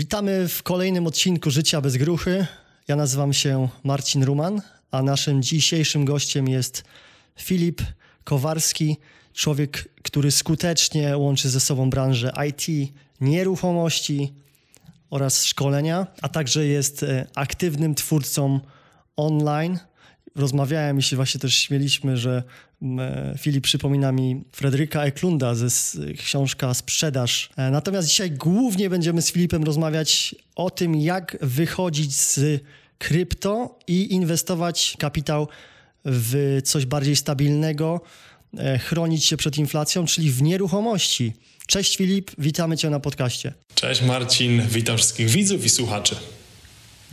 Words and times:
Witamy 0.00 0.48
w 0.48 0.62
kolejnym 0.62 1.06
odcinku 1.06 1.50
Życia 1.50 1.80
bez 1.80 1.96
gruchy. 1.96 2.46
Ja 2.88 2.96
nazywam 2.96 3.32
się 3.32 3.68
Marcin 3.84 4.24
Ruman, 4.24 4.62
a 4.90 5.02
naszym 5.02 5.42
dzisiejszym 5.42 6.04
gościem 6.04 6.48
jest 6.48 6.84
Filip 7.38 7.82
Kowarski, 8.24 8.96
człowiek, 9.32 9.88
który 10.02 10.30
skutecznie 10.30 11.16
łączy 11.16 11.50
ze 11.50 11.60
sobą 11.60 11.90
branżę 11.90 12.32
IT, 12.48 12.92
nieruchomości 13.20 14.32
oraz 15.10 15.44
szkolenia, 15.44 16.06
a 16.22 16.28
także 16.28 16.66
jest 16.66 17.02
e, 17.02 17.26
aktywnym 17.34 17.94
twórcą 17.94 18.60
online. 19.16 19.78
Rozmawiałem 20.36 20.98
i 20.98 21.02
się 21.02 21.16
właśnie 21.16 21.40
też 21.40 21.54
śmieliśmy, 21.54 22.16
że 22.16 22.42
e, 22.82 23.34
Filip 23.38 23.64
przypomina 23.64 24.12
mi 24.12 24.44
Fredryka 24.52 25.04
Eklunda 25.04 25.54
ze 25.54 25.68
książka 26.18 26.74
Sprzedaż. 26.74 27.50
E, 27.56 27.70
natomiast 27.70 28.08
dzisiaj 28.08 28.30
głównie 28.30 28.90
będziemy 28.90 29.22
z 29.22 29.32
Filipem 29.32 29.64
rozmawiać 29.64 30.34
o 30.56 30.70
tym, 30.70 30.94
jak 30.94 31.36
wychodzić 31.40 32.14
z 32.16 32.62
krypto 32.98 33.78
i 33.86 34.12
inwestować 34.12 34.96
kapitał 34.98 35.48
w 36.04 36.60
coś 36.64 36.86
bardziej 36.86 37.16
stabilnego, 37.16 38.00
e, 38.58 38.78
chronić 38.78 39.24
się 39.24 39.36
przed 39.36 39.58
inflacją, 39.58 40.06
czyli 40.06 40.30
w 40.30 40.42
nieruchomości. 40.42 41.32
Cześć 41.66 41.96
Filip, 41.96 42.30
witamy 42.38 42.76
Cię 42.76 42.90
na 42.90 43.00
podcaście. 43.00 43.52
Cześć 43.74 44.02
Marcin, 44.02 44.62
witam 44.68 44.96
wszystkich 44.96 45.28
widzów 45.28 45.64
i 45.64 45.68
słuchaczy. 45.68 46.16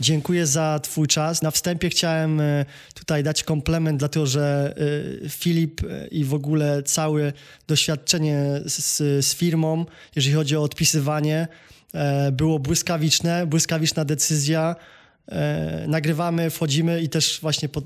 Dziękuję 0.00 0.46
za 0.46 0.80
Twój 0.82 1.06
czas. 1.06 1.42
Na 1.42 1.50
wstępie 1.50 1.90
chciałem 1.90 2.40
e, 2.40 2.64
tutaj 2.94 3.22
dać 3.22 3.44
komplement, 3.44 3.98
dlatego 3.98 4.26
że 4.26 4.74
e, 5.24 5.28
Filip 5.28 5.80
i 6.10 6.24
w 6.24 6.34
ogóle 6.34 6.82
całe 6.82 7.32
doświadczenie 7.66 8.60
z, 8.66 8.96
z 9.26 9.34
firmą, 9.34 9.86
jeżeli 10.16 10.34
chodzi 10.34 10.56
o 10.56 10.62
odpisywanie, 10.62 11.48
było 12.32 12.58
błyskawiczne, 12.58 13.46
błyskawiczna 13.46 14.04
decyzja 14.04 14.76
e, 15.28 15.84
nagrywamy, 15.88 16.50
wchodzimy 16.50 17.02
i 17.02 17.08
też 17.08 17.38
właśnie 17.42 17.68
pod, 17.68 17.84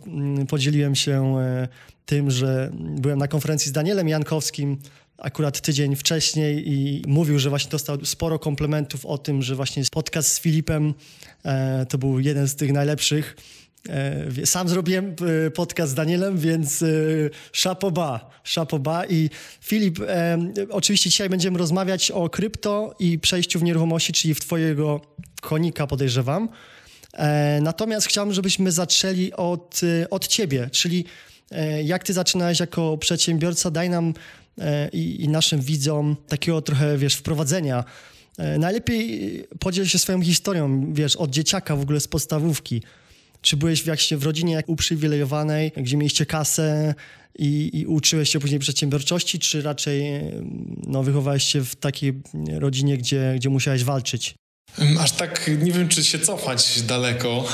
podzieliłem 0.48 0.94
się 0.94 1.38
e, 1.38 1.68
tym, 2.06 2.30
że 2.30 2.70
byłem 2.74 3.18
na 3.18 3.28
konferencji 3.28 3.68
z 3.68 3.72
Danielem 3.72 4.08
Jankowskim 4.08 4.78
akurat 5.22 5.60
tydzień 5.60 5.96
wcześniej 5.96 6.72
i 6.72 7.02
mówił, 7.06 7.38
że 7.38 7.48
właśnie 7.48 7.70
dostał 7.70 8.04
sporo 8.04 8.38
komplementów 8.38 9.06
o 9.06 9.18
tym, 9.18 9.42
że 9.42 9.54
właśnie 9.54 9.82
podcast 9.92 10.32
z 10.32 10.40
Filipem 10.40 10.94
e, 11.44 11.86
to 11.86 11.98
był 11.98 12.20
jeden 12.20 12.48
z 12.48 12.56
tych 12.56 12.72
najlepszych. 12.72 13.36
E, 13.88 14.46
sam 14.46 14.68
zrobiłem 14.68 15.16
e, 15.46 15.50
podcast 15.50 15.92
z 15.92 15.94
Danielem, 15.94 16.38
więc 16.38 16.84
szapoba, 17.52 18.30
szapoba. 18.44 19.06
I 19.06 19.30
Filip, 19.60 19.98
oczywiście 20.70 21.10
dzisiaj 21.10 21.28
będziemy 21.28 21.58
rozmawiać 21.58 22.10
o 22.10 22.28
krypto 22.28 22.94
i 22.98 23.18
przejściu 23.18 23.58
w 23.58 23.62
nieruchomości, 23.62 24.12
czyli 24.12 24.34
w 24.34 24.40
twojego 24.40 25.00
konika 25.40 25.86
podejrzewam. 25.86 26.48
E, 27.12 27.60
natomiast 27.62 28.06
chciałbym, 28.06 28.34
żebyśmy 28.34 28.72
zaczęli 28.72 29.32
od, 29.32 29.80
e, 30.02 30.10
od 30.10 30.26
ciebie, 30.26 30.68
czyli 30.72 31.04
e, 31.50 31.82
jak 31.82 32.04
ty 32.04 32.12
zaczynałeś 32.12 32.60
jako 32.60 32.98
przedsiębiorca, 32.98 33.70
daj 33.70 33.90
nam 33.90 34.14
i, 34.92 35.24
i 35.24 35.28
naszym 35.28 35.60
widzom 35.60 36.16
takiego 36.28 36.62
trochę, 36.62 36.98
wiesz, 36.98 37.14
wprowadzenia. 37.14 37.84
Najlepiej 38.58 39.44
podziel 39.58 39.86
się 39.86 39.98
swoją 39.98 40.22
historią, 40.22 40.92
wiesz, 40.92 41.16
od 41.16 41.30
dzieciaka 41.30 41.76
w 41.76 41.80
ogóle 41.80 42.00
z 42.00 42.08
podstawówki. 42.08 42.82
Czy 43.40 43.56
byłeś 43.56 43.82
w, 43.82 44.16
w 44.16 44.22
rodzinie 44.22 44.62
uprzywilejowanej, 44.66 45.72
gdzie 45.76 45.96
mieliście 45.96 46.26
kasę 46.26 46.94
i, 47.38 47.70
i, 47.72 47.86
uczyłeś 47.86 48.30
się 48.30 48.40
później 48.40 48.60
przedsiębiorczości, 48.60 49.38
czy 49.38 49.62
raczej 49.62 50.20
no, 50.86 51.02
wychowałeś 51.02 51.44
się 51.44 51.64
w 51.64 51.76
takiej 51.76 52.12
rodzinie, 52.52 52.98
gdzie, 52.98 53.32
gdzie 53.36 53.48
musiałeś 53.48 53.84
walczyć? 53.84 54.34
Aż 55.00 55.12
tak 55.12 55.50
nie 55.62 55.72
wiem, 55.72 55.88
czy 55.88 56.04
się 56.04 56.18
cofać 56.18 56.82
daleko. 56.82 57.44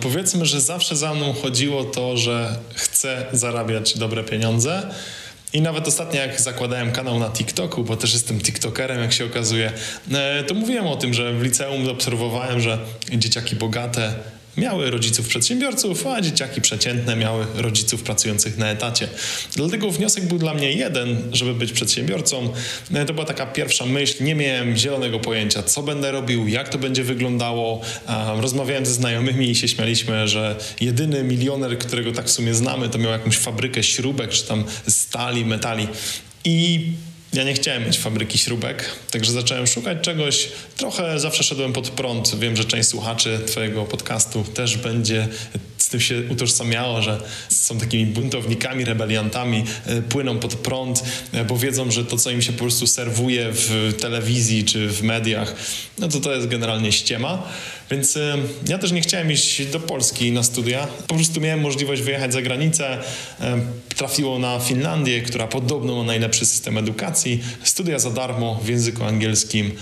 powiedzmy, 0.00 0.46
że 0.46 0.60
zawsze 0.60 0.96
za 0.96 1.14
mną 1.14 1.32
chodziło 1.32 1.84
to, 1.84 2.16
że 2.16 2.58
chcę 2.74 3.26
zarabiać 3.32 3.98
dobre 3.98 4.24
pieniądze. 4.24 4.94
I 5.52 5.62
nawet 5.62 5.88
ostatnio, 5.88 6.20
jak 6.20 6.40
zakładałem 6.40 6.92
kanał 6.92 7.18
na 7.18 7.30
TikToku, 7.30 7.84
bo 7.84 7.96
też 7.96 8.12
jestem 8.12 8.40
TikTokerem, 8.40 9.00
jak 9.00 9.12
się 9.12 9.24
okazuje, 9.24 9.72
e, 10.12 10.44
to 10.44 10.54
mówiłem 10.54 10.86
o 10.86 10.96
tym, 10.96 11.14
że 11.14 11.32
w 11.32 11.42
liceum 11.42 11.88
obserwowałem, 11.88 12.60
że 12.60 12.78
dzieciaki 13.12 13.56
bogate 13.56 14.14
miały 14.56 14.90
rodziców 14.90 15.28
przedsiębiorców, 15.28 16.06
a 16.06 16.20
dzieciaki 16.20 16.60
przeciętne 16.60 17.16
miały 17.16 17.46
rodziców 17.54 18.02
pracujących 18.02 18.58
na 18.58 18.70
etacie. 18.70 19.08
Dlatego 19.56 19.90
wniosek 19.90 20.24
był 20.24 20.38
dla 20.38 20.54
mnie 20.54 20.72
jeden, 20.72 21.22
żeby 21.32 21.54
być 21.54 21.72
przedsiębiorcą. 21.72 22.52
No 22.90 23.04
to 23.04 23.14
była 23.14 23.26
taka 23.26 23.46
pierwsza 23.46 23.86
myśl. 23.86 24.24
Nie 24.24 24.34
miałem 24.34 24.76
zielonego 24.76 25.20
pojęcia, 25.20 25.62
co 25.62 25.82
będę 25.82 26.12
robił, 26.12 26.48
jak 26.48 26.68
to 26.68 26.78
będzie 26.78 27.04
wyglądało. 27.04 27.82
Rozmawiałem 28.36 28.86
ze 28.86 28.92
znajomymi 28.92 29.50
i 29.50 29.54
się 29.54 29.68
śmialiśmy, 29.68 30.28
że 30.28 30.56
jedyny 30.80 31.24
milioner, 31.24 31.78
którego 31.78 32.12
tak 32.12 32.26
w 32.26 32.30
sumie 32.30 32.54
znamy, 32.54 32.88
to 32.88 32.98
miał 32.98 33.12
jakąś 33.12 33.36
fabrykę 33.36 33.82
śrubek, 33.82 34.30
czy 34.30 34.46
tam 34.46 34.64
stali, 34.88 35.44
metali. 35.44 35.88
I 36.44 36.86
ja 37.32 37.44
nie 37.44 37.54
chciałem 37.54 37.84
mieć 37.84 37.98
fabryki 37.98 38.38
śrubek, 38.38 38.90
także 39.10 39.32
zacząłem 39.32 39.66
szukać 39.66 39.98
czegoś. 40.02 40.48
Trochę 40.76 41.20
zawsze 41.20 41.42
szedłem 41.42 41.72
pod 41.72 41.90
prąd. 41.90 42.38
Wiem, 42.38 42.56
że 42.56 42.64
część 42.64 42.88
słuchaczy 42.88 43.40
Twojego 43.46 43.84
podcastu 43.84 44.44
też 44.44 44.76
będzie 44.76 45.28
tym 45.90 46.00
się 46.00 46.22
utożsamiało, 46.28 47.02
że 47.02 47.20
są 47.48 47.78
takimi 47.78 48.06
buntownikami, 48.06 48.84
rebeliantami, 48.84 49.64
e, 49.86 50.02
płyną 50.02 50.38
pod 50.38 50.54
prąd, 50.54 51.04
e, 51.32 51.44
bo 51.44 51.56
wiedzą, 51.56 51.90
że 51.90 52.04
to, 52.04 52.16
co 52.16 52.30
im 52.30 52.42
się 52.42 52.52
po 52.52 52.58
prostu 52.58 52.86
serwuje 52.86 53.48
w 53.52 53.94
telewizji 54.00 54.64
czy 54.64 54.88
w 54.88 55.02
mediach, 55.02 55.54
no 55.98 56.08
to 56.08 56.20
to 56.20 56.34
jest 56.34 56.46
generalnie 56.48 56.92
ściema. 56.92 57.42
Więc 57.90 58.16
y, 58.16 58.20
ja 58.68 58.78
też 58.78 58.92
nie 58.92 59.00
chciałem 59.00 59.32
iść 59.32 59.66
do 59.66 59.80
Polski 59.80 60.32
na 60.32 60.42
studia. 60.42 60.86
Po 61.06 61.14
prostu 61.14 61.40
miałem 61.40 61.60
możliwość 61.60 62.02
wyjechać 62.02 62.32
za 62.32 62.42
granicę. 62.42 62.98
Trafiło 63.96 64.38
na 64.38 64.60
Finlandię, 64.60 65.22
która 65.22 65.46
podobno 65.46 65.96
ma 65.96 66.04
najlepszy 66.04 66.46
system 66.46 66.78
edukacji. 66.78 67.42
Studia 67.64 67.98
za 67.98 68.10
darmo 68.10 68.60
w 68.64 68.68
języku 68.68 69.04
angielskim 69.04 69.72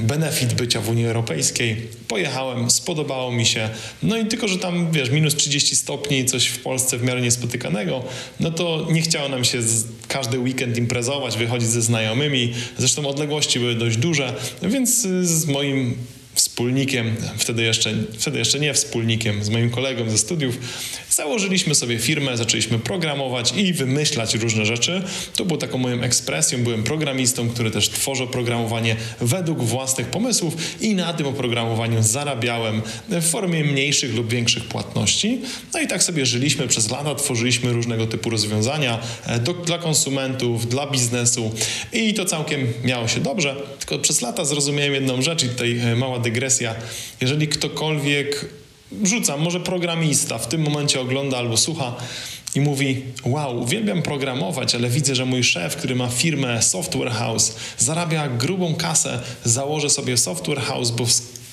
benefit 0.00 0.54
bycia 0.54 0.80
w 0.80 0.88
Unii 0.88 1.06
Europejskiej. 1.06 1.76
Pojechałem, 2.08 2.70
spodobało 2.70 3.32
mi 3.32 3.46
się. 3.46 3.70
No 4.02 4.16
i 4.16 4.26
tylko, 4.26 4.48
że 4.48 4.58
tam, 4.58 4.92
wiesz, 4.92 5.10
minus 5.10 5.34
30 5.34 5.76
stopni, 5.76 6.24
coś 6.24 6.46
w 6.46 6.58
Polsce 6.58 6.98
w 6.98 7.02
miarę 7.02 7.20
niespotykanego, 7.20 8.04
no 8.40 8.50
to 8.50 8.86
nie 8.90 9.02
chciało 9.02 9.28
nam 9.28 9.44
się 9.44 9.58
każdy 10.08 10.38
weekend 10.38 10.76
imprezować, 10.76 11.36
wychodzić 11.36 11.68
ze 11.68 11.82
znajomymi. 11.82 12.54
Zresztą 12.78 13.08
odległości 13.08 13.58
były 13.58 13.74
dość 13.74 13.96
duże, 13.96 14.34
więc 14.62 15.00
z 15.22 15.46
moim 15.46 15.96
wspólnikiem, 16.34 17.16
wtedy 17.36 17.62
jeszcze, 17.62 17.94
wtedy 18.18 18.38
jeszcze 18.38 18.60
nie 18.60 18.74
wspólnikiem, 18.74 19.44
z 19.44 19.48
moim 19.48 19.70
kolegą 19.70 20.10
ze 20.10 20.18
studiów, 20.18 20.58
założyliśmy 21.18 21.74
sobie 21.74 21.98
firmę, 21.98 22.36
zaczęliśmy 22.36 22.78
programować 22.78 23.52
i 23.56 23.72
wymyślać 23.72 24.34
różne 24.34 24.66
rzeczy. 24.66 25.02
To 25.36 25.44
było 25.44 25.58
taką 25.58 25.78
moją 25.78 26.02
ekspresją. 26.02 26.58
Byłem 26.58 26.82
programistą, 26.82 27.48
który 27.48 27.70
też 27.70 27.88
tworzy 27.88 28.22
oprogramowanie 28.22 28.96
według 29.20 29.62
własnych 29.62 30.06
pomysłów 30.06 30.54
i 30.80 30.94
na 30.94 31.12
tym 31.12 31.26
oprogramowaniu 31.26 32.02
zarabiałem 32.02 32.82
w 33.08 33.24
formie 33.30 33.64
mniejszych 33.64 34.14
lub 34.14 34.30
większych 34.30 34.64
płatności. 34.64 35.40
No 35.74 35.80
i 35.80 35.86
tak 35.86 36.02
sobie 36.02 36.26
żyliśmy 36.26 36.68
przez 36.68 36.90
lata, 36.90 37.14
tworzyliśmy 37.14 37.72
różnego 37.72 38.06
typu 38.06 38.30
rozwiązania 38.30 38.98
e, 39.26 39.38
do, 39.38 39.52
dla 39.52 39.78
konsumentów, 39.78 40.68
dla 40.68 40.86
biznesu 40.90 41.50
i 41.92 42.14
to 42.14 42.24
całkiem 42.24 42.66
miało 42.84 43.08
się 43.08 43.20
dobrze. 43.20 43.56
Tylko 43.78 43.98
przez 43.98 44.20
lata 44.20 44.44
zrozumiałem 44.44 44.94
jedną 44.94 45.22
rzecz 45.22 45.44
i 45.44 45.48
tutaj 45.48 45.78
e, 45.78 45.96
mała 45.96 46.18
dygresja. 46.18 46.74
Jeżeli 47.20 47.48
ktokolwiek 47.48 48.58
rzucam, 49.02 49.40
może 49.40 49.60
programista 49.60 50.38
w 50.38 50.48
tym 50.48 50.62
momencie 50.62 51.00
ogląda 51.00 51.38
albo 51.38 51.56
słucha 51.56 51.96
i 52.54 52.60
mówi: 52.60 53.02
Wow, 53.24 53.60
uwielbiam 53.60 54.02
programować, 54.02 54.74
ale 54.74 54.88
widzę, 54.88 55.14
że 55.14 55.24
mój 55.24 55.44
szef, 55.44 55.76
który 55.76 55.94
ma 55.94 56.08
firmę 56.08 56.62
Software 56.62 57.10
House, 57.10 57.54
zarabia 57.78 58.28
grubą 58.28 58.74
kasę, 58.74 59.20
założę 59.44 59.90
sobie 59.90 60.16
Software 60.16 60.60
House, 60.60 60.90
bo 60.90 61.06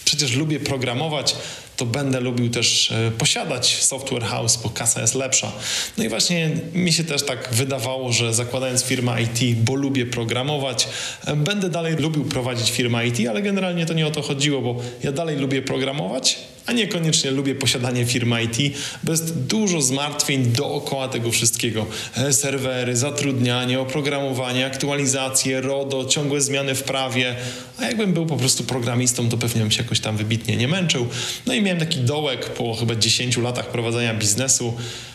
przecież 0.06 0.35
lubię 0.35 0.59
programować, 0.59 1.35
to 1.78 1.85
będę 1.85 2.20
lubił 2.20 2.49
też 2.49 2.91
e, 2.91 3.11
posiadać 3.11 3.76
software 3.84 4.23
house, 4.23 4.59
bo 4.64 4.70
kasa 4.70 5.02
jest 5.02 5.16
lepsza. 5.16 5.52
No 5.97 6.03
i 6.03 6.09
właśnie 6.09 6.49
mi 6.73 6.93
się 6.93 7.03
też 7.03 7.23
tak 7.26 7.49
wydawało, 7.52 8.14
że 8.14 8.34
zakładając 8.34 8.84
firmę 8.84 9.22
IT, 9.22 9.58
bo 9.58 9.76
lubię 9.76 10.05
programować, 10.05 10.87
e, 11.26 11.35
będę 11.35 11.70
dalej 11.70 11.96
lubił 11.96 12.26
prowadzić 12.26 12.72
firmę 12.72 13.08
IT, 13.08 13.28
ale 13.29 13.41
generalnie 13.41 13.85
to 13.85 13.93
nie 13.93 14.08
o 14.08 14.11
to 14.11 14.22
chodziło, 14.22 14.61
bo 14.61 14.82
ja 15.03 15.11
dalej 15.11 15.37
lubię 15.37 15.61
programować, 15.61 16.37
a 16.66 16.72
niekoniecznie 16.72 17.32
lubię 17.32 17.56
posiadanie 17.56 18.06
firmy 18.06 18.44
IT, 18.44 18.78
bo 19.03 19.12
jest 19.12 19.38
dużo 19.38 19.82
zmartwień 19.82 20.46
dookoła 20.46 21.08
tego 21.08 21.32
wszystkiego. 21.32 21.85
E, 22.17 22.34
serwery, 22.34 22.97
zatrudnianie, 22.97 23.79
oprogramowanie, 23.79 24.66
aktualizacje, 24.66 25.62
RODO, 25.62 26.06
ciągłe 26.06 26.41
zmiany 26.41 26.76
w 26.76 26.84
prawie. 26.84 27.35
A 27.79 27.85
jakbym 27.85 28.14
był 28.14 28.26
po 28.26 28.38
prostu 28.38 28.64
programistą, 28.64 29.29
to 29.29 29.38
pewnie 29.38 29.62
bym 29.62 29.72
się 29.72 29.84
jakoś 29.84 30.00
tam 30.00 30.17
wybitnie 30.17 30.58
nie 30.58 30.67
męczył. 30.67 31.08
No 31.46 31.53
i 31.53 31.62
miałem 31.62 31.79
taki 31.79 32.00
dołek 32.00 32.50
po 32.50 32.73
chyba 32.73 32.96
10 32.96 33.38
latach 33.38 33.72
prowadzenia 33.72 34.14
biznesu, 34.14 34.73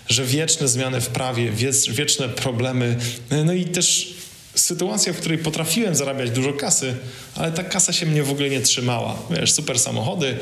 że 0.08 0.25
wieczne 0.25 0.69
zmiany 0.69 1.00
w 1.00 1.08
prawie, 1.08 1.50
wieczne 1.91 2.29
problemy, 2.29 2.96
e, 3.31 3.44
no 3.44 3.53
i 3.53 3.64
też 3.64 4.19
sytuacja, 4.60 5.12
w 5.12 5.16
której 5.16 5.38
potrafiłem 5.38 5.94
zarabiać 5.94 6.30
dużo 6.30 6.52
kasy, 6.52 6.94
ale 7.34 7.52
ta 7.52 7.64
kasa 7.64 7.92
się 7.92 8.06
mnie 8.06 8.22
w 8.22 8.30
ogóle 8.30 8.50
nie 8.50 8.60
trzymała. 8.60 9.22
Wiesz, 9.30 9.52
super 9.52 9.78
samochody, 9.78 10.36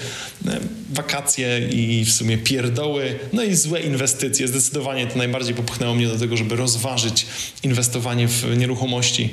e, 0.46 0.60
wakacje 0.92 1.68
i 1.68 2.04
w 2.04 2.12
sumie 2.12 2.38
pierdoły, 2.38 3.18
no 3.32 3.42
i 3.42 3.54
złe 3.54 3.80
inwestycje. 3.80 4.48
Zdecydowanie 4.48 5.06
to 5.06 5.18
najbardziej 5.18 5.54
popchnęło 5.54 5.94
mnie 5.94 6.06
do 6.06 6.18
tego, 6.18 6.36
żeby 6.36 6.56
rozważyć 6.56 7.26
inwestowanie 7.62 8.28
w 8.28 8.56
nieruchomości. 8.56 9.30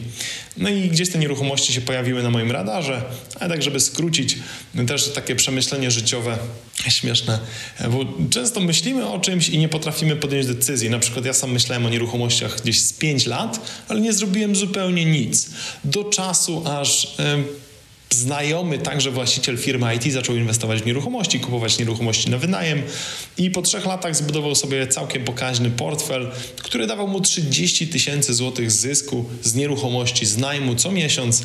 No 0.58 0.70
i 0.70 0.90
gdzieś 0.90 1.10
te 1.10 1.20
nieruchomości 1.20 1.74
się 1.74 1.82
pojawiły 1.82 2.24
na 2.24 2.30
moim 2.30 2.52
radarze, 2.52 3.02
ale 3.40 3.50
tak, 3.50 3.64
żeby 3.64 3.80
skrócić, 3.80 4.38
też 4.88 5.14
takie 5.14 5.36
przemyślenie 5.36 5.92
życiowe 5.92 6.38
śmieszne, 6.90 7.40
bo 7.92 8.06
często 8.30 8.60
myślimy 8.60 9.08
o 9.08 9.20
czymś 9.20 9.50
i 9.50 9.58
nie 9.58 9.70
potrafimy 9.70 10.16
podjąć 10.16 10.46
decyzji. 10.46 10.90
Na 10.90 11.00
przykład 11.00 11.26
ja 11.26 11.34
sam 11.34 11.52
myślałem 11.52 11.86
o 11.86 11.90
nieruchomościach 11.90 12.62
gdzieś 12.62 12.80
z 12.80 12.94
5 12.94 13.26
lat, 13.26 13.60
ale 13.88 14.02
nie 14.02 14.14
zrobiłem 14.14 14.56
zupełnie 14.56 14.75
nic. 15.06 15.50
Do 15.84 16.04
czasu, 16.04 16.64
aż 16.66 17.16
znajomy, 18.10 18.78
także 18.78 19.12
właściciel 19.12 19.58
firmy 19.58 19.96
IT, 19.96 20.14
zaczął 20.14 20.36
inwestować 20.36 20.82
w 20.82 20.86
nieruchomości, 20.86 21.40
kupować 21.40 21.80
nieruchomości 21.80 22.30
na 22.30 22.38
wynajem 22.38 22.82
i 23.38 23.52
po 23.52 23.62
trzech 23.62 23.86
latach 23.86 24.16
zbudował 24.16 24.56
sobie 24.56 24.88
całkiem 24.88 25.24
pokaźny 25.24 25.70
portfel, 25.70 26.32
który 26.58 26.88
dawał 26.88 27.08
mu 27.08 27.22
30 27.22 27.88
tysięcy 27.88 28.34
złotych 28.34 28.72
zysku 28.72 29.26
z 29.44 29.56
nieruchomości, 29.56 30.26
z 30.26 30.38
najmu 30.38 30.76
co 30.76 30.92
miesiąc. 30.92 31.44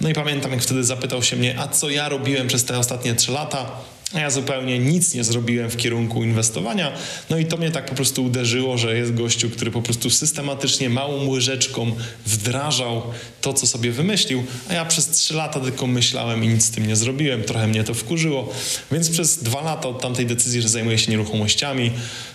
No 0.00 0.08
i 0.08 0.14
pamiętam, 0.14 0.52
jak 0.52 0.62
wtedy 0.62 0.84
zapytał 0.84 1.22
się 1.22 1.36
mnie, 1.36 1.58
a 1.58 1.68
co 1.68 1.90
ja 1.90 2.08
robiłem 2.08 2.48
przez 2.48 2.64
te 2.64 2.78
ostatnie 2.78 3.14
trzy 3.14 3.32
lata? 3.32 3.70
Ja 4.14 4.30
zupełnie 4.30 4.78
nic 4.78 5.14
nie 5.14 5.24
zrobiłem 5.24 5.70
w 5.70 5.76
kierunku 5.76 6.24
inwestowania. 6.24 6.92
No 7.30 7.38
i 7.38 7.46
to 7.46 7.56
mnie 7.56 7.70
tak 7.70 7.86
po 7.86 7.94
prostu 7.94 8.24
uderzyło, 8.24 8.78
że 8.78 8.96
jest 8.98 9.14
gościu, 9.14 9.50
który 9.50 9.70
po 9.70 9.82
prostu 9.82 10.10
systematycznie 10.10 10.90
małą 10.90 11.28
łyżeczką 11.28 11.92
wdrażał 12.26 13.02
to, 13.40 13.52
co 13.52 13.66
sobie 13.66 13.92
wymyślił, 13.92 14.44
a 14.68 14.74
ja 14.74 14.84
przez 14.84 15.08
trzy 15.08 15.34
lata 15.34 15.60
tylko 15.60 15.86
myślałem 15.86 16.44
i 16.44 16.48
nic 16.48 16.64
z 16.64 16.70
tym 16.70 16.86
nie 16.86 16.96
zrobiłem. 16.96 17.42
Trochę 17.42 17.66
mnie 17.66 17.84
to 17.84 17.94
wkurzyło. 17.94 18.52
Więc 18.92 19.10
przez 19.10 19.42
dwa 19.42 19.62
lata 19.62 19.88
od 19.88 20.02
tamtej 20.02 20.26
decyzji, 20.26 20.62
że 20.62 20.68
zajmuję 20.68 20.98
się 20.98 21.10
nieruchomościami, 21.10 21.90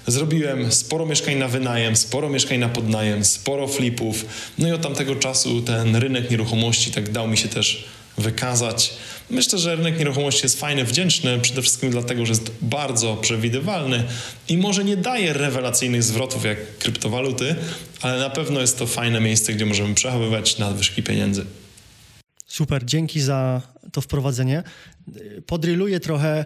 zrobiłem 0.08 0.72
sporo 0.72 1.06
mieszkań 1.06 1.36
na 1.36 1.48
wynajem, 1.48 1.96
sporo 1.96 2.30
mieszkań 2.30 2.58
na 2.58 2.70
podnajem, 2.70 3.26
sporo 3.26 3.68
flipów. 3.68 4.26
No 4.58 4.68
i 4.68 4.72
od 4.72 4.82
tamtego 4.82 5.16
czasu 5.16 5.62
ten 5.62 5.96
rynek 5.96 6.32
nieruchomości 6.32 6.92
tak 6.92 7.12
dał 7.12 7.28
mi 7.28 7.38
się 7.38 7.48
też 7.48 7.86
wykazać. 8.18 8.94
Myślę, 9.30 9.60
że 9.60 9.76
rynek 9.76 10.00
nieruchomości 10.00 10.42
jest 10.44 10.60
fajny, 10.60 10.86
wdzięczny, 10.86 11.40
przede 11.40 11.62
wszystkim 11.62 11.92
dlatego, 11.92 12.26
że 12.26 12.32
jest 12.32 12.52
bardzo 12.62 13.16
przewidywalny 13.16 14.04
i 14.50 14.58
może 14.58 14.84
nie 14.84 14.98
daje 14.98 15.34
rewelacyjnych 15.34 16.04
zwrotów 16.04 16.46
jak 16.46 16.78
kryptowaluty, 16.78 17.56
ale 18.02 18.20
na 18.20 18.30
pewno 18.30 18.62
jest 18.62 18.80
to 18.80 18.88
fajne 18.88 19.22
miejsce, 19.22 19.54
gdzie 19.54 19.66
możemy 19.66 19.96
przechowywać 19.96 20.58
nadwyżki 20.58 21.04
pieniędzy. 21.04 21.46
Super, 22.46 22.86
dzięki 22.86 23.22
za 23.22 23.62
to 23.92 24.02
wprowadzenie. 24.02 24.64
Podryluję 25.46 26.00
trochę 26.00 26.46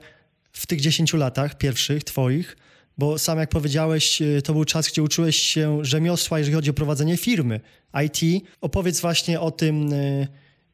w 0.51 0.67
tych 0.67 0.81
10 0.81 1.13
latach 1.13 1.57
pierwszych 1.57 2.03
twoich, 2.03 2.57
bo 2.97 3.19
sam 3.19 3.39
jak 3.39 3.49
powiedziałeś, 3.49 4.19
to 4.43 4.53
był 4.53 4.65
czas, 4.65 4.87
gdzie 4.87 5.03
uczyłeś 5.03 5.37
się 5.37 5.79
rzemiosła, 5.85 6.39
jeżeli 6.39 6.55
chodzi 6.55 6.69
o 6.69 6.73
prowadzenie 6.73 7.17
firmy 7.17 7.59
IT. 8.05 8.43
Opowiedz 8.61 9.01
właśnie 9.01 9.39
o 9.39 9.51
tym 9.51 9.89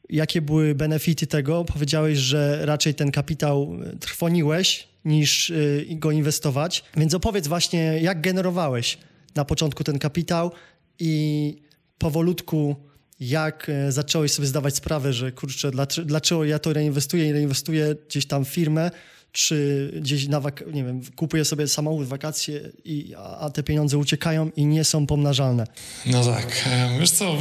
Jakie 0.09 0.41
były 0.41 0.75
benefity 0.75 1.27
tego? 1.27 1.65
Powiedziałeś, 1.65 2.17
że 2.17 2.59
raczej 2.65 2.95
ten 2.95 3.11
kapitał 3.11 3.77
e, 3.93 3.97
trwoniłeś 3.97 4.87
niż 5.05 5.49
y, 5.49 5.85
go 5.91 6.11
inwestować. 6.11 6.83
Więc 6.97 7.13
opowiedz 7.13 7.47
właśnie, 7.47 7.99
jak 8.01 8.21
generowałeś 8.21 8.97
na 9.35 9.45
początku 9.45 9.83
ten 9.83 9.99
kapitał 9.99 10.51
i 10.99 11.55
powolutku 11.97 12.75
jak 13.19 13.69
e, 13.69 13.91
zacząłeś 13.91 14.31
sobie 14.31 14.47
zdawać 14.47 14.75
sprawę, 14.75 15.13
że 15.13 15.31
kurczę, 15.31 15.71
dlaczego 16.05 16.45
ja 16.45 16.59
to 16.59 16.73
reinwestuję 16.73 17.29
i 17.29 17.31
reinwestuję 17.31 17.95
gdzieś 18.09 18.25
tam 18.25 18.45
w 18.45 18.49
firmę, 18.49 18.91
czy 19.31 19.91
gdzieś 20.01 20.27
na 20.27 20.41
wak- 20.41 20.73
nie 20.73 20.83
wiem, 20.83 21.01
kupuję 21.15 21.45
sobie 21.45 21.67
samochód, 21.67 22.07
wakacje, 22.07 22.61
i, 22.85 23.13
a, 23.17 23.37
a 23.37 23.49
te 23.49 23.63
pieniądze 23.63 23.97
uciekają 23.97 24.49
i 24.55 24.65
nie 24.65 24.83
są 24.83 25.07
pomnażalne. 25.07 25.67
No 26.05 26.25
tak, 26.25 26.65
wiesz 26.99 27.11
co, 27.11 27.37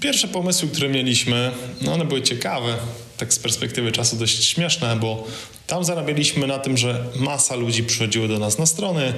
Pierwsze 0.00 0.28
pomysły, 0.28 0.68
które 0.68 0.88
mieliśmy, 0.88 1.50
no 1.80 1.92
one 1.92 2.04
były 2.04 2.22
ciekawe, 2.22 2.76
tak 3.16 3.34
z 3.34 3.38
perspektywy 3.38 3.92
czasu 3.92 4.16
dość 4.16 4.44
śmieszne, 4.44 4.96
bo 4.96 5.26
tam 5.66 5.84
zarabialiśmy 5.84 6.46
na 6.46 6.58
tym, 6.58 6.76
że 6.76 7.04
masa 7.16 7.56
ludzi 7.56 7.84
przychodziło 7.84 8.28
do 8.28 8.38
nas 8.38 8.58
na 8.58 8.66
strony, 8.66 9.12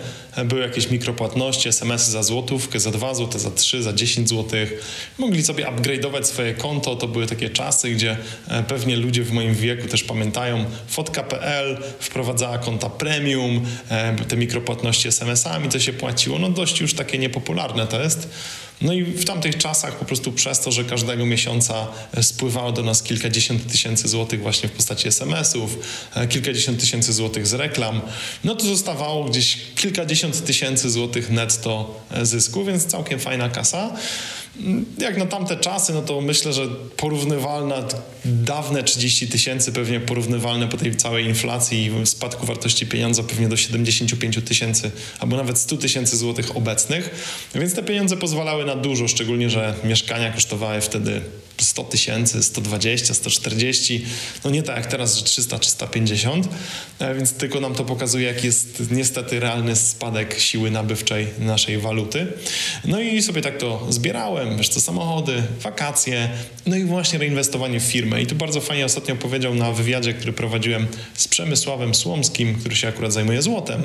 były 0.45 0.61
jakieś 0.61 0.91
mikropłatności, 0.91 1.69
SMS-y 1.69 2.11
za 2.11 2.23
złotówkę, 2.23 2.81
za 2.81 2.91
2 2.91 3.15
zł, 3.15 3.41
za 3.41 3.51
3, 3.51 3.83
za 3.83 3.93
10 3.93 4.29
zł. 4.29 4.61
Mogli 5.19 5.43
sobie 5.43 5.65
upgrade'ować 5.65 6.23
swoje 6.23 6.55
konto. 6.55 6.97
To 6.97 7.09
były 7.09 7.27
takie 7.27 7.51
czasy, 7.51 7.91
gdzie 7.91 8.17
e, 8.49 8.63
pewnie 8.63 8.97
ludzie 8.97 9.23
w 9.23 9.33
moim 9.33 9.55
wieku 9.55 9.89
też 9.89 10.05
pamiętają. 10.05 10.65
Fotka.pl 10.87 11.79
wprowadzała 11.99 12.59
konta 12.59 12.91
premium, 12.91 13.67
e, 13.89 14.17
te 14.29 14.37
mikropłatności 14.37 15.09
SMS-ami, 15.09 15.69
to 15.69 15.81
się 15.81 15.93
płaciło. 15.93 16.39
No 16.39 16.49
dość 16.49 16.81
już 16.81 16.95
takie 16.95 17.19
niepopularne 17.19 17.87
to 17.87 18.03
jest. 18.03 18.29
No 18.81 18.93
i 18.93 19.05
w 19.05 19.25
tamtych 19.25 19.59
czasach 19.59 19.99
po 19.99 20.05
prostu 20.05 20.33
przez 20.33 20.61
to, 20.61 20.73
że 20.73 20.85
każdego 20.85 21.27
miesiąca 21.27 21.87
e, 22.15 22.23
spływało 22.23 22.73
do 22.73 22.83
nas 22.83 23.03
kilkadziesiąt 23.03 23.73
tysięcy 23.73 24.09
złotych 24.09 24.43
właśnie 24.43 24.69
w 24.69 24.73
postaci 24.73 25.09
SMS-ów, 25.09 25.79
e, 26.15 26.27
kilkadziesiąt 26.29 26.81
tysięcy 26.81 27.13
złotych 27.13 27.47
z 27.47 27.55
reklam, 27.55 28.01
no 28.45 28.55
to 28.55 28.65
zostawało 28.65 29.25
gdzieś 29.25 29.59
kilkadziesiąt 29.77 30.45
tysięcy 30.45 30.91
złotych 30.91 31.31
netto 31.31 32.01
e, 32.11 32.27
zysku, 32.27 32.65
więc 32.65 32.87
całkiem 32.87 33.21
fajna 33.21 33.49
kasa 33.49 33.97
jak 34.99 35.17
na 35.17 35.27
tamte 35.27 35.57
czasy, 35.57 35.93
no 35.93 36.03
to 36.03 36.21
myślę, 36.21 36.53
że 36.53 36.67
porównywalne, 36.97 37.83
dawne 38.25 38.83
30 38.83 39.29
tysięcy, 39.29 39.73
pewnie 39.73 40.01
porównywalne 40.01 40.69
po 40.69 40.77
tej 40.77 40.97
całej 40.97 41.27
inflacji 41.27 41.91
i 42.03 42.07
spadku 42.07 42.47
wartości 42.47 42.87
pieniądza 42.87 43.23
pewnie 43.23 43.49
do 43.49 43.57
75 43.57 44.39
tysięcy 44.45 44.91
albo 45.19 45.37
nawet 45.37 45.59
100 45.59 45.77
tysięcy 45.77 46.17
złotych 46.17 46.57
obecnych. 46.57 47.11
Więc 47.55 47.75
te 47.75 47.83
pieniądze 47.83 48.17
pozwalały 48.17 48.65
na 48.65 48.77
dużo, 48.77 49.09
szczególnie, 49.09 49.51
że 49.51 49.75
mieszkania 49.85 50.33
kosztowały 50.33 50.81
wtedy 50.81 51.21
100 51.59 51.85
tysięcy, 51.85 52.43
120, 52.43 53.15
140, 53.15 54.05
no 54.45 54.51
nie 54.51 54.63
tak 54.63 54.77
jak 54.77 54.87
teraz, 54.87 55.17
że 55.17 55.25
300 55.25 55.59
czy 55.59 55.71
150, 55.71 56.49
e, 56.99 57.15
więc 57.15 57.33
tylko 57.33 57.61
nam 57.61 57.75
to 57.75 57.85
pokazuje, 57.85 58.27
jak 58.27 58.45
jest 58.45 58.83
niestety 58.91 59.41
realny 59.41 59.77
spadek 59.77 60.41
siły 60.41 60.71
nabywczej 60.71 61.27
naszej 61.39 61.79
waluty. 61.79 62.27
No 62.85 63.01
i 63.01 63.23
sobie 63.23 63.43
tak 63.43 63.59
to 63.59 63.87
zbierałem, 63.91 64.57
wiesz 64.57 64.69
co, 64.69 64.81
samochody, 64.81 65.43
wakacje, 65.61 66.29
no 66.67 66.77
i 66.77 66.85
właśnie 66.85 67.19
reinwestowanie 67.19 67.81
w 67.81 67.83
firmę. 67.83 68.23
I 68.23 68.27
tu 68.27 68.35
bardzo 68.35 68.61
fajnie 68.61 68.85
ostatnio 68.85 69.17
powiedział 69.17 69.55
na 69.55 69.73
wywiadzie, 69.73 70.15
który 70.15 70.33
prowadziłem 70.33 70.87
z 71.15 71.29
Przemysławem 71.29 71.95
Słomskim, 71.95 72.55
który 72.55 72.77
się 72.77 72.89
akurat 72.89 73.13
zajmuje 73.13 73.43
złotem, 73.43 73.83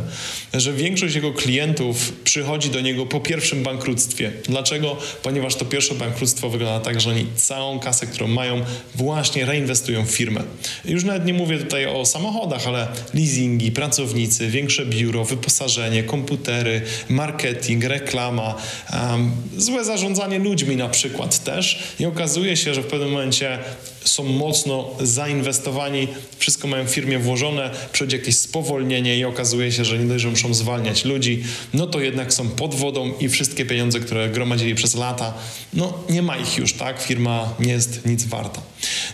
że 0.54 0.74
większość 0.74 1.16
jego 1.16 1.34
klientów 1.34 2.14
przychodzi 2.24 2.70
do 2.70 2.82
niego 2.82 3.06
po 3.06 3.20
pierwszym 3.20 3.64
bankructwie. 3.64 4.32
Dlaczego? 4.44 4.98
Ponieważ 5.24 5.56
to 5.56 5.66
pierwsze 5.66 5.96
bankructwo 5.96 6.50
wygląda 6.50 6.86
tak, 6.86 7.02
że 7.02 7.10
oni 7.10 7.26
cały 7.36 7.59
całą 7.60 7.80
kasę, 7.80 8.08
którą 8.08 8.28
mają, 8.28 8.62
właśnie 8.96 9.46
reinwestują 9.46 10.06
w 10.06 10.12
firmę. 10.12 10.44
Już 10.86 11.04
nawet 11.04 11.26
nie 11.26 11.34
mówię 11.34 11.58
tutaj 11.58 11.86
o 11.86 12.06
samochodach, 12.06 12.68
ale 12.68 12.88
leasingi, 13.14 13.72
pracownicy, 13.72 14.48
większe 14.48 14.86
biuro, 14.86 15.26
wyposażenie, 15.26 16.04
komputery, 16.04 16.82
marketing, 17.10 17.84
reklama, 17.84 18.56
um, 18.94 19.32
złe 19.58 19.86
zarządzanie 19.86 20.40
ludźmi 20.40 20.76
na 20.76 20.90
przykład 20.90 21.44
też. 21.44 21.80
I 22.00 22.06
okazuje 22.06 22.58
się, 22.58 22.74
że 22.74 22.82
w 22.82 22.86
pewnym 22.86 23.12
momencie 23.12 23.60
są 24.06 24.24
mocno 24.24 24.90
zainwestowani, 25.02 26.08
wszystko 26.38 26.68
mają 26.68 26.86
w 26.86 26.90
firmie 26.90 27.20
włożone, 27.20 27.72
przychodzi 27.92 28.16
jakieś 28.16 28.38
spowolnienie 28.38 29.18
i 29.18 29.26
okazuje 29.26 29.72
się, 29.72 29.86
że 29.86 29.98
nie 29.98 30.06
dość, 30.06 30.24
że 30.24 30.30
muszą 30.30 30.54
zwalniać 30.54 31.06
ludzi, 31.06 31.44
no 31.74 31.88
to 31.88 32.02
jednak 32.02 32.34
są 32.34 32.50
pod 32.50 32.76
wodą 32.76 33.14
i 33.20 33.30
wszystkie 33.30 33.66
pieniądze, 33.66 34.00
które 34.00 34.30
gromadzili 34.30 34.76
przez 34.76 34.96
lata, 34.96 35.34
no 35.74 35.94
nie 36.10 36.22
ma 36.22 36.38
ich 36.38 36.58
już, 36.58 36.74
tak? 36.74 37.02
Firma 37.02 37.49
nie 37.60 37.72
jest 37.72 38.06
nic 38.06 38.24
warta. 38.24 38.62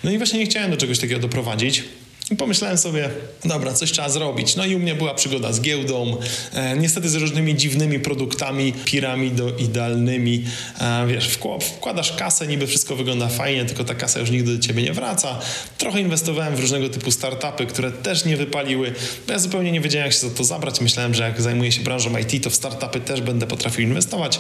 No 0.04 0.12
i 0.12 0.18
właśnie 0.18 0.40
nie 0.40 0.46
chciałem 0.46 0.72
do 0.72 0.78
czegoś 0.78 1.00
takiego 1.00 1.20
doprowadzić. 1.20 1.84
I 2.32 2.36
pomyślałem 2.36 2.78
sobie, 2.78 3.10
dobra, 3.46 3.74
coś 3.74 3.92
trzeba 3.92 4.10
zrobić. 4.10 4.56
No 4.56 4.66
i 4.66 4.76
u 4.76 4.80
mnie 4.80 4.96
była 4.96 5.14
przygoda 5.14 5.54
z 5.54 5.62
giełdą, 5.62 6.18
e, 6.54 6.78
niestety 6.78 7.10
z 7.10 7.16
różnymi 7.16 7.56
dziwnymi 7.56 8.00
produktami 8.00 8.74
piramidoidalnymi. 8.86 10.44
E, 10.80 11.08
wiesz, 11.08 11.38
wkładasz 11.60 12.16
kasę, 12.16 12.48
niby 12.48 12.68
wszystko 12.68 12.96
wygląda 12.96 13.28
fajnie, 13.28 13.66
tylko 13.66 13.84
ta 13.84 13.96
kasa 13.96 14.20
już 14.20 14.30
nigdy 14.30 14.58
do 14.58 14.64
ciebie 14.64 14.84
nie 14.84 14.94
wraca. 14.94 15.40
Trochę 15.78 16.02
inwestowałem 16.02 16.56
w 16.56 16.60
różnego 16.60 16.90
typu 16.90 17.12
startupy, 17.12 17.66
które 17.66 17.92
też 17.92 18.26
nie 18.26 18.38
wypaliły. 18.38 18.94
Ja 19.28 19.40
zupełnie 19.40 19.72
nie 19.72 19.82
wiedziałem, 19.82 20.06
jak 20.06 20.14
się 20.14 20.20
za 20.20 20.30
to 20.30 20.44
zabrać. 20.44 20.82
Myślałem, 20.82 21.14
że 21.14 21.24
jak 21.24 21.42
zajmuję 21.42 21.72
się 21.72 21.82
branżą 21.82 22.18
IT, 22.18 22.44
to 22.44 22.50
w 22.50 22.56
startupy 22.56 23.00
też 23.00 23.22
będę 23.22 23.48
potrafił 23.48 23.84
inwestować. 23.84 24.40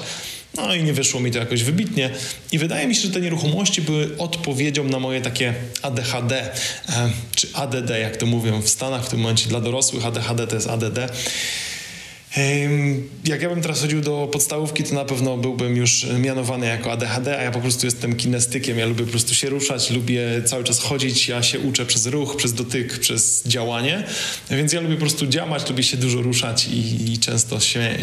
No 0.57 0.75
i 0.75 0.83
nie 0.83 0.93
wyszło 0.93 1.19
mi 1.19 1.31
to 1.31 1.39
jakoś 1.39 1.63
wybitnie. 1.63 2.09
I 2.51 2.59
wydaje 2.59 2.87
mi 2.87 2.95
się, 2.95 3.01
że 3.01 3.09
te 3.09 3.21
nieruchomości 3.21 3.81
były 3.81 4.17
odpowiedzią 4.17 4.83
na 4.83 4.99
moje 4.99 5.21
takie 5.21 5.53
ADHD, 5.81 6.41
e, 6.41 7.09
czy 7.35 7.47
ADD, 7.53 7.89
jak 7.89 8.17
to 8.17 8.25
mówią 8.25 8.61
w 8.61 8.69
Stanach 8.69 9.05
w 9.05 9.09
tym 9.09 9.19
momencie 9.19 9.49
dla 9.49 9.61
dorosłych. 9.61 10.05
ADHD 10.05 10.47
to 10.47 10.55
jest 10.55 10.67
ADD. 10.67 10.99
Jak 13.25 13.41
ja 13.41 13.49
bym 13.49 13.61
teraz 13.61 13.81
chodził 13.81 14.01
do 14.01 14.29
podstawówki, 14.31 14.83
to 14.83 14.95
na 14.95 15.05
pewno 15.05 15.37
byłbym 15.37 15.75
już 15.75 16.07
mianowany 16.19 16.67
jako 16.67 16.91
ADHD, 16.91 17.39
a 17.39 17.43
ja 17.43 17.51
po 17.51 17.59
prostu 17.59 17.85
jestem 17.85 18.15
kinestykiem. 18.15 18.79
Ja 18.79 18.85
lubię 18.85 19.05
po 19.05 19.11
prostu 19.11 19.35
się 19.35 19.49
ruszać, 19.49 19.91
lubię 19.91 20.41
cały 20.45 20.63
czas 20.63 20.79
chodzić. 20.79 21.27
Ja 21.27 21.43
się 21.43 21.59
uczę 21.59 21.85
przez 21.85 22.05
ruch, 22.05 22.35
przez 22.35 22.53
dotyk, 22.53 22.99
przez 22.99 23.43
działanie. 23.45 24.03
Więc 24.49 24.73
ja 24.73 24.81
lubię 24.81 24.93
po 24.93 24.99
prostu 24.99 25.27
działać, 25.27 25.69
lubię 25.69 25.83
się 25.83 25.97
dużo 25.97 26.21
ruszać 26.21 26.67
i, 26.67 27.13
i 27.13 27.19
często 27.19 27.59
się, 27.59 27.97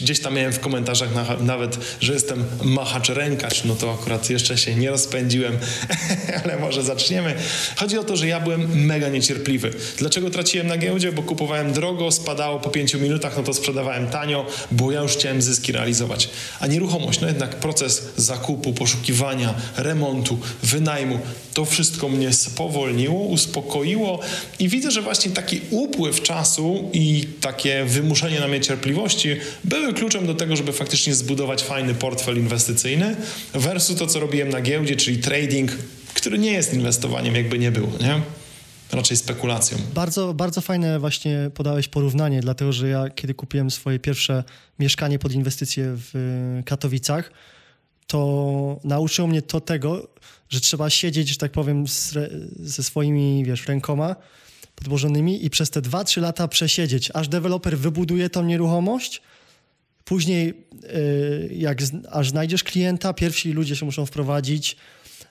gdzieś 0.00 0.20
tam 0.20 0.34
miałem 0.34 0.52
w 0.52 0.60
komentarzach 0.60 1.14
na, 1.14 1.36
nawet, 1.40 1.78
że 2.00 2.12
jestem 2.12 2.44
machacz 2.62 3.08
rękacz. 3.08 3.64
No 3.64 3.74
to 3.74 3.92
akurat 3.94 4.30
jeszcze 4.30 4.58
się 4.58 4.74
nie 4.74 4.90
rozpędziłem, 4.90 5.58
ale 6.44 6.58
może 6.58 6.82
zaczniemy. 6.82 7.34
Chodzi 7.76 7.98
o 7.98 8.04
to, 8.04 8.16
że 8.16 8.28
ja 8.28 8.40
byłem 8.40 8.86
mega 8.86 9.08
niecierpliwy. 9.08 9.70
Dlaczego 9.98 10.30
traciłem 10.30 10.66
na 10.66 10.78
giełdzie? 10.78 11.12
Bo 11.12 11.22
kupowałem 11.22 11.72
drogo, 11.72 12.12
spadało 12.12 12.60
po 12.60 12.70
pięciu 12.70 13.00
minutach, 13.00 13.36
no 13.36 13.42
to 13.42 13.54
sprzedawałem 13.54 13.77
sprzedawałem 13.78 14.10
tanio, 14.10 14.46
bo 14.70 14.92
ja 14.92 15.00
już 15.00 15.12
chciałem 15.12 15.42
zyski 15.42 15.72
realizować. 15.72 16.28
A 16.60 16.66
nieruchomość, 16.66 17.20
no 17.20 17.26
jednak 17.28 17.56
proces 17.56 18.02
zakupu, 18.16 18.72
poszukiwania, 18.72 19.54
remontu, 19.76 20.38
wynajmu, 20.62 21.18
to 21.54 21.64
wszystko 21.64 22.08
mnie 22.08 22.32
spowolniło, 22.32 23.20
uspokoiło 23.20 24.20
i 24.58 24.68
widzę, 24.68 24.90
że 24.90 25.02
właśnie 25.02 25.30
taki 25.30 25.60
upływ 25.70 26.22
czasu 26.22 26.90
i 26.92 27.26
takie 27.40 27.84
wymuszenie 27.84 28.40
na 28.40 28.48
mnie 28.48 28.60
cierpliwości 28.60 29.36
były 29.64 29.94
kluczem 29.94 30.26
do 30.26 30.34
tego, 30.34 30.56
żeby 30.56 30.72
faktycznie 30.72 31.14
zbudować 31.14 31.62
fajny 31.62 31.94
portfel 31.94 32.36
inwestycyjny 32.36 33.16
versus 33.54 33.98
to, 33.98 34.06
co 34.06 34.20
robiłem 34.20 34.48
na 34.48 34.60
giełdzie, 34.60 34.96
czyli 34.96 35.18
trading, 35.18 35.70
który 36.14 36.38
nie 36.38 36.52
jest 36.52 36.74
inwestowaniem, 36.74 37.34
jakby 37.34 37.58
nie 37.58 37.70
było, 37.70 37.90
nie? 38.00 38.20
Raczej 38.92 39.16
spekulacją. 39.16 39.78
Bardzo, 39.94 40.34
bardzo 40.34 40.60
fajne 40.60 40.98
właśnie 40.98 41.50
podałeś 41.54 41.88
porównanie, 41.88 42.40
dlatego 42.40 42.72
że 42.72 42.88
ja 42.88 43.10
kiedy 43.10 43.34
kupiłem 43.34 43.70
swoje 43.70 43.98
pierwsze 43.98 44.44
mieszkanie 44.78 45.18
pod 45.18 45.32
inwestycje 45.32 45.84
w 45.96 46.60
Katowicach, 46.66 47.30
to 48.06 48.80
nauczyło 48.84 49.28
mnie 49.28 49.42
to 49.42 49.60
tego, 49.60 50.08
że 50.48 50.60
trzeba 50.60 50.90
siedzieć, 50.90 51.28
że 51.28 51.36
tak 51.36 51.52
powiem, 51.52 51.84
ze 52.56 52.82
swoimi, 52.82 53.44
wiesz, 53.44 53.68
rękoma 53.68 54.16
podłożonymi 54.74 55.44
i 55.44 55.50
przez 55.50 55.70
te 55.70 55.82
2-3 55.82 56.20
lata 56.20 56.48
przesiedzieć, 56.48 57.10
aż 57.14 57.28
deweloper 57.28 57.78
wybuduje 57.78 58.30
tą 58.30 58.42
nieruchomość, 58.44 59.22
później 60.04 60.46
yy, 60.46 61.50
jak 61.52 61.78
aż 62.10 62.30
znajdziesz 62.30 62.64
klienta, 62.64 63.12
pierwsi 63.12 63.52
ludzie 63.52 63.76
się 63.76 63.86
muszą 63.86 64.06
wprowadzić, 64.06 64.76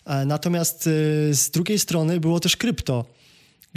e, 0.05 0.25
Natomiast 0.25 0.87
y, 0.87 1.29
z 1.33 1.49
drugiej 1.49 1.79
strony 1.79 2.19
było 2.19 2.39
też 2.39 2.57
krypto 2.57 3.05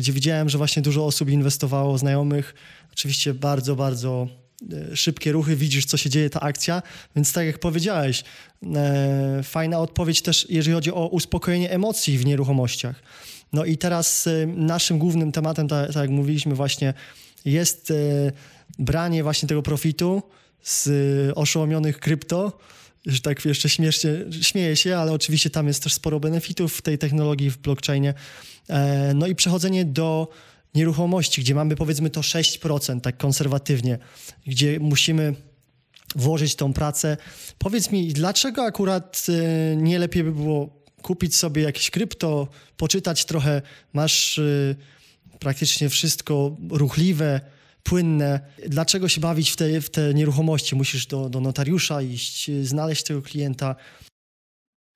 gdzie 0.01 0.13
widziałem, 0.13 0.49
że 0.49 0.59
właśnie 0.59 0.83
dużo 0.83 1.07
osób 1.07 1.31
inwestowało, 1.31 1.99
znajomych. 1.99 2.55
Oczywiście 2.93 3.35
bardzo, 3.35 3.77
bardzo 3.77 4.29
e, 4.73 4.97
szybkie 4.97 5.33
ruchy, 5.33 5.57
widzisz, 5.57 5.87
co 5.87 5.97
się 5.97 6.11
dzieje, 6.11 6.31
ta 6.31 6.41
akcja. 6.41 6.83
Więc 7.17 7.33
tak 7.33 7.47
jak 7.47 7.59
powiedziałeś, 7.59 8.25
e, 8.77 9.41
fajna 9.43 9.79
odpowiedź 9.79 10.23
też, 10.23 10.47
jeżeli 10.51 10.75
chodzi 10.75 10.93
o 10.93 11.07
uspokojenie 11.07 11.71
emocji 11.71 12.19
w 12.19 12.27
nieruchomościach. 12.27 13.03
No 13.53 13.65
i 13.65 13.79
teraz 13.79 14.27
e, 14.27 14.47
naszym 14.47 14.99
głównym 14.99 15.33
tematem, 15.33 15.69
tak, 15.69 15.87
tak 15.87 15.97
jak 15.97 16.11
mówiliśmy 16.11 16.55
właśnie, 16.55 16.95
jest 17.45 17.93
branie 18.79 19.23
właśnie 19.23 19.49
tego 19.49 19.63
profitu 19.63 20.23
z 20.63 20.89
oszołomionych 21.37 22.01
krypto, 22.01 22.59
że 23.07 23.21
tak 23.21 23.45
jeszcze 23.45 23.69
śmiesznie, 23.69 24.11
śmieję 24.43 24.77
się, 24.77 24.97
ale 24.97 25.13
oczywiście 25.13 25.51
tam 25.51 25.67
jest 25.67 25.83
też 25.83 25.95
sporo 25.95 26.21
benefitów 26.21 26.77
w 26.77 26.83
tej 26.83 26.99
technologii, 26.99 27.51
w 27.51 27.59
blockchainie. 27.59 28.15
E, 28.69 29.13
no 29.15 29.27
i 29.27 29.35
przechodzenie 29.35 29.85
do 29.85 30.29
nieruchomości, 30.75 31.41
gdzie 31.41 31.55
mamy 31.55 31.77
powiedzmy 31.77 32.11
to 32.11 32.21
6%, 32.21 33.01
tak 33.01 33.17
konserwatywnie, 33.17 33.99
gdzie 34.47 34.81
musimy 34.81 35.35
włożyć 36.17 36.55
tą 36.55 36.73
pracę. 36.73 37.17
Powiedz 37.59 37.91
mi, 37.91 38.13
dlaczego 38.13 38.65
akurat 38.65 39.27
e, 39.29 39.77
nie 39.77 39.99
lepiej 39.99 40.25
by 40.25 40.33
było 40.33 40.81
kupić 41.03 41.37
sobie 41.37 41.63
jakieś 41.63 41.91
krypto, 41.91 42.49
poczytać 42.77 43.25
trochę, 43.25 43.63
masz 43.93 44.39
e, 44.39 44.75
praktycznie 45.39 45.89
wszystko 45.89 46.57
ruchliwe, 46.71 47.41
płynne. 47.83 48.41
Dlaczego 48.69 49.09
się 49.09 49.21
bawić 49.21 49.51
w 49.51 49.57
te, 49.57 49.81
w 49.81 49.91
te 49.91 50.15
nieruchomości? 50.15 50.75
Musisz 50.75 51.07
do, 51.07 51.29
do 51.29 51.41
notariusza 51.41 52.03
iść, 52.03 52.51
znaleźć 52.63 53.03
tego 53.03 53.23
klienta. 53.23 53.77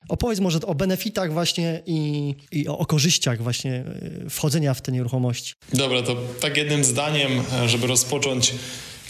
Opowiedz 0.09 0.41
może 0.41 0.61
o 0.61 0.75
benefitach 0.75 1.33
właśnie 1.33 1.83
i, 1.87 2.35
i 2.53 2.69
o, 2.69 2.87
korzyściach 2.87 3.43
właśnie 3.43 3.85
e, 4.27 4.31
wchodzenia 4.31 4.75
w 4.75 4.83
te 4.83 4.93
nieruchomości. 4.93 5.55
Dobra, 5.73 6.03
to 6.03 6.17
tak 6.41 6.57
jednym 6.57 6.85
zdaniem, 6.85 7.33
e, 7.53 7.69
żeby 7.69 7.87
rozpocząć. 7.87 8.55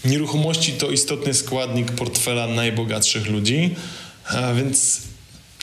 Nieruchomości 0.05 0.73
to 0.73 0.91
istotny 0.91 1.33
składnik 1.33 1.91
portfela 1.91 2.47
najbogatszych 2.47 3.27
ludzi, 3.27 3.75
e, 4.31 4.55
więc 4.55 5.01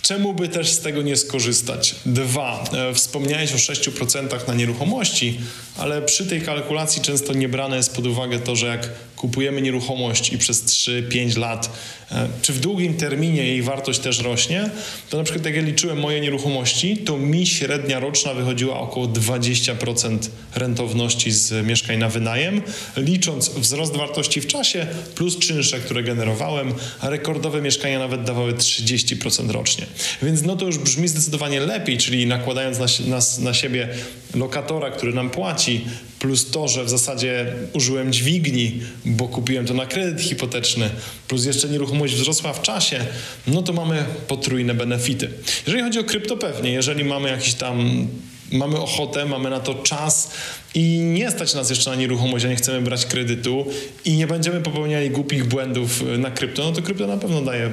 Czemu 0.03 0.35
by 0.35 0.49
też 0.49 0.71
z 0.71 0.81
tego 0.81 1.03
nie 1.03 1.17
skorzystać? 1.17 1.95
Dwa, 2.07 2.65
e, 2.73 2.95
wspomniałeś 2.95 3.53
o 3.53 3.59
6% 3.59 4.49
na 4.49 4.55
nieruchomości, 4.55 5.41
ale 5.77 6.03
przy 6.03 6.27
tej 6.27 6.43
kalkulacji 6.43 7.03
często 7.03 7.33
nie 7.33 7.49
brane 7.49 7.77
jest 7.77 7.97
pod 7.97 8.07
uwagę 8.07 8.39
to, 8.39 8.57
że 8.57 8.67
jak 8.67 8.89
kupujemy 9.23 9.63
nieruchomość 9.63 10.33
i 10.33 10.39
przez 10.39 10.65
3-5 10.65 11.39
lat, 11.39 11.71
e, 12.11 12.29
czy 12.43 12.53
w 12.53 12.61
długim 12.61 12.95
terminie 12.95 13.45
jej 13.45 13.63
wartość 13.63 13.99
też 13.99 14.21
rośnie, 14.21 14.71
to 15.11 15.17
na 15.17 15.25
przykład 15.25 15.45
jak 15.45 15.55
ja 15.55 15.63
liczyłem 15.63 16.01
moje 16.01 16.21
nieruchomości, 16.21 16.97
to 16.97 17.19
mi 17.19 17.47
średnia 17.47 18.01
roczna 18.01 18.35
wychodziła 18.35 18.81
około 18.81 19.07
20% 19.07 20.19
rentowności 20.55 21.31
z 21.31 21.67
mieszkań 21.67 21.99
na 21.99 22.09
wynajem, 22.09 22.63
licząc 22.97 23.49
wzrost 23.49 23.97
wartości 23.97 24.41
w 24.41 24.47
czasie 24.47 24.87
plus 25.15 25.39
czynsze, 25.39 25.81
które 25.81 26.03
generowałem, 26.03 26.75
a 27.01 27.11
rekordowe 27.11 27.63
mieszkania 27.63 27.99
nawet 27.99 28.25
dawały 28.25 28.53
30% 28.53 29.51
rocznie. 29.51 29.87
Więc 30.23 30.43
no 30.43 30.57
to 30.57 30.67
już 30.67 30.79
brzmi 30.79 31.09
zdecydowanie 31.09 31.61
lepiej, 31.61 31.99
czyli 31.99 32.27
nakładając 32.27 32.79
na, 32.79 32.87
na, 33.07 33.19
na 33.39 33.55
siebie 33.55 33.89
lokatora, 34.35 34.91
który 34.91 35.13
nam 35.13 35.31
płaci, 35.31 35.85
plus 36.19 36.51
to, 36.51 36.69
że 36.69 36.85
w 36.85 36.91
zasadzie 36.91 37.47
użyłem 37.73 38.13
dźwigni, 38.13 38.81
bo 39.05 39.29
kupiłem 39.29 39.67
to 39.67 39.75
na 39.75 39.87
kredyt 39.87 40.21
hipoteczny, 40.21 40.91
plus 41.29 41.45
jeszcze 41.45 41.69
nieruchomość 41.69 42.15
wzrosła 42.15 42.53
w 42.53 42.63
czasie, 42.63 43.07
no 43.47 43.63
to 43.63 43.73
mamy 43.73 44.05
potrójne 44.29 44.75
benefity. 44.75 45.31
Jeżeli 45.67 45.85
chodzi 45.85 45.99
o 45.99 46.05
krypto, 46.05 46.37
pewnie, 46.37 46.71
jeżeli 46.71 47.05
mamy 47.05 47.29
jakiś 47.29 47.55
tam 47.55 48.07
mamy 48.53 48.81
ochotę, 48.81 49.27
mamy 49.27 49.51
na 49.51 49.61
to 49.61 49.75
czas 49.75 50.31
i 50.75 50.99
nie 50.99 51.31
stać 51.31 51.55
nas 51.55 51.71
jeszcze 51.71 51.91
na 51.91 51.97
nieruchomość, 51.97 52.45
a 52.45 52.49
nie 52.49 52.57
chcemy 52.57 52.81
brać 52.81 53.07
kredytu 53.07 53.67
i 54.05 54.17
nie 54.17 54.27
będziemy 54.27 54.61
popełniali 54.61 55.11
głupich 55.11 55.45
błędów 55.45 56.05
na 56.19 56.31
krypto, 56.31 56.63
no 56.65 56.73
to 56.73 56.83
krypto 56.83 57.07
na 57.07 57.17
pewno 57.17 57.43
daje 57.43 57.71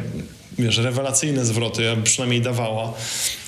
wiesz, 0.59 0.77
rewelacyjne 0.77 1.45
zwroty, 1.45 1.83
przynajmniej 2.03 2.41
dawała. 2.41 2.93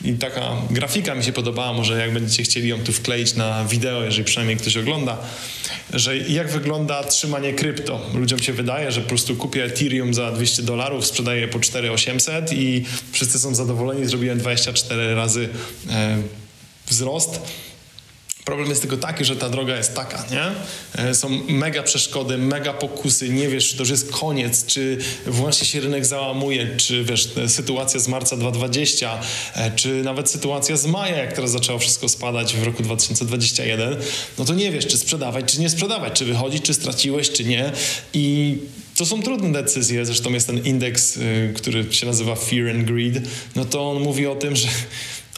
I 0.05 0.13
taka 0.13 0.51
grafika 0.69 1.15
mi 1.15 1.23
się 1.23 1.33
podobała, 1.33 1.73
może 1.73 1.99
jak 1.99 2.13
będziecie 2.13 2.43
chcieli 2.43 2.69
ją 2.69 2.79
tu 2.79 2.93
wkleić 2.93 3.35
na 3.35 3.65
wideo, 3.65 4.03
jeżeli 4.03 4.23
przynajmniej 4.23 4.57
ktoś 4.57 4.77
ogląda, 4.77 5.17
że 5.93 6.17
jak 6.17 6.51
wygląda 6.51 7.03
trzymanie 7.03 7.53
krypto. 7.53 8.01
Ludziom 8.13 8.39
się 8.39 8.53
wydaje, 8.53 8.91
że 8.91 9.01
po 9.01 9.09
prostu 9.09 9.35
kupię 9.35 9.63
Ethereum 9.63 10.13
za 10.13 10.31
200 10.31 10.63
dolarów, 10.63 11.05
sprzedaję 11.05 11.47
po 11.47 11.59
4800 11.59 12.53
i 12.53 12.85
wszyscy 13.11 13.39
są 13.39 13.55
zadowoleni, 13.55 14.05
zrobiłem 14.05 14.37
24 14.37 15.15
razy 15.15 15.49
e, 15.89 16.17
wzrost 16.87 17.41
Problem 18.45 18.69
jest 18.69 18.81
tylko 18.81 18.97
taki, 18.97 19.25
że 19.25 19.35
ta 19.35 19.49
droga 19.49 19.77
jest 19.77 19.95
taka, 19.95 20.25
nie? 20.31 20.51
E, 21.03 21.15
są 21.15 21.29
mega 21.47 21.83
przeszkody, 21.83 22.37
mega 22.37 22.73
pokusy, 22.73 23.29
nie 23.29 23.47
wiesz, 23.47 23.69
czy 23.69 23.75
to 23.75 23.81
już 23.81 23.89
jest 23.89 24.11
koniec, 24.11 24.65
czy 24.65 24.97
właśnie 25.27 25.67
się 25.67 25.79
rynek 25.79 26.05
załamuje, 26.05 26.77
czy 26.77 27.03
wiesz, 27.03 27.29
sytuacja 27.47 27.99
z 27.99 28.07
marca 28.07 28.37
2020, 28.37 29.19
e, 29.55 29.71
czy 29.75 30.03
nawet 30.03 30.29
sytuacja 30.29 30.77
z 30.77 30.85
maja, 30.85 31.17
jak 31.17 31.33
teraz 31.33 31.51
zaczęło 31.51 31.79
wszystko 31.79 32.09
spadać 32.09 32.55
w 32.55 32.63
roku 32.63 32.83
2021, 32.83 33.95
no 34.37 34.45
to 34.45 34.53
nie 34.53 34.71
wiesz, 34.71 34.87
czy 34.87 34.97
sprzedawać, 34.97 35.45
czy 35.45 35.59
nie 35.59 35.69
sprzedawać, 35.69 36.13
czy 36.13 36.25
wychodzić, 36.25 36.63
czy 36.63 36.73
straciłeś, 36.73 37.31
czy 37.31 37.45
nie. 37.45 37.71
I 38.13 38.57
to 38.95 39.05
są 39.05 39.21
trudne 39.21 39.51
decyzje, 39.51 40.05
zresztą 40.05 40.33
jest 40.33 40.47
ten 40.47 40.65
indeks, 40.65 41.19
który 41.55 41.93
się 41.93 42.05
nazywa 42.05 42.35
Fear 42.35 42.69
and 42.69 42.85
Greed, 42.85 43.23
no 43.55 43.65
to 43.65 43.91
on 43.91 44.03
mówi 44.03 44.27
o 44.27 44.35
tym, 44.35 44.55
że 44.55 44.67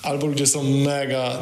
albo 0.03 0.27
ludzie 0.27 0.48
są 0.48 0.63
mega 0.63 1.39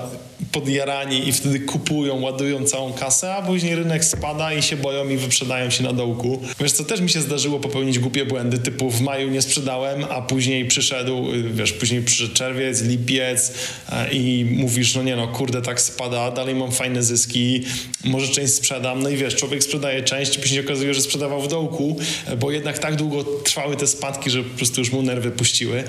podjarani 0.52 1.30
i 1.30 1.32
wtedy 1.32 1.60
kupują, 1.60 2.22
ładują 2.22 2.66
całą 2.66 2.94
kasę, 2.94 3.34
a 3.36 3.42
później 3.42 3.76
rynek 3.76 4.06
spada 4.06 4.54
i 4.54 4.64
się 4.64 4.78
boją 4.78 5.10
i 5.10 5.18
wyprzedają 5.18 5.70
się 5.70 5.84
na 5.84 5.94
dołku. 5.94 6.42
Wiesz, 6.60 6.72
co 6.72 6.84
też 6.84 7.02
mi 7.02 7.10
się 7.10 7.22
zdarzyło 7.22 7.60
popełnić 7.60 8.00
głupie 8.00 8.26
błędy, 8.26 8.58
typu 8.58 8.92
w 8.92 9.02
maju 9.02 9.30
nie 9.30 9.42
sprzedałem, 9.42 10.06
a 10.10 10.22
później 10.22 10.68
przyszedł, 10.68 11.28
wiesz, 11.54 11.74
później 11.74 12.02
przyszedł 12.02 12.34
czerwiec, 12.34 12.82
lipiec 12.82 13.54
e, 13.92 14.14
i 14.14 14.46
mówisz, 14.46 14.96
no 14.96 15.04
nie 15.04 15.16
no, 15.16 15.28
kurde, 15.28 15.62
tak 15.62 15.82
spada, 15.82 16.32
dalej 16.32 16.56
mam 16.56 16.72
fajne 16.72 17.04
zyski, 17.04 17.64
może 18.04 18.28
część 18.28 18.54
sprzedam, 18.54 19.04
no 19.04 19.10
i 19.10 19.18
wiesz, 19.18 19.36
człowiek 19.36 19.64
sprzedaje 19.64 20.04
część, 20.04 20.38
później 20.38 20.66
okazuje, 20.66 20.94
że 20.94 21.02
sprzedawał 21.02 21.42
w 21.42 21.48
dołku, 21.48 21.98
e, 22.28 22.38
bo 22.38 22.52
jednak 22.52 22.80
tak 22.80 22.96
długo 22.96 23.24
trwały 23.24 23.76
te 23.76 23.88
spadki, 23.88 24.30
że 24.30 24.44
po 24.44 24.58
prostu 24.58 24.82
już 24.82 24.92
mu 24.92 25.02
nerwy 25.02 25.32
puściły. 25.32 25.84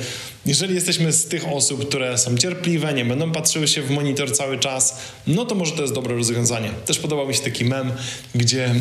Jeżeli 0.46 0.74
jesteśmy 0.74 1.12
z 1.12 1.24
tych 1.24 1.48
osób, 1.48 1.88
które 1.88 2.18
są 2.18 2.36
cierpliwe, 2.36 2.61
nie 2.94 3.04
będą 3.04 3.32
patrzyły 3.32 3.68
się 3.68 3.82
w 3.82 3.90
monitor 3.90 4.32
cały 4.32 4.58
czas, 4.58 4.98
no 5.26 5.44
to 5.44 5.54
może 5.54 5.72
to 5.72 5.82
jest 5.82 5.94
dobre 5.94 6.14
rozwiązanie. 6.14 6.70
Też 6.86 6.98
podobał 6.98 7.28
mi 7.28 7.34
się 7.34 7.40
taki 7.40 7.64
mem, 7.64 7.92
gdzie 8.34 8.64
mm, 8.64 8.80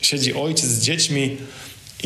siedzi 0.00 0.34
ojciec 0.34 0.66
z 0.66 0.82
dziećmi 0.82 1.36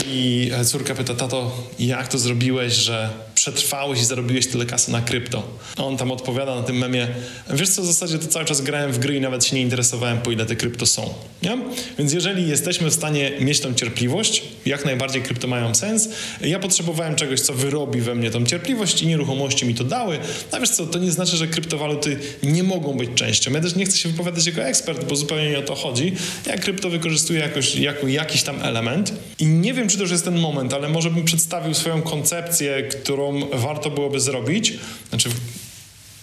i 0.06 0.50
córka 0.64 0.94
pyta, 0.94 1.14
tato, 1.14 1.68
jak 1.78 2.08
to 2.08 2.18
zrobiłeś, 2.18 2.72
że 2.72 3.10
przetrwałeś 3.52 4.00
i 4.00 4.04
zarobiłeś 4.04 4.46
tyle 4.46 4.66
kasy 4.66 4.92
na 4.92 5.00
krypto? 5.00 5.42
On 5.76 5.96
tam 5.96 6.12
odpowiada 6.12 6.54
na 6.54 6.62
tym 6.62 6.76
memie, 6.76 7.08
wiesz 7.50 7.68
co, 7.68 7.82
w 7.82 7.86
zasadzie 7.86 8.18
to 8.18 8.26
cały 8.26 8.44
czas 8.44 8.60
grałem 8.60 8.92
w 8.92 8.98
gry 8.98 9.16
i 9.16 9.20
nawet 9.20 9.44
się 9.44 9.56
nie 9.56 9.62
interesowałem, 9.62 10.18
po 10.18 10.30
ile 10.30 10.46
te 10.46 10.56
krypto 10.56 10.86
są. 10.86 11.14
Nie? 11.42 11.58
Więc 11.98 12.12
jeżeli 12.12 12.48
jesteśmy 12.48 12.90
w 12.90 12.94
stanie 12.94 13.32
mieć 13.40 13.60
tą 13.60 13.74
cierpliwość, 13.74 14.42
jak 14.66 14.84
najbardziej 14.84 15.22
krypto 15.22 15.48
mają 15.48 15.74
sens. 15.74 16.08
Ja 16.40 16.58
potrzebowałem 16.58 17.14
czegoś, 17.14 17.40
co 17.40 17.54
wyrobi 17.54 18.00
we 18.00 18.14
mnie 18.14 18.30
tą 18.30 18.46
cierpliwość 18.46 19.02
i 19.02 19.06
nieruchomości 19.06 19.66
mi 19.66 19.74
to 19.74 19.84
dały. 19.84 20.18
A 20.52 20.60
wiesz 20.60 20.70
co, 20.70 20.86
to 20.86 20.98
nie 20.98 21.10
znaczy, 21.10 21.36
że 21.36 21.46
kryptowaluty 21.46 22.18
nie 22.42 22.62
mogą 22.62 22.96
być 22.96 23.10
częścią. 23.14 23.52
Ja 23.52 23.60
też 23.60 23.76
nie 23.76 23.84
chcę 23.84 23.98
się 23.98 24.08
wypowiadać 24.08 24.46
jako 24.46 24.62
ekspert, 24.62 25.04
bo 25.04 25.16
zupełnie 25.16 25.50
nie 25.50 25.58
o 25.58 25.62
to 25.62 25.74
chodzi. 25.74 26.12
Ja 26.46 26.58
krypto 26.58 26.90
wykorzystuję 26.90 27.40
jakoś, 27.40 27.74
jako 27.74 28.08
jakiś 28.08 28.42
tam 28.42 28.62
element 28.62 29.12
i 29.38 29.46
nie 29.46 29.74
wiem, 29.74 29.88
czy 29.88 29.96
to 29.96 30.02
już 30.02 30.12
jest 30.12 30.24
ten 30.24 30.38
moment, 30.38 30.74
ale 30.74 30.88
może 30.88 31.10
bym 31.10 31.24
przedstawił 31.24 31.74
swoją 31.74 32.02
koncepcję, 32.02 32.82
którą 32.82 33.37
warto 33.52 33.90
byłoby 33.90 34.20
zrobić. 34.20 34.72
Znaczy, 35.08 35.28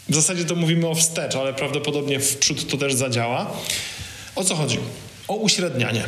w 0.10 0.16
zasadzie 0.16 0.46
to 0.46 0.56
mówimy 0.56 0.88
o 0.88 0.96
wstecz, 0.96 1.36
ale 1.36 1.54
prawdopodobnie 1.54 2.20
w 2.20 2.38
przód 2.38 2.68
to 2.68 2.78
też 2.78 2.94
zadziała. 2.94 3.52
O 4.36 4.44
co 4.44 4.56
chodzi? 4.56 4.80
O 5.28 5.36
uśrednianie. 5.36 6.04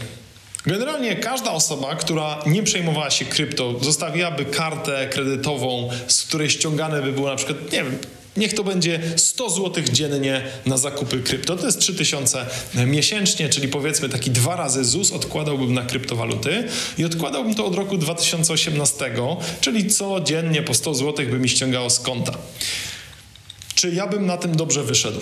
Generalnie 0.65 1.15
każda 1.15 1.51
osoba, 1.51 1.95
która 1.95 2.43
nie 2.45 2.63
przejmowała 2.63 3.09
się 3.09 3.25
krypto, 3.25 3.79
zostawiłaby 3.81 4.45
kartę 4.45 5.07
kredytową, 5.11 5.89
z 6.07 6.23
której 6.23 6.49
ściągane 6.49 7.01
by 7.01 7.11
było 7.11 7.29
na 7.29 7.35
przykład, 7.35 7.71
nie 7.71 7.83
wiem, 7.83 7.97
Niech 8.37 8.53
to 8.53 8.63
będzie 8.63 8.99
100 9.15 9.49
zł 9.49 9.83
dziennie 9.91 10.41
na 10.65 10.77
zakupy 10.77 11.19
krypto. 11.19 11.55
To 11.55 11.65
jest 11.65 11.79
3000 11.79 12.45
miesięcznie, 12.85 13.49
czyli 13.49 13.67
powiedzmy 13.67 14.09
taki 14.09 14.31
dwa 14.31 14.55
razy 14.55 14.85
ZUS 14.85 15.11
odkładałbym 15.11 15.73
na 15.73 15.81
kryptowaluty 15.81 16.63
i 16.97 17.05
odkładałbym 17.05 17.55
to 17.55 17.65
od 17.65 17.75
roku 17.75 17.97
2018, 17.97 19.11
czyli 19.61 19.89
codziennie 19.89 20.61
po 20.61 20.73
100 20.73 20.93
zł 20.93 21.25
by 21.25 21.39
mi 21.39 21.49
ściągało 21.49 21.89
z 21.89 21.99
konta. 21.99 22.37
Czy 23.75 23.89
ja 23.89 24.07
bym 24.07 24.25
na 24.25 24.37
tym 24.37 24.55
dobrze 24.55 24.83
wyszedł? 24.83 25.19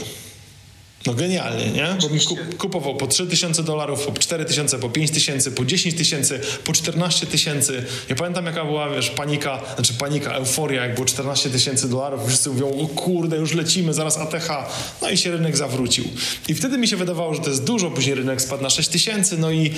No 1.05 1.13
genialnie, 1.13 1.67
nie? 1.71 1.97
Bo 2.01 2.09
bym 2.09 2.19
kupował 2.57 2.95
po 2.97 3.07
3000 3.07 3.63
dolarów, 3.63 4.05
po 4.05 4.11
4000, 4.11 4.79
po 4.79 4.89
5000, 4.89 5.51
po 5.51 5.65
10 5.65 5.95
tysięcy, 5.95 6.39
po 6.63 6.73
14 6.73 7.27
tysięcy. 7.27 7.83
Ja 8.09 8.15
pamiętam 8.15 8.45
jaka 8.45 8.65
była, 8.65 8.89
wiesz, 8.89 9.09
panika, 9.09 9.61
znaczy 9.75 9.93
panika, 9.93 10.31
euforia, 10.31 10.85
jak 10.85 10.95
było 10.95 11.05
14 11.05 11.49
tysięcy 11.49 11.89
dolarów. 11.89 12.27
Wszyscy 12.27 12.49
mówią, 12.49 12.69
o 12.69 12.87
kurde, 12.87 13.37
już 13.37 13.53
lecimy, 13.53 13.93
zaraz 13.93 14.17
ATH. 14.17 14.49
No 15.01 15.09
i 15.09 15.17
się 15.17 15.31
rynek 15.31 15.57
zawrócił. 15.57 16.05
I 16.47 16.53
wtedy 16.53 16.77
mi 16.77 16.87
się 16.87 16.97
wydawało, 16.97 17.33
że 17.33 17.41
to 17.41 17.49
jest 17.49 17.63
dużo, 17.63 17.91
później 17.91 18.15
rynek 18.15 18.41
spadł 18.41 18.63
na 18.63 18.69
6 18.69 18.89
tysięcy, 18.89 19.37
no 19.37 19.51
i 19.51 19.73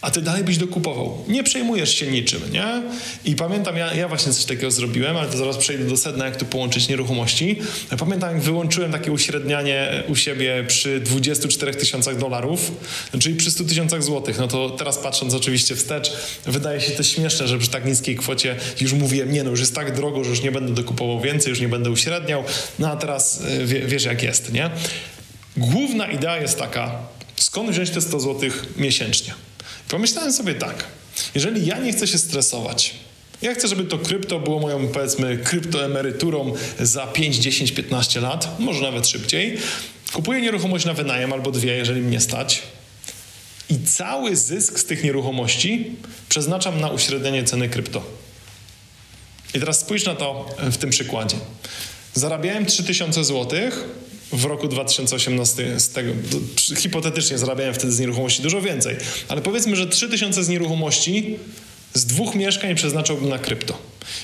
a 0.00 0.10
ty 0.10 0.22
dalej 0.22 0.44
byś 0.44 0.58
dokupował. 0.58 1.24
Nie 1.28 1.44
przejmujesz 1.44 1.94
się 1.94 2.06
niczym, 2.06 2.40
nie? 2.52 2.82
I 3.24 3.36
pamiętam, 3.36 3.76
ja, 3.76 3.94
ja 3.94 4.08
właśnie 4.08 4.32
coś 4.32 4.44
takiego 4.44 4.70
zrobiłem, 4.70 5.16
ale 5.16 5.28
to 5.28 5.38
zaraz 5.38 5.56
przejdę 5.56 5.84
do 5.84 5.96
sedna, 5.96 6.24
jak 6.24 6.36
tu 6.36 6.44
połączyć 6.44 6.88
nieruchomości. 6.88 7.58
Pamiętam, 7.98 8.34
jak 8.34 8.42
wyłączyłem 8.42 8.92
takie 8.92 9.12
uśrednianie 9.12 10.02
u 10.08 10.16
siebie 10.16 10.64
przy 10.68 11.00
24 11.00 11.74
tysiącach 11.74 12.18
dolarów, 12.18 12.72
czyli 13.18 13.34
przy 13.34 13.50
100 13.50 13.64
tysiącach 13.64 14.02
złotych. 14.02 14.38
No 14.38 14.48
to 14.48 14.70
teraz 14.70 14.98
patrząc 14.98 15.34
oczywiście 15.34 15.76
wstecz, 15.76 16.12
wydaje 16.44 16.80
się 16.80 16.90
to 16.90 17.02
śmieszne, 17.02 17.48
że 17.48 17.58
przy 17.58 17.70
tak 17.70 17.84
niskiej 17.84 18.16
kwocie 18.16 18.56
już 18.80 18.92
mówiłem, 18.92 19.32
nie 19.32 19.44
no, 19.44 19.50
już 19.50 19.60
jest 19.60 19.74
tak 19.74 19.96
drogo, 19.96 20.24
że 20.24 20.30
już 20.30 20.42
nie 20.42 20.52
będę 20.52 20.74
dokupował 20.74 21.20
więcej, 21.20 21.50
już 21.50 21.60
nie 21.60 21.68
będę 21.68 21.90
uśredniał, 21.90 22.44
no 22.78 22.90
a 22.90 22.96
teraz 22.96 23.40
y, 23.40 23.66
wie, 23.66 23.80
wiesz 23.80 24.04
jak 24.04 24.22
jest, 24.22 24.52
nie? 24.52 24.70
Główna 25.56 26.06
idea 26.06 26.40
jest 26.40 26.58
taka, 26.58 26.98
skąd 27.36 27.70
wziąć 27.70 27.90
te 27.90 28.00
100 28.00 28.20
złotych 28.20 28.66
miesięcznie? 28.76 29.45
Pomyślałem 29.88 30.32
sobie 30.32 30.54
tak, 30.54 30.84
jeżeli 31.34 31.66
ja 31.66 31.78
nie 31.78 31.92
chcę 31.92 32.06
się 32.06 32.18
stresować, 32.18 32.94
ja 33.42 33.54
chcę, 33.54 33.68
żeby 33.68 33.84
to 33.84 33.98
krypto 33.98 34.40
było 34.40 34.60
moją, 34.60 34.88
powiedzmy, 34.88 35.38
kryptoemeryturą 35.38 36.54
za 36.80 37.06
5, 37.06 37.36
10, 37.36 37.72
15 37.72 38.20
lat, 38.20 38.56
może 38.58 38.82
nawet 38.82 39.08
szybciej. 39.08 39.58
Kupuję 40.12 40.40
nieruchomość 40.40 40.84
na 40.84 40.94
wynajem 40.94 41.32
albo 41.32 41.50
dwie, 41.50 41.76
jeżeli 41.76 42.00
mnie 42.00 42.20
stać. 42.20 42.62
I 43.70 43.78
cały 43.84 44.36
zysk 44.36 44.78
z 44.78 44.84
tych 44.84 45.04
nieruchomości 45.04 45.96
przeznaczam 46.28 46.80
na 46.80 46.88
uśrednianie 46.88 47.44
ceny 47.44 47.68
krypto. 47.68 48.04
I 49.54 49.60
teraz 49.60 49.80
spójrz 49.80 50.04
na 50.04 50.14
to 50.14 50.46
w 50.58 50.76
tym 50.76 50.90
przykładzie. 50.90 51.36
Zarabiałem 52.14 52.66
3000 52.66 53.24
złotych, 53.24 53.84
w 54.32 54.44
roku 54.44 54.68
2018 54.68 55.80
z 55.80 55.88
tego, 55.88 56.12
hipotetycznie 56.76 57.38
zarabiałem 57.38 57.74
wtedy 57.74 57.92
z 57.92 58.00
nieruchomości 58.00 58.42
dużo 58.42 58.60
więcej, 58.60 58.96
ale 59.28 59.42
powiedzmy, 59.42 59.76
że 59.76 59.86
3000 59.86 60.44
z 60.44 60.48
nieruchomości 60.48 61.36
z 61.94 62.06
dwóch 62.06 62.34
mieszkań 62.34 62.74
przeznaczałbym 62.74 63.28
na 63.28 63.38
krypto. 63.38 63.78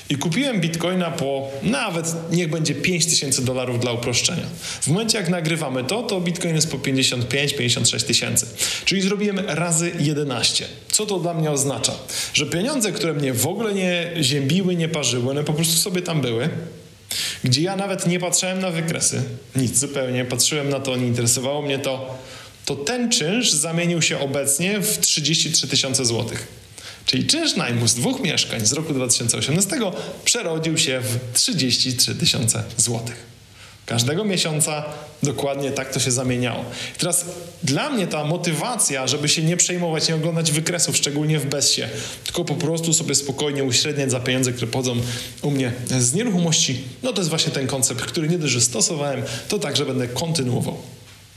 I 0.09 0.15
kupiłem 0.15 0.61
bitcoina 0.61 1.11
po 1.11 1.49
nawet 1.63 2.15
niech 2.31 2.49
będzie 2.49 2.75
5000 2.75 3.41
dolarów 3.41 3.79
dla 3.79 3.91
uproszczenia. 3.91 4.43
W 4.81 4.87
momencie 4.87 5.17
jak 5.17 5.29
nagrywamy 5.29 5.83
to, 5.83 6.03
to 6.03 6.21
bitcoin 6.21 6.55
jest 6.55 6.71
po 6.71 6.77
55-56 6.77 8.03
tysięcy. 8.03 8.45
Czyli 8.85 9.01
zrobiłem 9.01 9.39
razy 9.39 9.91
11. 9.99 10.65
Co 10.91 11.05
to 11.05 11.19
dla 11.19 11.33
mnie 11.33 11.51
oznacza? 11.51 11.93
Że 12.33 12.45
pieniądze, 12.45 12.91
które 12.91 13.13
mnie 13.13 13.33
w 13.33 13.47
ogóle 13.47 13.73
nie 13.73 14.11
ziębiły, 14.21 14.75
nie 14.75 14.89
parzyły, 14.89 15.29
one 15.29 15.43
po 15.43 15.53
prostu 15.53 15.75
sobie 15.75 16.01
tam 16.01 16.21
były 16.21 16.49
gdzie 17.43 17.61
ja 17.61 17.75
nawet 17.75 18.07
nie 18.07 18.19
patrzyłem 18.19 18.59
na 18.59 18.71
wykresy, 18.71 19.23
nic 19.55 19.79
zupełnie, 19.79 20.25
patrzyłem 20.25 20.69
na 20.69 20.79
to, 20.79 20.95
nie 20.95 21.07
interesowało 21.07 21.61
mnie 21.61 21.79
to, 21.79 22.19
to 22.65 22.75
ten 22.75 23.11
czynsz 23.11 23.51
zamienił 23.51 24.01
się 24.01 24.19
obecnie 24.19 24.79
w 24.79 24.99
33 24.99 25.67
tysiące 25.67 26.05
złotych. 26.05 26.47
Czyli 27.05 27.27
czynsz 27.27 27.55
najmu 27.55 27.87
z 27.87 27.95
dwóch 27.95 28.21
mieszkań 28.21 28.65
z 28.65 28.73
roku 28.73 28.93
2018 28.93 29.79
przerodził 30.25 30.77
się 30.77 31.01
w 31.01 31.37
33 31.37 32.15
tysiące 32.15 32.63
złotych. 32.77 33.33
Każdego 33.85 34.25
miesiąca 34.25 34.83
dokładnie 35.23 35.71
tak 35.71 35.93
to 35.93 35.99
się 35.99 36.11
zamieniało. 36.11 36.65
Teraz 36.97 37.25
dla 37.63 37.89
mnie 37.89 38.07
ta 38.07 38.23
motywacja, 38.23 39.07
żeby 39.07 39.29
się 39.29 39.43
nie 39.43 39.57
przejmować, 39.57 40.07
nie 40.07 40.15
oglądać 40.15 40.51
wykresów, 40.51 40.97
szczególnie 40.97 41.39
w 41.39 41.45
bezsie, 41.45 41.87
tylko 42.25 42.45
po 42.45 42.55
prostu 42.55 42.93
sobie 42.93 43.15
spokojnie 43.15 43.63
uśredniać 43.63 44.11
za 44.11 44.19
pieniądze, 44.19 44.51
które 44.53 44.71
pochodzą 44.71 44.95
u 45.41 45.51
mnie 45.51 45.71
z 45.99 46.13
nieruchomości, 46.13 46.83
no 47.03 47.13
to 47.13 47.21
jest 47.21 47.29
właśnie 47.29 47.51
ten 47.51 47.67
koncept, 47.67 48.01
który 48.01 48.29
nie 48.29 48.37
dość, 48.37 48.53
że 48.53 48.61
stosowałem, 48.61 49.21
to 49.47 49.59
także 49.59 49.85
będę 49.85 50.07
kontynuował. 50.07 50.77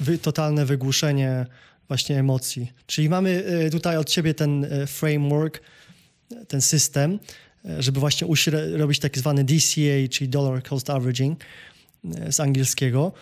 Wy, 0.01 0.19
totalne 0.19 0.67
wygłuszenie 0.67 1.47
właśnie 1.89 2.19
emocji. 2.19 2.73
Czyli 2.87 3.09
mamy 3.09 3.45
y, 3.67 3.71
tutaj 3.71 3.97
od 3.97 4.09
ciebie 4.09 4.35
ten 4.35 4.65
y, 4.65 4.87
framework, 4.87 5.61
ten 6.49 6.63
system, 6.63 7.19
y, 7.65 7.83
żeby 7.83 8.01
właśnie 8.01 8.27
robić 8.77 8.99
tak 8.99 9.19
zwany 9.19 9.45
DCA, 9.45 10.09
czyli 10.11 10.29
Dollar 10.29 10.63
Cost 10.63 10.91
Averaging, 10.91 11.41
z 12.31 12.41
angielskiego. 12.41 13.13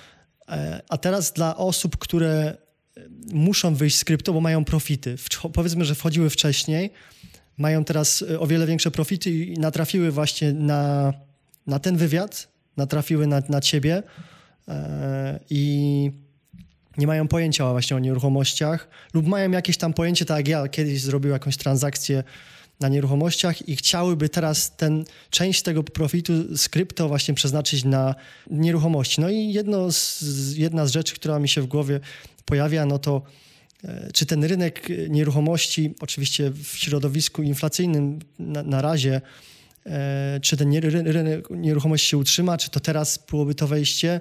E, 0.49 0.83
a 0.89 0.99
teraz 0.99 1.33
dla 1.33 1.57
osób, 1.57 1.97
które 1.97 2.57
e, 2.97 3.01
muszą 3.33 3.75
wyjść 3.75 3.97
z 3.97 4.05
krypto, 4.05 4.33
bo 4.33 4.41
mają 4.41 4.65
profity. 4.65 5.17
Powiedzmy, 5.53 5.85
że 5.85 5.95
wchodziły 5.95 6.31
wcześniej, 6.31 6.91
mają 7.59 7.85
teraz 7.85 8.25
o 8.39 8.47
wiele 8.47 8.67
większe 8.67 8.91
profity 8.91 9.31
i 9.31 9.59
natrafiły 9.59 10.11
właśnie 10.11 10.53
na, 10.53 11.13
na 11.67 11.79
ten 11.79 11.97
wywiad, 11.97 12.49
natrafiły 12.77 13.27
na, 13.27 13.43
na 13.49 13.61
ciebie 13.61 14.03
i 15.51 16.11
nie 16.97 17.07
mają 17.07 17.29
pojęcia 17.29 17.71
właśnie 17.71 17.97
o 17.97 18.01
nieruchomościach 18.01 18.89
lub 19.15 19.27
mają 19.27 19.51
jakieś 19.51 19.77
tam 19.77 19.93
pojęcie, 19.93 20.25
tak 20.25 20.37
jak 20.39 20.49
ja 20.49 20.69
kiedyś 20.69 21.01
zrobił 21.03 21.31
jakąś 21.31 21.57
transakcję 21.57 22.25
na 22.81 22.89
nieruchomościach 22.89 23.69
i 23.69 23.77
chciałyby 23.77 24.29
teraz 24.29 24.77
ten, 24.77 25.05
część 25.31 25.63
tego 25.63 25.83
profitu 25.83 26.57
z 26.57 26.69
krypto 26.69 27.09
właśnie 27.09 27.35
przeznaczyć 27.35 27.85
na 27.85 28.15
nieruchomości. 28.51 29.21
No 29.21 29.31
i 29.31 29.53
jedno 29.53 29.93
z, 29.93 30.23
jedna 30.57 30.87
z 30.87 30.91
rzeczy, 30.91 31.15
która 31.15 31.39
mi 31.39 31.49
się 31.49 31.63
w 31.63 31.67
głowie 31.67 32.01
pojawia, 32.45 32.87
no 32.87 32.99
to 32.99 33.23
e, 33.85 34.11
czy 34.13 34.27
ten 34.27 34.45
rynek 34.45 34.89
nieruchomości, 35.09 35.95
oczywiście 36.01 36.51
w 36.51 36.77
środowisku 36.77 37.43
inflacyjnym 37.43 38.19
na, 38.39 38.63
na 38.63 38.83
razie, 38.83 39.21
e, 39.87 40.41
czy 40.43 40.57
ten 40.57 40.75
rynek 41.05 41.49
nieruchomości 41.51 42.09
się 42.09 42.19
utrzyma, 42.19 42.59
czy 42.59 42.71
to 42.71 42.81
teraz 42.81 43.25
byłoby 43.31 43.55
to 43.55 43.67
wejście, 43.67 44.21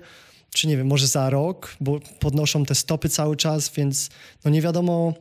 czy 0.49 0.67
nie 0.67 0.77
wiem, 0.77 0.87
może 0.87 1.07
za 1.07 1.29
rok, 1.29 1.75
bo 1.79 1.99
podnoszą 2.19 2.65
te 2.65 2.75
stopy 2.75 3.09
cały 3.09 3.35
czas, 3.35 3.71
więc 3.75 4.09
no 4.45 4.51
nie 4.51 4.61
wiadomo, 4.61 5.13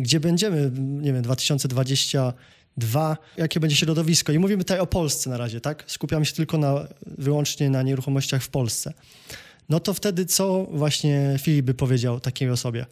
gdzie 0.00 0.20
będziemy, 0.20 0.70
nie 0.78 1.12
wiem, 1.12 1.22
2022, 1.22 3.16
jakie 3.36 3.60
będzie 3.60 3.76
środowisko. 3.76 4.32
I 4.32 4.38
mówimy 4.38 4.64
tutaj 4.64 4.78
o 4.78 4.86
Polsce 4.86 5.30
na 5.30 5.36
razie, 5.36 5.60
tak? 5.60 5.84
Skupiamy 5.86 6.26
się 6.26 6.32
tylko 6.32 6.58
na, 6.58 6.86
wyłącznie 7.06 7.70
na 7.70 7.82
nieruchomościach 7.82 8.42
w 8.42 8.48
Polsce. 8.48 8.92
No 9.68 9.80
to 9.80 9.94
wtedy 9.94 10.26
co 10.26 10.66
właśnie 10.70 11.36
Filip 11.42 11.66
by 11.66 11.74
powiedział 11.74 12.20
takiej 12.20 12.50
osobie? 12.50 12.86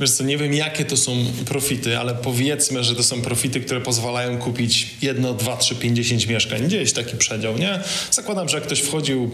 Wiesz 0.00 0.10
co, 0.10 0.24
nie 0.24 0.38
wiem 0.38 0.54
jakie 0.54 0.84
to 0.84 0.96
są 0.96 1.12
profity, 1.46 1.98
ale 1.98 2.14
powiedzmy, 2.14 2.84
że 2.84 2.94
to 2.94 3.02
są 3.02 3.22
profity, 3.22 3.60
które 3.60 3.80
pozwalają 3.80 4.38
kupić 4.38 4.96
jedno, 5.02 5.34
dwa, 5.34 5.56
trzy, 5.56 5.74
pięćdziesiąt 5.74 6.26
mieszkań. 6.26 6.62
Gdzieś 6.62 6.92
taki 6.92 7.16
przedział, 7.16 7.58
nie? 7.58 7.80
Zakładam, 8.10 8.48
że 8.48 8.56
jak 8.56 8.66
ktoś 8.66 8.80
wchodził 8.80 9.30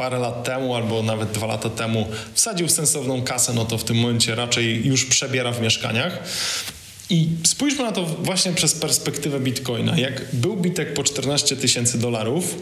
parę 0.00 0.18
lat 0.18 0.44
temu 0.44 0.74
albo 0.74 1.02
nawet 1.02 1.30
dwa 1.30 1.46
lata 1.46 1.70
temu 1.70 2.06
wsadził 2.34 2.68
sensowną 2.68 3.22
kasę, 3.22 3.52
no 3.52 3.64
to 3.64 3.78
w 3.78 3.84
tym 3.84 3.96
momencie 3.96 4.34
raczej 4.34 4.86
już 4.86 5.04
przebiera 5.04 5.52
w 5.52 5.62
mieszkaniach. 5.62 6.18
I 7.10 7.28
spójrzmy 7.46 7.84
na 7.84 7.92
to 7.92 8.04
właśnie 8.04 8.52
przez 8.52 8.74
perspektywę 8.74 9.40
bitcoina. 9.40 9.98
Jak 9.98 10.22
był 10.32 10.56
bitek 10.56 10.94
po 10.94 11.04
14 11.04 11.56
tysięcy 11.56 11.98
dolarów, 11.98 12.56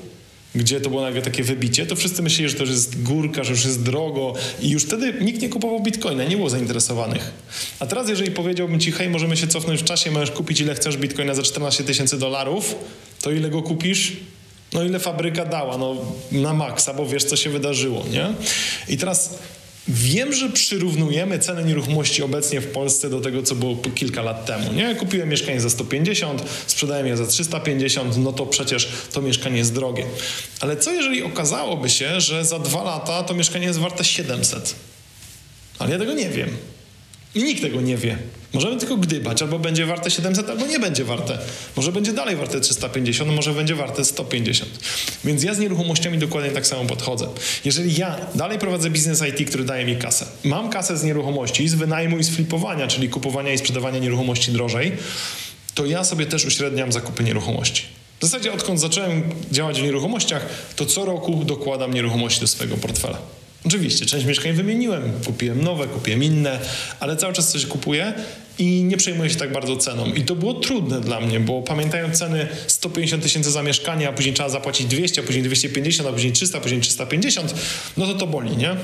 gdzie 0.55 0.81
to 0.81 0.91
było 0.91 1.03
nagle 1.03 1.23
takie 1.23 1.43
wybicie, 1.43 1.87
to 1.87 1.97
wszyscy 1.97 2.23
myśleli, 2.23 2.49
że 2.49 2.55
to 2.55 2.63
już 2.63 2.71
jest 2.71 3.03
górka, 3.03 3.45
że 3.45 3.51
już 3.51 3.65
jest 3.65 3.83
drogo 3.83 4.35
i 4.63 4.71
już 4.71 4.85
wtedy 4.85 5.15
nikt 5.21 5.43
nie 5.43 5.49
kupował 5.49 5.83
bitcoina, 5.83 6.25
nie 6.25 6.37
było 6.37 6.51
zainteresowanych. 6.51 7.33
A 7.79 7.87
teraz 7.87 8.09
jeżeli 8.09 8.31
powiedziałbym 8.31 8.81
ci, 8.81 8.93
hej, 8.93 9.09
możemy 9.09 9.37
się 9.37 9.47
cofnąć 9.47 9.81
w 9.81 9.85
czasie, 9.85 10.11
możesz 10.11 10.31
kupić 10.31 10.61
ile 10.61 10.75
chcesz 10.75 10.97
bitcoina 10.97 11.35
za 11.35 11.43
14 11.43 11.85
tysięcy 11.85 12.19
dolarów, 12.19 12.75
to 13.23 13.31
ile 13.31 13.51
go 13.51 13.63
kupisz? 13.63 14.17
No 14.73 14.85
ile 14.85 14.99
fabryka 14.99 15.45
dała? 15.45 15.79
No 15.79 15.97
na 16.33 16.55
maksa, 16.55 16.95
bo 16.95 17.07
wiesz, 17.07 17.25
co 17.25 17.37
się 17.37 17.51
wydarzyło, 17.51 18.05
nie? 18.13 18.33
I 18.89 18.97
teraz 18.97 19.39
Wiem, 19.91 20.33
że 20.33 20.49
przyrównujemy 20.49 21.39
cenę 21.39 21.65
nieruchomości 21.65 22.23
obecnie 22.23 22.61
w 22.61 22.67
Polsce 22.67 23.11
do 23.11 23.21
tego, 23.21 23.43
co 23.43 23.55
było 23.55 23.77
kilka 23.95 24.23
lat 24.23 24.47
temu. 24.47 24.73
Nie? 24.73 24.95
Kupiłem 24.95 25.29
mieszkanie 25.29 25.61
za 25.61 25.71
150, 25.71 26.43
sprzedałem 26.67 27.07
je 27.07 27.17
za 27.17 27.27
350, 27.27 28.17
no 28.17 28.33
to 28.33 28.47
przecież 28.47 28.89
to 29.13 29.23
mieszkanie 29.23 29.59
jest 29.59 29.75
drogie. 29.75 30.05
Ale 30.61 30.77
co 30.77 30.93
jeżeli 30.93 31.23
okazałoby 31.23 31.91
się, 31.91 32.21
że 32.21 32.45
za 32.45 32.59
dwa 32.59 32.83
lata 32.83 33.23
to 33.23 33.35
mieszkanie 33.35 33.67
jest 33.67 33.79
warte 33.79 34.05
700? 34.05 34.75
Ale 35.79 35.93
ja 35.93 35.99
tego 35.99 36.15
nie 36.15 36.29
wiem. 36.29 36.57
I 37.35 37.45
nikt 37.45 37.63
tego 37.63 37.81
nie 37.81 37.97
wie. 37.97 38.19
Możemy 38.53 38.77
tylko 38.77 38.97
gdybać, 38.97 39.43
albo 39.43 39.59
będzie 39.59 39.87
warte 39.87 40.11
700, 40.11 40.51
albo 40.51 40.67
nie 40.67 40.79
będzie 40.79 41.05
warte. 41.05 41.39
Może 41.77 41.93
będzie 41.93 42.13
dalej 42.13 42.37
warte 42.37 42.61
350, 42.61 43.31
może 43.31 43.53
będzie 43.53 43.75
warte 43.75 44.05
150. 44.05 44.71
Więc 45.25 45.43
ja 45.43 45.55
z 45.55 45.59
nieruchomościami 45.59 46.19
dokładnie 46.19 46.51
tak 46.51 46.67
samo 46.67 46.85
podchodzę. 46.85 47.29
Jeżeli 47.65 47.97
ja 47.97 48.17
dalej 48.35 48.59
prowadzę 48.59 48.91
biznes 48.91 49.23
IT, 49.23 49.49
który 49.49 49.65
daje 49.65 49.87
mi 49.87 49.97
kasę, 49.97 50.27
mam 50.45 50.71
kasę 50.71 50.97
z 50.97 51.05
nieruchomości, 51.05 51.69
z 51.69 51.75
wynajmu 51.75 52.19
i 52.19 52.25
z 52.25 52.31
flipowania, 52.31 52.87
czyli 52.87 53.09
kupowania 53.09 53.53
i 53.53 53.59
sprzedawania 53.59 53.99
nieruchomości 53.99 54.53
drożej, 54.53 54.93
to 55.75 55.87
ja 55.87 56.05
sobie 56.05 56.27
też 56.27 56.45
uśredniam 56.45 56.93
zakupy 56.93 57.25
nieruchomości. 57.25 57.83
W 58.21 58.25
zasadzie 58.25 58.53
odkąd 58.53 58.81
zacząłem 58.81 59.23
działać 59.53 59.81
w 59.81 59.85
nieruchomościach, 59.85 60.47
to 60.77 60.87
co 60.87 61.05
roku 61.05 61.45
dokładam 61.45 61.95
nieruchomości 61.95 62.41
do 62.41 62.47
swojego 62.47 62.77
portfela. 62.77 63.19
Oczywiście, 63.69 64.07
część 64.07 64.27
mieszkań 64.27 64.53
wymieniłem, 64.53 65.03
kupiłem 65.27 65.63
nowe, 65.63 65.87
kupiłem 65.87 66.25
inne, 66.25 66.59
ale 67.01 67.17
cały 67.17 67.33
czas 67.33 67.53
coś 67.53 67.67
kupuję 67.67 68.13
i 68.59 68.85
nie 68.85 68.97
przejmuję 68.97 69.31
się 69.31 69.37
tak 69.37 69.53
bardzo 69.53 69.77
ceną. 69.77 70.07
I 70.07 70.23
to 70.23 70.37
było 70.37 70.55
trudne 70.55 71.01
dla 71.01 71.21
mnie, 71.21 71.41
bo 71.41 71.63
pamiętając 71.63 72.19
ceny 72.19 72.47
150 72.67 73.23
tysięcy 73.23 73.51
za 73.51 73.63
mieszkanie, 73.63 74.09
a 74.09 74.13
później 74.13 74.35
trzeba 74.35 74.49
zapłacić 74.49 74.87
200, 74.87 75.21
a 75.21 75.25
później 75.25 75.45
250, 75.45 76.09
a 76.09 76.13
później 76.13 76.33
300, 76.33 76.59
a 76.59 76.61
później 76.61 76.81
350, 76.81 77.55
no 77.97 78.07
to 78.07 78.15
to 78.15 78.27
boli, 78.27 78.57
nie? 78.57 78.77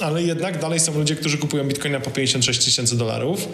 ale 0.00 0.22
jednak 0.22 0.60
dalej 0.60 0.80
są 0.80 0.98
ludzie, 0.98 1.16
którzy 1.16 1.38
kupują 1.38 1.64
bitcoina 1.64 2.00
po 2.00 2.10
56 2.10 2.64
tysięcy 2.64 2.96
dolarów 2.96 3.48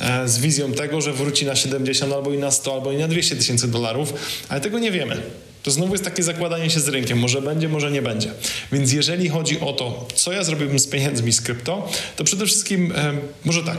e, 0.00 0.28
z 0.28 0.38
wizją 0.38 0.72
tego, 0.72 1.00
że 1.00 1.12
wróci 1.12 1.46
na 1.46 1.56
70 1.56 2.12
albo 2.12 2.32
i 2.32 2.38
na 2.38 2.50
100 2.50 2.74
albo 2.74 2.92
i 2.92 2.96
na 2.96 3.08
200 3.08 3.36
tysięcy 3.36 3.68
dolarów, 3.68 4.14
ale 4.48 4.60
tego 4.60 4.78
nie 4.78 4.90
wiemy. 4.90 5.22
To 5.66 5.70
znowu 5.70 5.92
jest 5.92 6.04
takie 6.04 6.22
zakładanie 6.22 6.70
się 6.70 6.80
z 6.80 6.88
rynkiem. 6.88 7.18
Może 7.18 7.42
będzie, 7.42 7.68
może 7.68 7.90
nie 7.90 8.02
będzie. 8.02 8.32
Więc 8.72 8.92
jeżeli 8.92 9.28
chodzi 9.28 9.60
o 9.60 9.72
to, 9.72 10.08
co 10.14 10.32
ja 10.32 10.44
zrobiłbym 10.44 10.78
z 10.78 10.86
pieniędzmi 10.86 11.32
z 11.32 11.40
krypto, 11.40 11.88
to 12.16 12.24
przede 12.24 12.46
wszystkim 12.46 12.92
e, 12.96 13.12
może 13.44 13.62
tak. 13.62 13.78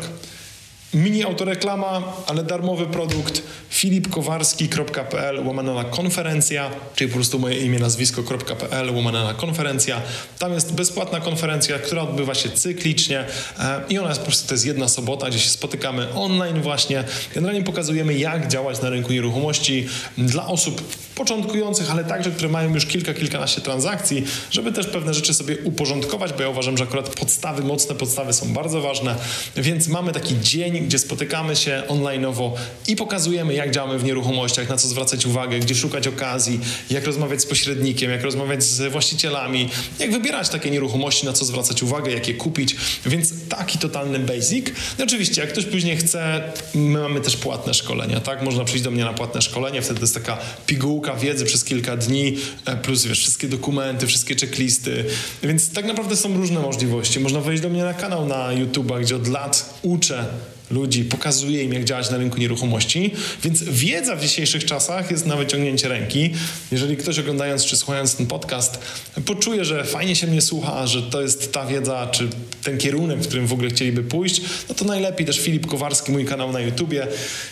Mini 0.93 1.23
autoreklama, 1.23 2.13
ale 2.27 2.43
darmowy 2.43 2.85
produkt 2.85 3.41
filipkowarski.pl 3.69 5.47
łamane 5.47 5.73
na 5.73 5.83
konferencja, 5.83 6.71
czyli 6.95 7.09
po 7.09 7.15
prostu 7.15 7.39
moje 7.39 7.57
imię, 7.57 7.79
nazwisko.pl 7.79 8.95
łamane 8.95 9.23
na 9.23 9.33
konferencja. 9.33 10.01
Tam 10.39 10.53
jest 10.53 10.73
bezpłatna 10.73 11.19
konferencja, 11.19 11.79
która 11.79 12.01
odbywa 12.01 12.35
się 12.35 12.49
cyklicznie 12.49 13.25
e, 13.59 13.81
i 13.89 13.99
ona 13.99 14.09
jest 14.09 14.19
po 14.19 14.25
prostu, 14.25 14.47
to 14.47 14.53
jest 14.53 14.65
jedna 14.65 14.87
sobota, 14.87 15.29
gdzie 15.29 15.39
się 15.39 15.49
spotykamy 15.49 16.13
online 16.13 16.61
właśnie. 16.61 17.03
Generalnie 17.33 17.63
pokazujemy, 17.63 18.13
jak 18.13 18.47
działać 18.47 18.81
na 18.81 18.89
rynku 18.89 19.13
nieruchomości 19.13 19.87
dla 20.17 20.47
osób 20.47 21.06
początkujących, 21.17 21.91
ale 21.91 22.03
także, 22.03 22.31
które 22.31 22.49
mają 22.49 22.73
już 22.73 22.85
kilka, 22.85 23.13
kilkanaście 23.13 23.61
transakcji, 23.61 24.23
żeby 24.51 24.71
też 24.71 24.87
pewne 24.87 25.13
rzeczy 25.13 25.33
sobie 25.33 25.57
uporządkować, 25.63 26.33
bo 26.33 26.41
ja 26.41 26.49
uważam, 26.49 26.77
że 26.77 26.83
akurat 26.83 27.09
podstawy, 27.09 27.63
mocne 27.63 27.95
podstawy 27.95 28.33
są 28.33 28.53
bardzo 28.53 28.81
ważne, 28.81 29.15
więc 29.55 29.87
mamy 29.87 30.11
taki 30.11 30.39
dzień, 30.41 30.79
gdzie 30.79 30.99
spotykamy 30.99 31.55
się 31.55 31.83
online'owo 31.87 32.51
i 32.87 32.95
pokazujemy, 32.95 33.53
jak 33.53 33.71
działamy 33.71 33.99
w 33.99 34.03
nieruchomościach, 34.03 34.69
na 34.69 34.77
co 34.77 34.87
zwracać 34.87 35.25
uwagę, 35.25 35.59
gdzie 35.59 35.75
szukać 35.75 36.07
okazji, 36.07 36.59
jak 36.89 37.05
rozmawiać 37.05 37.41
z 37.41 37.45
pośrednikiem, 37.45 38.11
jak 38.11 38.23
rozmawiać 38.23 38.63
z 38.63 38.91
właścicielami, 38.91 39.69
jak 39.99 40.11
wybierać 40.11 40.49
takie 40.49 40.71
nieruchomości, 40.71 41.25
na 41.25 41.33
co 41.33 41.45
zwracać 41.45 41.83
uwagę, 41.83 42.11
jak 42.11 42.27
je 42.27 42.33
kupić, 42.33 42.75
więc 43.05 43.33
taki 43.49 43.77
totalny 43.77 44.19
basic. 44.19 44.67
No 44.99 45.05
oczywiście, 45.05 45.41
jak 45.41 45.51
ktoś 45.51 45.65
później 45.65 45.97
chce, 45.97 46.43
my 46.75 46.99
mamy 46.99 47.21
też 47.21 47.37
płatne 47.37 47.73
szkolenia, 47.73 48.19
tak? 48.19 48.41
Można 48.41 48.65
przyjść 48.65 48.83
do 48.83 48.91
mnie 48.91 49.03
na 49.03 49.13
płatne 49.13 49.41
szkolenie, 49.41 49.81
wtedy 49.81 50.01
jest 50.01 50.13
taka 50.13 50.37
pigułka 50.65 51.06
wiedzy 51.15 51.45
przez 51.45 51.63
kilka 51.63 51.97
dni, 51.97 52.37
e, 52.65 52.77
plus 52.77 53.05
wiesz, 53.05 53.19
wszystkie 53.19 53.47
dokumenty, 53.47 54.07
wszystkie 54.07 54.35
checklisty, 54.35 55.05
więc 55.43 55.69
tak 55.69 55.85
naprawdę 55.85 56.15
są 56.15 56.37
różne 56.37 56.59
możliwości. 56.59 57.19
Można 57.19 57.41
wejść 57.41 57.63
do 57.63 57.69
mnie 57.69 57.83
na 57.83 57.93
kanał 57.93 58.25
na 58.25 58.53
YouTube, 58.53 58.93
gdzie 59.01 59.15
od 59.15 59.27
lat 59.27 59.79
uczę 59.81 60.25
ludzi, 60.71 61.03
pokazuje 61.03 61.63
im, 61.63 61.73
jak 61.73 61.83
działać 61.83 62.11
na 62.11 62.17
rynku 62.17 62.37
nieruchomości, 62.37 63.13
więc 63.43 63.63
wiedza 63.63 64.15
w 64.15 64.21
dzisiejszych 64.21 64.65
czasach 64.65 65.11
jest 65.11 65.25
na 65.25 65.35
wyciągnięcie 65.35 65.87
ręki. 65.87 66.33
Jeżeli 66.71 66.97
ktoś 66.97 67.19
oglądając 67.19 67.65
czy 67.65 67.77
słuchając 67.77 68.15
ten 68.15 68.27
podcast 68.27 68.79
poczuje, 69.25 69.65
że 69.65 69.83
fajnie 69.83 70.15
się 70.15 70.27
mnie 70.27 70.41
słucha, 70.41 70.87
że 70.87 71.01
to 71.01 71.21
jest 71.21 71.53
ta 71.53 71.65
wiedza, 71.65 72.07
czy 72.11 72.27
ten 72.63 72.77
kierunek, 72.77 73.19
w 73.19 73.27
którym 73.27 73.47
w 73.47 73.53
ogóle 73.53 73.69
chcieliby 73.69 74.03
pójść, 74.03 74.41
no 74.69 74.75
to 74.75 74.85
najlepiej 74.85 75.25
też 75.25 75.39
Filip 75.39 75.67
Kowarski, 75.67 76.11
mój 76.11 76.25
kanał 76.25 76.51
na 76.51 76.59
YouTubie. 76.59 77.07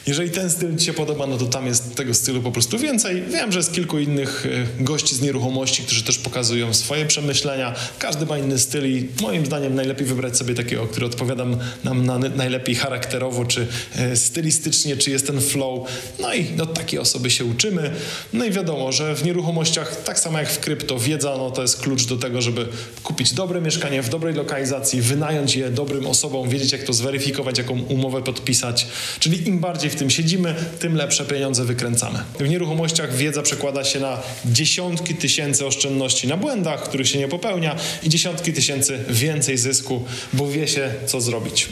Jeżeli 0.07 0.29
ten 0.29 0.49
styl 0.49 0.77
Ci 0.77 0.85
się 0.85 0.93
podoba, 0.93 1.27
no 1.27 1.37
to 1.37 1.45
tam 1.45 1.67
jest 1.67 1.95
tego 1.95 2.13
stylu 2.13 2.41
po 2.41 2.51
prostu 2.51 2.79
więcej. 2.79 3.23
Wiem, 3.29 3.51
że 3.51 3.59
jest 3.59 3.73
kilku 3.73 3.99
innych 3.99 4.47
e, 4.79 4.83
gości 4.83 5.15
z 5.15 5.21
nieruchomości, 5.21 5.83
którzy 5.83 6.03
też 6.03 6.17
pokazują 6.17 6.73
swoje 6.73 7.05
przemyślenia. 7.05 7.75
Każdy 7.99 8.25
ma 8.25 8.37
inny 8.37 8.59
styl 8.59 8.85
i 8.85 9.07
moim 9.21 9.45
zdaniem 9.45 9.75
najlepiej 9.75 10.07
wybrać 10.07 10.37
sobie 10.37 10.55
takiego, 10.55 10.87
który 10.87 11.05
odpowiada 11.05 11.45
nam 11.83 12.05
na 12.05 12.17
najlepiej 12.19 12.75
charakter 12.75 13.04
charakterowo, 13.05 13.45
czy 13.45 13.67
e, 13.95 14.15
stylistycznie, 14.15 14.97
czy 14.97 15.11
jest 15.11 15.27
ten 15.27 15.41
flow. 15.41 15.89
No 16.19 16.33
i 16.33 16.61
od 16.61 16.73
takiej 16.73 16.99
osoby 16.99 17.29
się 17.29 17.45
uczymy. 17.45 17.91
No 18.33 18.45
i 18.45 18.51
wiadomo, 18.51 18.91
że 18.91 19.15
w 19.15 19.23
nieruchomościach, 19.23 20.03
tak 20.03 20.19
samo 20.19 20.39
jak 20.39 20.49
w 20.49 20.59
krypto, 20.59 20.99
wiedza 20.99 21.35
no 21.37 21.51
to 21.51 21.61
jest 21.61 21.81
klucz 21.81 22.05
do 22.05 22.17
tego, 22.17 22.41
żeby 22.41 22.67
kupić 23.03 23.33
dobre 23.33 23.61
mieszkanie 23.61 24.01
w 24.01 24.09
dobrej 24.09 24.33
lokalizacji, 24.33 25.01
wynająć 25.01 25.55
je 25.55 25.69
dobrym 25.69 26.07
osobom, 26.07 26.49
wiedzieć 26.49 26.71
jak 26.71 26.83
to 26.83 26.93
zweryfikować, 26.93 27.57
jaką 27.57 27.81
umowę 27.81 28.21
podpisać. 28.21 28.87
Czyli 29.19 29.47
im 29.47 29.59
bardziej 29.59 29.89
w 29.89 29.95
tym 29.95 30.09
siedzimy, 30.09 30.55
tym 30.79 30.95
lepsze 30.95 31.25
pieniądze 31.25 31.65
wykręcamy. 31.65 32.19
W 32.39 32.49
nieruchomościach 32.49 33.15
wiedza 33.15 33.41
przekłada 33.41 33.83
się 33.83 33.99
na 33.99 34.21
dziesiątki 34.45 35.15
tysięcy 35.15 35.65
oszczędności 35.65 36.27
na 36.27 36.37
błędach, 36.37 36.83
których 36.83 37.07
się 37.07 37.19
nie 37.19 37.27
popełnia 37.27 37.75
i 38.03 38.09
dziesiątki 38.09 38.53
tysięcy 38.53 38.99
więcej 39.09 39.57
zysku, 39.57 40.03
bo 40.33 40.47
wie 40.47 40.67
się 40.67 40.93
co 41.05 41.21
zrobić. 41.21 41.67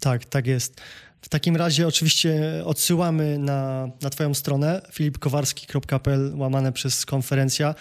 Tak, 0.00 0.24
tak 0.24 0.46
jest. 0.46 0.80
W 1.22 1.28
takim 1.28 1.56
razie 1.56 1.88
oczywiście 1.88 2.62
odsyłamy 2.64 3.38
na, 3.38 3.90
na 4.02 4.10
Twoją 4.10 4.34
stronę 4.34 4.82
filipkowarski.pl 4.92 6.32
łamane 6.36 6.72
przez 6.72 7.06
konferencja 7.06 7.74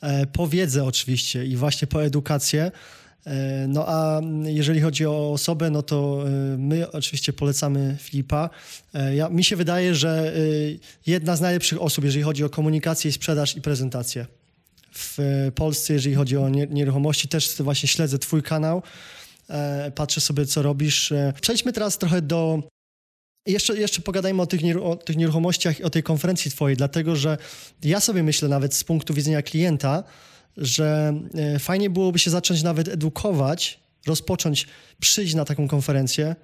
e, 0.00 0.26
po 0.26 0.48
wiedzę 0.48 0.84
oczywiście 0.84 1.44
i 1.44 1.56
właśnie 1.56 1.88
po 1.88 2.04
edukację. 2.04 2.70
E, 3.26 3.66
no 3.68 3.84
a 3.88 4.20
jeżeli 4.44 4.80
chodzi 4.80 5.06
o 5.06 5.32
osobę, 5.32 5.70
no 5.70 5.82
to 5.82 6.24
e, 6.26 6.30
my 6.58 6.92
oczywiście 6.92 7.32
polecamy 7.32 7.96
Filipa. 8.00 8.50
Ja, 9.14 9.28
mi 9.28 9.44
się 9.44 9.56
wydaje, 9.56 9.94
że 9.94 10.32
jedna 11.06 11.36
z 11.36 11.40
najlepszych 11.40 11.82
osób, 11.82 12.04
jeżeli 12.04 12.22
chodzi 12.22 12.44
o 12.44 12.50
komunikację, 12.50 13.12
sprzedaż 13.12 13.56
i 13.56 13.60
prezentację. 13.60 14.26
W 14.92 15.18
Polsce, 15.54 15.92
jeżeli 15.92 16.14
chodzi 16.14 16.36
o 16.36 16.48
nieruchomości, 16.48 17.28
też 17.28 17.56
właśnie 17.58 17.88
śledzę 17.88 18.18
Twój 18.18 18.42
kanał. 18.42 18.82
E, 19.50 19.90
patrzę 19.90 20.20
sobie, 20.20 20.46
co 20.46 20.62
robisz. 20.62 21.12
E, 21.12 21.32
przejdźmy 21.40 21.72
teraz 21.72 21.98
trochę 21.98 22.22
do 22.22 22.62
jeszcze, 23.46 23.76
jeszcze 23.76 24.02
pogadajmy 24.02 24.42
o 24.42 24.46
tych, 24.46 24.60
o 24.82 24.96
tych 24.96 25.16
nieruchomościach 25.16 25.80
i 25.80 25.84
o 25.84 25.90
tej 25.90 26.02
konferencji 26.02 26.50
twojej, 26.50 26.76
dlatego 26.76 27.16
że 27.16 27.38
ja 27.82 28.00
sobie 28.00 28.22
myślę 28.22 28.48
nawet 28.48 28.74
z 28.74 28.84
punktu 28.84 29.14
widzenia 29.14 29.42
klienta, 29.42 30.04
że 30.56 31.14
e, 31.34 31.58
fajnie 31.58 31.90
byłoby 31.90 32.18
się 32.18 32.30
zacząć 32.30 32.62
nawet 32.62 32.88
edukować, 32.88 33.80
rozpocząć, 34.06 34.66
przyjść 35.00 35.34
na 35.34 35.44
taką 35.44 35.68
konferencję, 35.68 36.36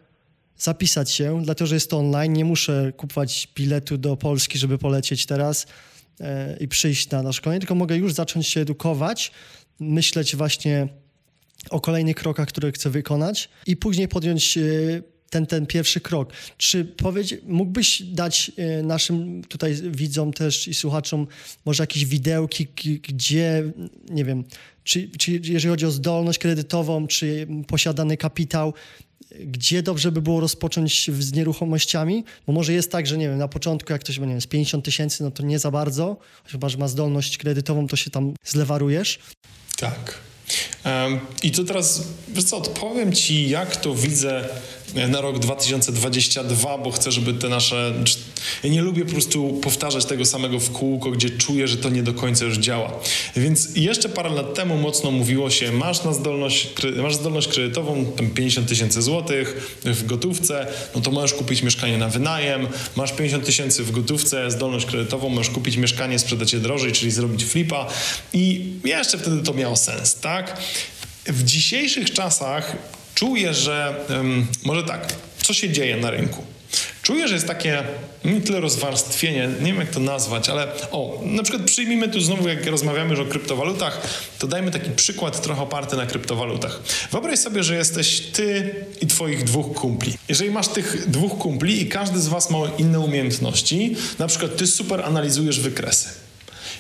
zapisać 0.57 1.11
się, 1.11 1.43
dlatego 1.45 1.67
że 1.67 1.75
jest 1.77 1.91
to 1.91 1.99
online, 1.99 2.33
nie 2.33 2.45
muszę 2.45 2.93
kupować 2.97 3.49
biletu 3.55 3.99
do 3.99 4.17
Polski, 4.17 4.59
żeby 4.59 4.79
polecieć 4.79 5.27
teraz 5.27 5.67
i 6.61 6.69
przyjść 6.69 7.11
na, 7.11 7.23
na 7.23 7.33
szkolenie, 7.33 7.61
tylko 7.61 7.75
mogę 7.75 7.97
już 7.97 8.13
zacząć 8.13 8.47
się 8.47 8.61
edukować, 8.61 9.33
myśleć 9.81 10.37
właśnie 10.37 10.89
o 11.71 11.81
kolejnych 11.81 12.17
krokach, 12.17 12.49
które 12.49 12.73
chcę 12.73 12.91
wykonać 12.91 13.49
i 13.67 13.77
później 13.77 14.09
podjąć 14.09 14.59
e, 14.59 14.63
ten, 15.31 15.47
ten 15.47 15.67
pierwszy 15.67 16.01
krok. 16.01 16.33
Czy 16.57 16.85
powiedz, 16.85 17.35
mógłbyś 17.47 18.03
dać 18.03 18.53
e, 18.57 18.83
naszym 18.83 19.45
tutaj 19.45 19.75
widzom 19.91 20.33
też 20.33 20.69
i 20.69 20.75
słuchaczom 20.75 21.27
może 21.65 21.83
jakieś 21.83 22.05
widełki, 22.05 22.67
gdzie, 23.03 23.73
nie 24.11 24.25
wiem, 24.25 24.45
czy, 24.85 25.09
czy 25.19 25.33
jeżeli 25.33 25.69
chodzi 25.69 25.87
o 25.87 25.91
zdolność 25.91 26.39
kredytową, 26.39 27.07
czy 27.07 27.47
posiadany 27.67 28.17
kapitał, 28.17 28.75
gdzie 29.41 29.83
dobrze 29.83 30.13
by 30.13 30.23
było 30.23 30.41
rozpocząć 30.41 31.11
z 31.19 31.33
nieruchomościami? 31.33 32.25
Bo 32.47 32.53
może 32.53 32.73
jest 32.73 32.93
tak, 32.93 33.07
że 33.07 33.19
nie 33.19 33.29
wiem, 33.29 33.39
na 33.39 33.49
początku 33.49 33.93
jak 33.93 34.01
ktoś 34.01 34.19
ma, 34.19 34.27
nie 34.27 34.33
wiem, 34.33 34.41
z 34.41 34.47
50 34.47 34.85
tysięcy, 34.85 35.23
no 35.23 35.31
to 35.31 35.43
nie 35.43 35.59
za 35.59 35.71
bardzo, 35.71 36.17
chyba, 36.45 36.69
że 36.69 36.79
ma 36.79 36.89
zdolność 36.89 37.39
kredytową, 37.39 37.87
to 37.87 37.97
się 37.97 38.11
tam 38.11 38.35
zlewarujesz. 38.45 39.19
Tak. 39.77 40.32
I 41.43 41.51
to 41.51 41.65
teraz, 41.65 42.03
wiesz 42.29 42.45
co, 42.45 42.57
odpowiem 42.57 43.13
Ci, 43.13 43.49
jak 43.49 43.77
to 43.77 43.95
widzę 43.95 44.49
na 44.95 45.21
rok 45.21 45.39
2022, 45.39 46.79
bo 46.79 46.91
chcę, 46.91 47.13
żeby 47.13 47.35
te 47.35 47.49
nasze. 47.49 47.95
Ja 48.65 48.71
nie 48.71 48.83
lubię 48.83 49.05
po 49.05 49.13
prostu 49.13 49.61
powtarzać 49.63 50.05
tego 50.05 50.25
samego 50.25 50.61
w 50.61 50.71
kółko, 50.71 51.11
gdzie 51.11 51.31
czuję, 51.31 51.69
że 51.69 51.77
to 51.77 51.91
nie 51.91 52.03
do 52.03 52.15
końca 52.15 52.45
już 52.45 52.59
działa. 52.59 52.93
Więc 53.37 53.69
jeszcze 53.77 54.09
parę 54.09 54.31
lat 54.31 54.55
temu 54.55 54.77
mocno 54.77 55.11
mówiło 55.11 55.51
się, 55.51 55.73
masz 55.73 56.05
na 56.05 56.13
zdolność, 56.13 56.69
masz 57.03 57.15
zdolność 57.15 57.49
kredytową, 57.49 58.05
tam 58.17 58.31
50 58.31 58.69
tysięcy 58.69 59.03
złotych 59.03 59.79
w 59.85 60.07
gotówce, 60.07 60.67
no 60.95 61.01
to 61.01 61.11
możesz 61.11 61.35
kupić 61.35 61.63
mieszkanie 61.63 61.99
na 61.99 62.09
wynajem, 62.09 62.67
masz 62.97 63.13
50 63.13 63.45
tysięcy 63.45 63.85
w 63.85 63.91
gotówce, 63.91 64.51
zdolność 64.51 64.87
kredytową, 64.87 65.29
możesz 65.29 65.53
kupić 65.53 65.77
mieszkanie, 65.77 66.19
sprzedać 66.19 66.53
je 66.53 66.59
drożej, 66.59 66.93
czyli 66.93 67.11
zrobić 67.11 67.45
flipa 67.45 67.87
i 68.33 68.73
jeszcze 68.85 69.19
wtedy 69.19 69.43
to 69.43 69.55
miało 69.55 69.77
sens, 69.77 70.15
tak? 70.15 70.61
W 71.27 71.45
dzisiejszych 71.45 72.13
czasach 72.13 72.77
czuję, 73.15 73.55
że 73.55 73.95
może 74.65 74.83
tak, 74.83 75.15
co 75.43 75.55
się 75.55 75.71
dzieje 75.71 75.97
na 75.97 76.11
rynku? 76.11 76.45
Czuję, 77.03 77.29
że 77.29 77.35
jest 77.35 77.47
takie 77.47 77.83
nie 78.25 78.41
tyle 78.41 78.61
rozwarstwienie, 78.61 79.49
nie 79.61 79.73
wiem 79.73 79.81
jak 79.81 79.91
to 79.91 80.01
nazwać, 80.01 80.49
ale 80.49 80.69
o, 80.91 81.21
na 81.25 81.43
przykład 81.43 81.67
przyjmijmy 81.67 82.09
tu 82.09 82.21
znowu, 82.21 82.49
jak 82.49 82.67
rozmawiamy 82.67 83.11
już 83.11 83.21
o 83.21 83.25
kryptowalutach, 83.25 84.01
to 84.39 84.47
dajmy 84.47 84.71
taki 84.71 84.91
przykład 84.91 85.43
trochę 85.43 85.63
oparty 85.63 85.97
na 85.97 86.07
kryptowalutach. 86.07 86.81
Wyobraź 87.13 87.39
sobie, 87.39 87.63
że 87.63 87.77
jesteś 87.77 88.21
ty 88.21 88.75
i 89.01 89.07
twoich 89.07 89.45
dwóch 89.45 89.77
kumpli. 89.77 90.15
Jeżeli 90.29 90.51
masz 90.51 90.69
tych 90.69 91.11
dwóch 91.11 91.39
kumpli 91.39 91.83
i 91.83 91.89
każdy 91.89 92.21
z 92.21 92.29
was 92.29 92.51
ma 92.51 92.59
inne 92.79 93.01
umiejętności, 93.01 93.97
na 94.19 94.27
przykład 94.27 94.57
ty 94.57 94.67
super 94.67 95.05
analizujesz 95.05 95.61
wykresy. 95.61 96.09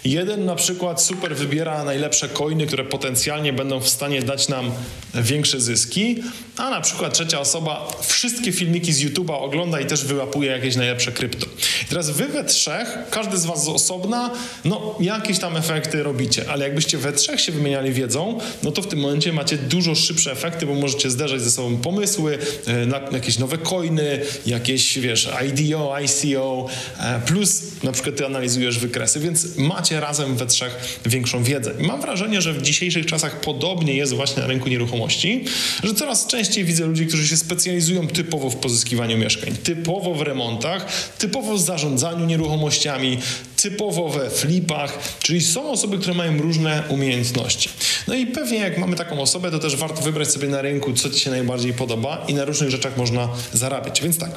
Jeden 0.05 0.45
na 0.45 0.55
przykład 0.55 1.03
super 1.03 1.37
wybiera 1.37 1.85
najlepsze 1.85 2.29
coiny, 2.29 2.67
które 2.67 2.85
potencjalnie 2.85 3.53
będą 3.53 3.81
w 3.81 3.89
stanie 3.89 4.23
dać 4.23 4.49
nam 4.49 4.71
większe 5.15 5.61
zyski, 5.61 6.23
a 6.57 6.71
na 6.71 6.81
przykład 6.81 7.15
trzecia 7.15 7.41
osoba 7.41 7.89
wszystkie 8.03 8.53
filmiki 8.53 8.93
z 8.93 9.05
YouTube'a 9.05 9.35
ogląda 9.35 9.81
i 9.81 9.87
też 9.87 10.05
wyłapuje 10.05 10.51
jakieś 10.51 10.77
najlepsze 10.77 11.13
krypto. 11.13 11.47
I 11.83 11.85
teraz 11.85 12.11
wy 12.11 12.25
we 12.29 12.45
trzech, 12.45 12.99
każdy 13.11 13.39
z 13.39 13.45
was 13.45 13.65
z 13.65 13.69
osobna, 13.69 14.31
no 14.65 14.95
jakieś 15.01 15.39
tam 15.39 15.57
efekty 15.57 16.03
robicie, 16.03 16.45
ale 16.51 16.65
jakbyście 16.65 16.99
we 16.99 17.13
trzech 17.13 17.41
się 17.41 17.53
wymieniali 17.53 17.93
wiedzą, 17.93 18.39
no 18.63 18.73
to 18.73 18.83
w 18.83 18.87
tym 18.87 18.99
momencie 18.99 19.33
macie 19.33 19.57
dużo 19.57 19.95
szybsze 19.95 20.33
efekty, 20.33 20.67
bo 20.67 20.75
możecie 20.75 21.11
zderzać 21.11 21.41
ze 21.41 21.51
sobą 21.51 21.77
pomysły 21.77 22.39
e, 22.67 22.87
na 22.87 23.01
jakieś 23.13 23.39
nowe 23.39 23.59
coiny, 23.59 24.21
jakieś, 24.47 24.99
wiesz, 24.99 25.31
IDO, 25.49 25.97
ICO, 26.03 26.67
e, 26.99 27.21
plus 27.27 27.63
na 27.83 27.93
przykład 27.93 28.17
ty 28.17 28.27
analizujesz 28.27 28.79
wykresy, 28.79 29.21
więc 29.21 29.57
macie 29.57 29.92
razem 30.01 30.37
we 30.37 30.47
trzech 30.47 31.01
większą 31.07 31.45
wiedzę. 31.45 31.73
I 31.81 31.87
mam 31.87 32.01
wrażenie, 32.01 32.43
że 32.43 32.53
w 32.53 32.63
dzisiejszych 32.63 33.07
czasach 33.07 33.41
podobnie 33.41 33.95
jest 33.95 34.13
właśnie 34.13 34.43
na 34.43 34.49
rynku 34.49 34.69
nieruchomości, 34.69 35.45
że 35.85 35.95
coraz 35.95 36.27
częściej 36.27 36.65
widzę 36.65 36.87
ludzi, 36.87 37.07
którzy 37.07 37.29
się 37.29 37.37
specjalizują 37.37 38.07
typowo 38.07 38.51
w 38.51 38.57
pozyskiwaniu 38.57 39.19
mieszkań, 39.19 39.57
typowo 39.57 40.15
w 40.15 40.23
remontach, 40.23 40.93
typowo 41.19 41.55
w 41.55 41.61
zarządzaniu 41.61 42.27
nieruchomościami, 42.27 43.19
typowo 43.57 44.09
we 44.09 44.31
flipach, 44.31 44.99
czyli 45.23 45.41
są 45.41 45.71
osoby, 45.71 45.99
które 45.99 46.15
mają 46.15 46.39
różne 46.39 46.83
umiejętności. 46.89 47.69
No 48.09 48.15
i 48.15 48.27
pewnie 48.27 48.59
jak 48.59 48.79
mamy 48.79 48.97
taką 48.97 49.21
osobę, 49.21 49.51
to 49.51 49.59
też 49.59 49.77
warto 49.77 50.03
wybrać 50.03 50.31
sobie 50.31 50.49
na 50.49 50.63
rynku, 50.63 50.93
co 50.93 51.11
Ci 51.11 51.21
się 51.21 51.31
najbardziej 51.31 51.73
podoba 51.73 52.25
i 52.29 52.35
na 52.35 52.45
różnych 52.45 52.71
rzeczach 52.71 52.97
można 52.97 53.29
zarabiać. 53.53 54.03
Więc 54.03 54.19
tak, 54.19 54.31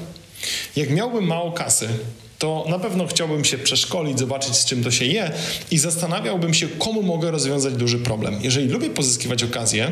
jak 0.75 0.89
miałbym 0.89 1.27
mało 1.27 1.51
kasy, 1.51 1.87
to 2.39 2.65
na 2.69 2.79
pewno 2.79 3.07
chciałbym 3.07 3.45
się 3.45 3.57
przeszkolić, 3.57 4.19
zobaczyć 4.19 4.55
z 4.55 4.65
czym 4.65 4.83
to 4.83 4.91
się 4.91 5.05
je 5.05 5.31
i 5.71 5.77
zastanawiałbym 5.77 6.53
się, 6.53 6.67
komu 6.67 7.03
mogę 7.03 7.31
rozwiązać 7.31 7.73
duży 7.73 7.99
problem. 7.99 8.39
Jeżeli 8.41 8.67
lubię 8.67 8.89
pozyskiwać 8.89 9.43
okazję, 9.43 9.91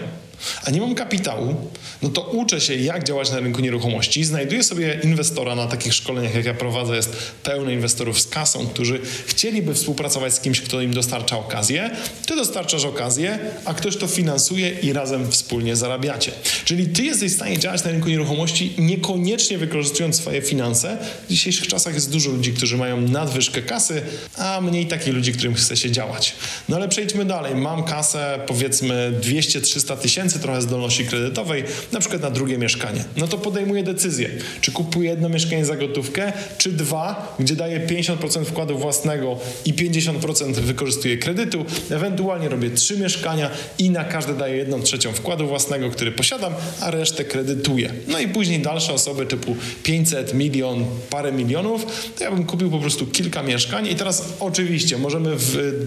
a 0.64 0.72
nie 0.72 0.82
mam 0.82 0.96
kapitału, 0.96 1.56
no 2.02 2.10
to 2.10 2.22
uczę 2.22 2.62
się, 2.62 2.76
jak 2.76 3.04
działać 3.04 3.32
na 3.32 3.40
rynku 3.40 3.62
nieruchomości. 3.62 4.24
Znajduję 4.24 4.64
sobie 4.64 5.00
inwestora 5.04 5.56
na 5.56 5.68
takich 5.68 5.94
szkoleniach, 5.94 6.36
jak 6.36 6.46
ja 6.46 6.54
prowadzę, 6.54 6.96
jest 6.96 7.16
pełno 7.44 7.72
inwestorów 7.72 8.22
z 8.22 8.28
kasą, 8.28 8.68
którzy 8.68 9.02
chcieliby 9.26 9.74
współpracować 9.74 10.34
z 10.34 10.40
kimś, 10.40 10.62
kto 10.62 10.82
im 10.82 10.94
dostarcza 10.94 11.38
okazję. 11.38 11.92
Ty 12.26 12.36
dostarczasz 12.36 12.86
okazję, 12.86 13.40
a 13.66 13.74
ktoś 13.74 13.98
to 13.98 14.08
finansuje 14.08 14.70
i 14.70 14.94
razem 14.94 15.32
wspólnie 15.32 15.76
zarabiacie. 15.76 16.32
Czyli 16.66 16.88
ty 16.88 17.04
jesteś 17.04 17.32
w 17.32 17.36
stanie 17.36 17.58
działać 17.58 17.84
na 17.84 17.92
rynku 17.92 18.10
nieruchomości, 18.10 18.74
niekoniecznie 18.78 19.58
wykorzystując 19.58 20.16
swoje 20.16 20.42
finanse. 20.42 20.98
W 21.28 21.30
dzisiejszych 21.30 21.68
czasach 21.68 21.94
jest 21.94 22.12
dużo 22.12 22.32
ludzi, 22.32 22.54
którzy 22.54 22.78
mają 22.78 23.02
nadwyżkę 23.02 23.62
kasy, 23.62 24.02
a 24.38 24.62
mniej 24.62 24.88
takich 24.88 25.14
ludzi, 25.14 25.34
którym 25.34 25.54
chce 25.54 25.78
się 25.78 25.92
działać. 25.92 26.34
No 26.70 26.76
ale 26.76 26.90
przejdźmy 26.90 27.26
dalej. 27.26 27.56
Mam 27.56 27.84
kasę, 27.84 28.40
powiedzmy 28.48 29.20
200-300 29.22 29.98
tysięcy, 29.98 30.33
więcej 30.34 30.42
trochę 30.42 30.62
zdolności 30.62 31.06
kredytowej, 31.06 31.64
na 31.92 32.00
przykład 32.00 32.22
na 32.22 32.30
drugie 32.30 32.58
mieszkanie, 32.58 33.06
no 33.18 33.28
to 33.28 33.38
podejmuję 33.38 33.84
decyzję, 33.84 34.30
czy 34.62 34.72
kupuję 34.72 35.10
jedno 35.10 35.30
mieszkanie 35.30 35.66
za 35.66 35.76
gotówkę, 35.76 36.34
czy 36.58 36.72
dwa, 36.72 37.36
gdzie 37.40 37.56
daję 37.56 37.88
50% 37.88 38.46
wkładu 38.46 38.78
własnego 38.78 39.40
i 39.66 39.74
50% 39.74 40.54
wykorzystuję 40.54 41.18
kredytu, 41.18 41.66
ewentualnie 41.90 42.50
robię 42.50 42.70
trzy 42.70 42.98
mieszkania 42.98 43.50
i 43.78 43.90
na 43.90 44.04
każde 44.04 44.34
daję 44.34 44.56
jedną 44.56 44.82
trzecią 44.82 45.14
wkładu 45.14 45.48
własnego, 45.48 45.90
który 45.90 46.12
posiadam, 46.12 46.54
a 46.80 46.92
resztę 46.92 47.26
kredytuję. 47.26 47.94
No 48.08 48.20
i 48.20 48.28
później 48.28 48.60
dalsze 48.60 48.94
osoby 48.94 49.26
typu 49.26 49.56
500, 49.84 50.34
milion, 50.34 50.86
parę 51.10 51.32
milionów, 51.32 51.86
to 52.18 52.24
ja 52.24 52.32
bym 52.32 52.46
kupił 52.46 52.72
po 52.72 52.80
prostu 52.80 53.08
kilka 53.08 53.44
mieszkań. 53.44 53.88
I 53.88 53.96
teraz 53.96 54.26
oczywiście 54.40 54.98
możemy 54.98 55.36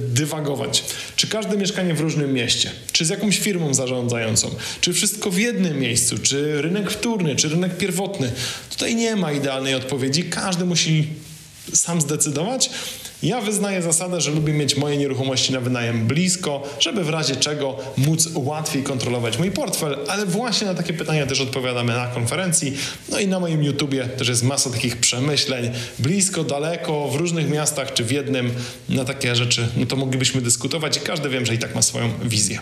dywagować, 0.08 0.84
czy 1.16 1.26
każde 1.26 1.56
mieszkanie 1.56 1.94
w 1.94 2.00
różnym 2.00 2.32
mieście, 2.32 2.70
czy 2.92 3.04
z 3.04 3.08
jakąś 3.08 3.38
firmą 3.38 3.74
czy 4.80 4.92
wszystko 4.92 5.30
w 5.30 5.38
jednym 5.38 5.78
miejscu, 5.78 6.18
czy 6.18 6.62
rynek 6.62 6.90
wtórny, 6.90 7.36
czy 7.36 7.48
rynek 7.48 7.76
pierwotny. 7.76 8.32
Tutaj 8.70 8.94
nie 8.94 9.16
ma 9.16 9.32
idealnej 9.32 9.74
odpowiedzi. 9.74 10.24
Każdy 10.24 10.64
musi 10.64 11.06
sam 11.74 12.00
zdecydować. 12.00 12.70
Ja 13.22 13.40
wyznaję 13.40 13.82
zasadę, 13.82 14.20
że 14.20 14.30
lubię 14.30 14.52
mieć 14.52 14.76
moje 14.76 14.96
nieruchomości 14.96 15.52
na 15.52 15.60
wynajem 15.60 16.06
blisko, 16.06 16.62
żeby 16.80 17.04
w 17.04 17.08
razie 17.08 17.36
czego 17.36 17.78
móc 17.96 18.28
łatwiej 18.34 18.82
kontrolować 18.82 19.38
mój 19.38 19.50
portfel, 19.50 19.98
ale 20.08 20.26
właśnie 20.26 20.66
na 20.66 20.74
takie 20.74 20.92
pytania 20.92 21.26
też 21.26 21.40
odpowiadamy 21.40 21.94
na 21.94 22.06
konferencji. 22.06 22.76
No 23.08 23.18
i 23.20 23.26
na 23.26 23.40
moim 23.40 23.64
YouTubie 23.64 24.04
też 24.04 24.28
jest 24.28 24.42
masa 24.42 24.70
takich 24.70 24.96
przemyśleń, 24.96 25.70
blisko, 25.98 26.44
daleko, 26.44 27.08
w 27.08 27.14
różnych 27.14 27.50
miastach 27.50 27.92
czy 27.92 28.04
w 28.04 28.10
jednym. 28.10 28.50
Na 28.88 29.04
takie 29.04 29.36
rzeczy, 29.36 29.68
no 29.76 29.86
to 29.86 29.96
moglibyśmy 29.96 30.40
dyskutować 30.40 30.96
i 30.96 31.00
każdy 31.00 31.28
wiem, 31.28 31.46
że 31.46 31.54
i 31.54 31.58
tak 31.58 31.74
ma 31.74 31.82
swoją 31.82 32.10
wizję. 32.24 32.60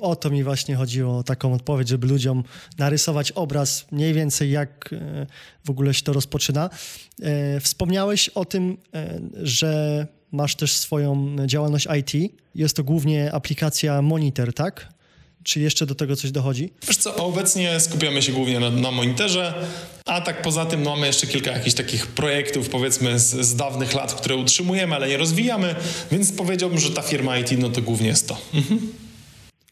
O 0.00 0.16
to 0.16 0.30
mi 0.30 0.44
właśnie 0.44 0.76
chodziło, 0.76 1.18
o 1.18 1.22
taką 1.22 1.54
odpowiedź, 1.54 1.88
żeby 1.88 2.06
ludziom 2.06 2.44
narysować 2.78 3.32
obraz 3.32 3.86
mniej 3.92 4.14
więcej, 4.14 4.50
jak 4.50 4.90
e, 4.92 5.26
w 5.64 5.70
ogóle 5.70 5.94
się 5.94 6.02
to 6.02 6.12
rozpoczyna. 6.12 6.70
E, 7.22 7.60
wspomniałeś 7.60 8.28
o 8.28 8.44
tym, 8.44 8.76
e, 8.94 9.20
że 9.42 10.06
masz 10.32 10.54
też 10.54 10.76
swoją 10.76 11.36
działalność 11.46 11.86
IT. 11.98 12.32
Jest 12.54 12.76
to 12.76 12.84
głównie 12.84 13.32
aplikacja 13.32 14.02
Monitor, 14.02 14.54
tak? 14.54 14.88
Czy 15.42 15.60
jeszcze 15.60 15.86
do 15.86 15.94
tego 15.94 16.16
coś 16.16 16.30
dochodzi? 16.30 16.70
Wiesz 16.88 16.96
co, 16.96 17.16
obecnie 17.16 17.80
skupiamy 17.80 18.22
się 18.22 18.32
głównie 18.32 18.60
na, 18.60 18.70
na 18.70 18.90
monitorze, 18.90 19.54
a 20.04 20.20
tak 20.20 20.42
poza 20.42 20.66
tym 20.66 20.82
mamy 20.82 21.06
jeszcze 21.06 21.26
kilka 21.26 21.50
jakichś 21.50 21.74
takich 21.74 22.06
projektów, 22.06 22.68
powiedzmy, 22.68 23.18
z, 23.18 23.46
z, 23.46 23.56
dawnych 23.56 23.94
lat, 23.94 24.14
które 24.14 24.36
utrzymujemy, 24.36 24.94
ale 24.94 25.08
nie 25.08 25.16
rozwijamy, 25.16 25.74
więc 26.12 26.32
powiedziałbym, 26.32 26.78
że 26.78 26.90
ta 26.90 27.02
firma 27.02 27.38
IT, 27.38 27.58
no 27.58 27.70
to 27.70 27.82
głównie 27.82 28.08
jest 28.08 28.28
to. 28.28 28.38
Mhm. 28.54 29.05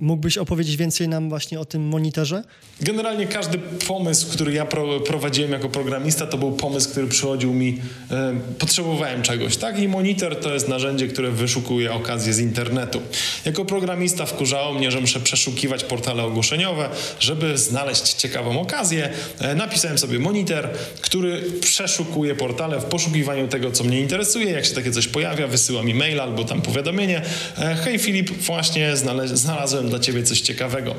Mógłbyś 0.00 0.38
opowiedzieć 0.38 0.76
więcej 0.76 1.08
nam 1.08 1.28
właśnie 1.28 1.60
o 1.60 1.64
tym 1.64 1.82
monitorze? 1.82 2.42
Generalnie 2.80 3.26
każdy 3.26 3.58
pomysł, 3.58 4.32
który 4.32 4.52
ja 4.52 4.66
prowadziłem 5.06 5.52
jako 5.52 5.68
programista, 5.68 6.26
to 6.26 6.38
był 6.38 6.52
pomysł, 6.52 6.90
który 6.90 7.06
przychodził 7.06 7.52
mi, 7.52 7.80
e, 8.10 8.34
potrzebowałem 8.58 9.22
czegoś, 9.22 9.56
tak? 9.56 9.78
I 9.78 9.88
monitor 9.88 10.40
to 10.40 10.54
jest 10.54 10.68
narzędzie, 10.68 11.08
które 11.08 11.30
wyszukuje 11.30 11.92
okazję 11.92 12.32
z 12.32 12.38
internetu. 12.38 13.02
Jako 13.44 13.64
programista 13.64 14.26
wkurzało 14.26 14.74
mnie, 14.74 14.90
że 14.90 15.00
muszę 15.00 15.20
przeszukiwać 15.20 15.84
portale 15.84 16.22
ogłoszeniowe, 16.22 16.88
żeby 17.20 17.58
znaleźć 17.58 18.12
ciekawą 18.14 18.60
okazję. 18.60 19.10
E, 19.38 19.54
napisałem 19.54 19.98
sobie 19.98 20.18
monitor, 20.18 20.68
który 21.00 21.42
przeszukuje 21.60 22.34
portale 22.34 22.80
w 22.80 22.84
poszukiwaniu 22.84 23.48
tego, 23.48 23.70
co 23.70 23.84
mnie 23.84 24.00
interesuje. 24.00 24.50
Jak 24.50 24.64
się 24.64 24.74
takie 24.74 24.90
coś 24.90 25.08
pojawia, 25.08 25.46
wysyła 25.46 25.82
mi 25.82 25.94
mail 25.94 26.20
albo 26.20 26.44
tam 26.44 26.62
powiadomienie. 26.62 27.22
E, 27.58 27.74
hej 27.74 27.98
Filip, 27.98 28.30
właśnie 28.30 28.96
znalazłem 29.32 29.83
dla 29.88 29.98
Ciebie 29.98 30.22
coś 30.22 30.40
ciekawego. 30.40 30.94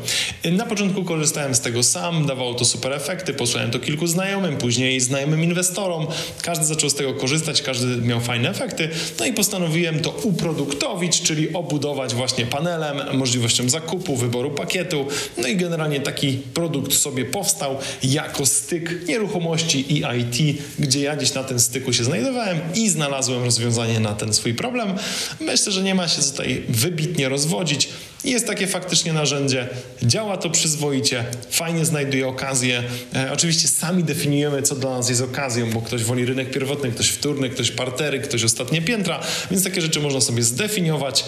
Na 0.51 0.65
początku 0.65 1.03
korzystałem 1.03 1.55
z 1.55 1.59
tego 1.59 1.83
sam, 1.83 2.25
dawało 2.25 2.53
to 2.53 2.65
super 2.65 2.93
efekty, 2.93 3.33
posłałem 3.33 3.71
to 3.71 3.79
kilku 3.79 4.07
znajomym, 4.07 4.57
później 4.57 4.99
znajomym 5.01 5.43
inwestorom. 5.43 6.07
Każdy 6.41 6.65
zaczął 6.65 6.89
z 6.89 6.95
tego 6.95 7.13
korzystać, 7.13 7.61
każdy 7.61 7.97
miał 7.97 8.21
fajne 8.21 8.49
efekty. 8.49 8.89
No 9.19 9.25
i 9.25 9.33
postanowiłem 9.33 9.99
to 9.99 10.09
uproduktowić, 10.09 11.21
czyli 11.21 11.53
obudować 11.53 12.13
właśnie 12.13 12.45
panelem, 12.45 13.17
możliwością 13.17 13.69
zakupu, 13.69 14.15
wyboru 14.15 14.51
pakietu. 14.51 15.05
No 15.37 15.47
i 15.47 15.55
generalnie 15.55 15.99
taki 15.99 16.37
produkt 16.53 16.93
sobie 16.93 17.25
powstał 17.25 17.77
jako 18.03 18.45
styk 18.45 19.07
nieruchomości 19.07 19.93
i 19.93 20.03
IT, 20.19 20.61
gdzie 20.79 21.01
ja 21.01 21.15
gdzieś 21.15 21.33
na 21.33 21.43
tym 21.43 21.59
styku 21.59 21.93
się 21.93 22.03
znajdowałem 22.03 22.59
i 22.75 22.89
znalazłem 22.89 23.43
rozwiązanie 23.43 23.99
na 23.99 24.13
ten 24.13 24.33
swój 24.33 24.53
problem. 24.53 24.93
Myślę, 25.39 25.71
że 25.71 25.83
nie 25.83 25.95
ma 25.95 26.07
się 26.07 26.21
tutaj 26.21 26.63
wybitnie 26.69 27.29
rozwodzić. 27.29 27.89
Jest 28.25 28.47
takie 28.47 28.67
faktycznie 28.67 29.13
narzędzie, 29.13 29.67
działa 30.03 30.37
to 30.37 30.49
przyzwoicie, 30.49 31.25
fajnie 31.49 31.85
znajduje 31.85 32.27
okazję. 32.27 32.83
E, 33.15 33.31
oczywiście 33.31 33.67
sami 33.67 34.03
definiujemy, 34.03 34.61
co 34.61 34.75
dla 34.75 34.89
nas 34.89 35.09
jest 35.09 35.21
okazją, 35.21 35.71
bo 35.71 35.81
ktoś 35.81 36.03
woli 36.03 36.25
rynek 36.25 36.51
pierwotny, 36.51 36.91
ktoś 36.91 37.09
wtórny, 37.09 37.49
ktoś 37.49 37.71
partery, 37.71 38.19
ktoś 38.19 38.43
ostatnie 38.43 38.81
piętra, 38.81 39.19
więc 39.51 39.63
takie 39.63 39.81
rzeczy 39.81 39.99
można 39.99 40.21
sobie 40.21 40.43
zdefiniować. 40.43 41.25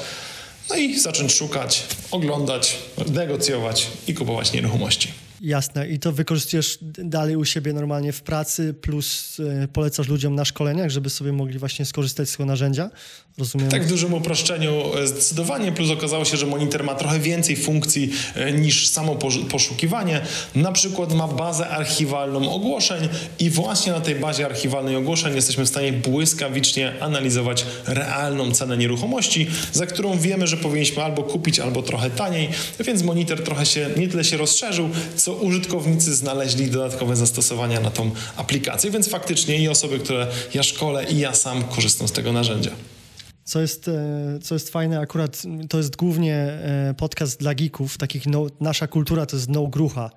No 0.70 0.76
i 0.76 1.00
zacząć 1.00 1.34
szukać, 1.34 1.84
oglądać, 2.12 2.78
negocjować 3.14 3.88
i 4.08 4.14
kupować 4.14 4.54
nieruchomości. 4.54 5.27
Jasne. 5.42 5.88
I 5.88 6.00
to 6.00 6.12
wykorzystujesz 6.12 6.78
dalej 6.82 7.36
u 7.36 7.46
siebie 7.46 7.74
normalnie 7.74 8.14
w 8.14 8.22
pracy, 8.22 8.74
plus 8.74 9.40
y, 9.40 9.68
polecasz 9.74 10.08
ludziom 10.08 10.36
na 10.36 10.46
szkoleniach, 10.46 10.90
żeby 10.90 11.10
sobie 11.10 11.32
mogli 11.34 11.60
właśnie 11.60 11.86
skorzystać 11.86 12.30
z 12.30 12.32
tego 12.32 12.46
narzędzia? 12.46 12.90
Rozumiem. 13.38 13.70
Tak 13.70 13.86
w 13.86 13.90
dużym 13.90 14.14
uproszczeniu 14.14 14.98
e, 14.98 15.08
zdecydowanie, 15.08 15.72
plus 15.72 15.92
okazało 15.92 16.26
się, 16.26 16.38
że 16.38 16.46
monitor 16.46 16.84
ma 16.84 16.96
trochę 16.96 17.20
więcej 17.20 17.56
funkcji 17.56 18.12
e, 18.36 18.52
niż 18.52 18.90
samo 18.90 19.16
poszukiwanie. 19.52 20.22
Na 20.56 20.72
przykład 20.72 21.14
ma 21.14 21.28
bazę 21.28 21.70
archiwalną 21.70 22.52
ogłoszeń 22.52 23.10
i 23.40 23.50
właśnie 23.50 23.92
na 23.92 24.02
tej 24.02 24.16
bazie 24.16 24.46
archiwalnej 24.46 24.96
ogłoszeń 24.96 25.36
jesteśmy 25.36 25.66
w 25.66 25.68
stanie 25.68 25.94
błyskawicznie 25.94 26.94
analizować 27.02 27.66
realną 27.88 28.52
cenę 28.52 28.78
nieruchomości, 28.78 29.48
za 29.72 29.86
którą 29.86 30.20
wiemy, 30.20 30.48
że 30.48 30.58
powinniśmy 30.58 31.04
albo 31.04 31.24
kupić, 31.24 31.60
albo 31.60 31.84
trochę 31.84 32.10
taniej, 32.10 32.50
więc 32.80 33.04
monitor 33.04 33.44
trochę 33.44 33.66
się, 33.66 33.90
nie 33.98 34.08
tyle 34.08 34.24
się 34.24 34.38
rozszerzył, 34.38 34.90
co 35.16 35.27
użytkownicy 35.34 36.16
znaleźli 36.16 36.72
dodatkowe 36.72 37.16
zastosowania 37.16 37.80
na 37.80 37.92
tą 37.92 38.12
aplikację, 38.36 38.92
więc 38.92 39.10
faktycznie 39.10 39.60
i 39.60 39.68
osoby, 39.68 40.00
które 40.00 40.28
ja 40.54 40.64
szkole 40.64 41.06
i 41.06 41.20
ja 41.20 41.34
sam 41.34 41.64
korzystam 41.64 42.08
z 42.08 42.12
tego 42.12 42.34
narzędzia. 42.34 42.72
Co 43.44 43.62
jest, 43.62 43.88
e, 43.88 44.40
co 44.44 44.56
jest 44.56 44.70
fajne, 44.70 45.00
akurat 45.00 45.44
to 45.70 45.78
jest 45.78 45.96
głównie 45.96 46.36
e, 46.36 46.94
podcast 46.98 47.40
dla 47.40 47.56
geeków, 47.56 47.98
takich 47.98 48.26
no, 48.26 48.48
nasza 48.60 48.88
kultura 48.88 49.26
to 49.26 49.36
jest 49.36 49.50
no 49.50 49.68
grucha, 49.68 50.12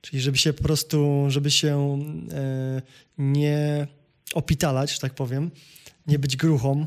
czyli 0.00 0.20
żeby 0.20 0.38
się 0.38 0.52
po 0.52 0.62
prostu, 0.62 1.24
żeby 1.28 1.50
się 1.50 1.98
e, 2.32 2.82
nie 3.18 3.86
opitalać, 4.34 4.92
że 4.92 4.98
tak 4.98 5.14
powiem, 5.14 5.50
nie 6.06 6.18
być 6.18 6.36
gruchą, 6.36 6.86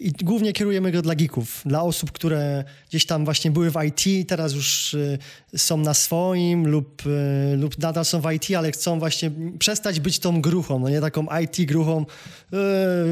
i 0.00 0.12
głównie 0.12 0.52
kierujemy 0.52 0.92
go 0.92 1.02
dla 1.02 1.14
geeków, 1.14 1.62
dla 1.66 1.82
osób, 1.82 2.12
które 2.12 2.64
gdzieś 2.88 3.06
tam 3.06 3.24
właśnie 3.24 3.50
były 3.50 3.70
w 3.70 3.74
IT, 3.84 4.28
teraz 4.28 4.52
już 4.52 4.94
y, 4.94 5.18
są 5.56 5.76
na 5.76 5.94
swoim 5.94 6.66
lub, 6.66 7.02
y, 7.06 7.56
lub 7.56 7.78
nadal 7.78 8.04
są 8.04 8.20
w 8.20 8.32
IT, 8.32 8.56
ale 8.56 8.72
chcą 8.72 8.98
właśnie 8.98 9.30
przestać 9.58 10.00
być 10.00 10.18
tą 10.18 10.40
gruchą, 10.40 10.78
no 10.78 10.88
nie 10.88 11.00
taką 11.00 11.26
IT 11.42 11.68
gruchą, 11.68 12.06
y, 12.52 12.56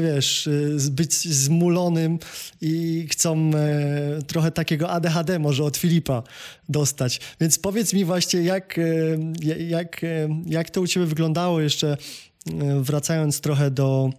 wiesz, 0.01 0.49
być 0.91 1.13
zmulonym 1.13 2.19
i 2.61 3.07
chcą 3.11 3.51
trochę 4.27 4.51
takiego 4.51 4.89
ADHD 4.89 5.39
może 5.39 5.63
od 5.63 5.77
Filipa 5.77 6.23
dostać. 6.69 7.19
Więc 7.41 7.59
powiedz 7.59 7.93
mi 7.93 8.05
właśnie, 8.05 8.41
jak, 8.41 8.79
jak, 9.67 10.01
jak 10.45 10.69
to 10.69 10.81
u 10.81 10.87
ciebie 10.87 11.05
wyglądało 11.05 11.61
jeszcze, 11.61 11.97
wracając 12.81 13.41
trochę 13.41 13.71
do 13.71 14.09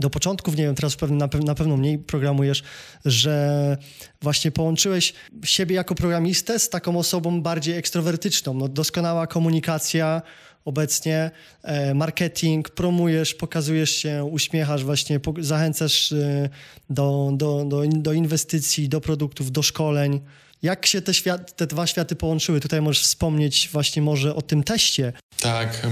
do 0.00 0.10
początków, 0.10 0.56
nie 0.56 0.64
wiem, 0.64 0.74
teraz 0.74 0.96
na, 1.44 1.54
pewno 1.54 1.76
mniej 1.76 1.98
programujesz, 1.98 2.62
że 3.04 3.76
właśnie 4.22 4.50
połączyłeś 4.50 5.14
siebie 5.44 5.76
jako 5.76 5.94
programistę 5.94 6.58
z 6.58 6.68
taką 6.68 6.98
osobą 6.98 7.42
bardziej 7.42 7.76
ekstrowertyczną. 7.76 8.54
No, 8.54 8.68
doskonała 8.68 9.26
komunikacja 9.26 10.22
obecnie, 10.64 11.30
e, 11.62 11.94
marketing, 11.94 12.70
promujesz, 12.70 13.34
pokazujesz 13.34 13.90
się, 13.90 14.24
uśmiechasz 14.24 14.84
właśnie, 14.84 15.20
zachęcasz 15.38 16.12
e, 16.12 16.48
do, 16.90 17.30
do, 17.32 17.64
do, 17.64 17.82
do 17.86 18.12
inwestycji, 18.12 18.88
do 18.88 19.00
produktów, 19.00 19.52
do 19.52 19.62
szkoleń. 19.62 20.20
Jak 20.62 20.86
się 20.86 21.02
te, 21.02 21.14
świat, 21.14 21.56
te 21.56 21.66
dwa 21.66 21.86
światy 21.86 22.16
połączyły? 22.16 22.60
Tutaj 22.60 22.82
możesz 22.82 23.02
wspomnieć 23.02 23.68
właśnie 23.72 24.02
może 24.02 24.34
o 24.34 24.42
tym 24.42 24.62
teście. 24.62 25.12
Tak. 25.40 25.86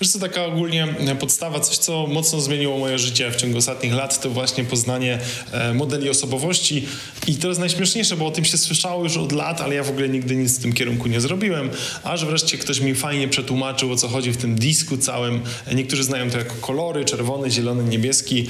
Wiesz 0.00 0.10
co, 0.10 0.18
taka 0.18 0.44
ogólnie 0.44 0.94
podstawa, 1.20 1.60
coś 1.60 1.78
co 1.78 2.06
mocno 2.06 2.40
zmieniło 2.40 2.78
moje 2.78 2.98
życie 2.98 3.30
w 3.30 3.36
ciągu 3.36 3.58
ostatnich 3.58 3.92
lat, 3.92 4.20
to 4.20 4.30
właśnie 4.30 4.64
poznanie 4.64 5.18
e, 5.52 5.74
modeli 5.74 6.10
osobowości 6.10 6.86
i 7.26 7.34
to 7.34 7.48
jest 7.48 7.60
najśmieszniejsze, 7.60 8.16
bo 8.16 8.26
o 8.26 8.30
tym 8.30 8.44
się 8.44 8.58
słyszało 8.58 9.04
już 9.04 9.16
od 9.16 9.32
lat, 9.32 9.60
ale 9.60 9.74
ja 9.74 9.82
w 9.84 9.90
ogóle 9.90 10.08
nigdy 10.08 10.36
nic 10.36 10.58
w 10.58 10.62
tym 10.62 10.72
kierunku 10.72 11.08
nie 11.08 11.20
zrobiłem, 11.20 11.70
aż 12.02 12.24
wreszcie 12.24 12.58
ktoś 12.58 12.80
mi 12.80 12.94
fajnie 12.94 13.28
przetłumaczył, 13.28 13.92
o 13.92 13.96
co 13.96 14.08
chodzi 14.08 14.32
w 14.32 14.36
tym 14.36 14.54
disku 14.54 14.96
całym. 14.96 15.40
Niektórzy 15.74 16.04
znają 16.04 16.30
to 16.30 16.38
jako 16.38 16.54
kolory, 16.54 17.04
czerwony, 17.04 17.50
zielony, 17.50 17.84
niebieski, 17.84 18.46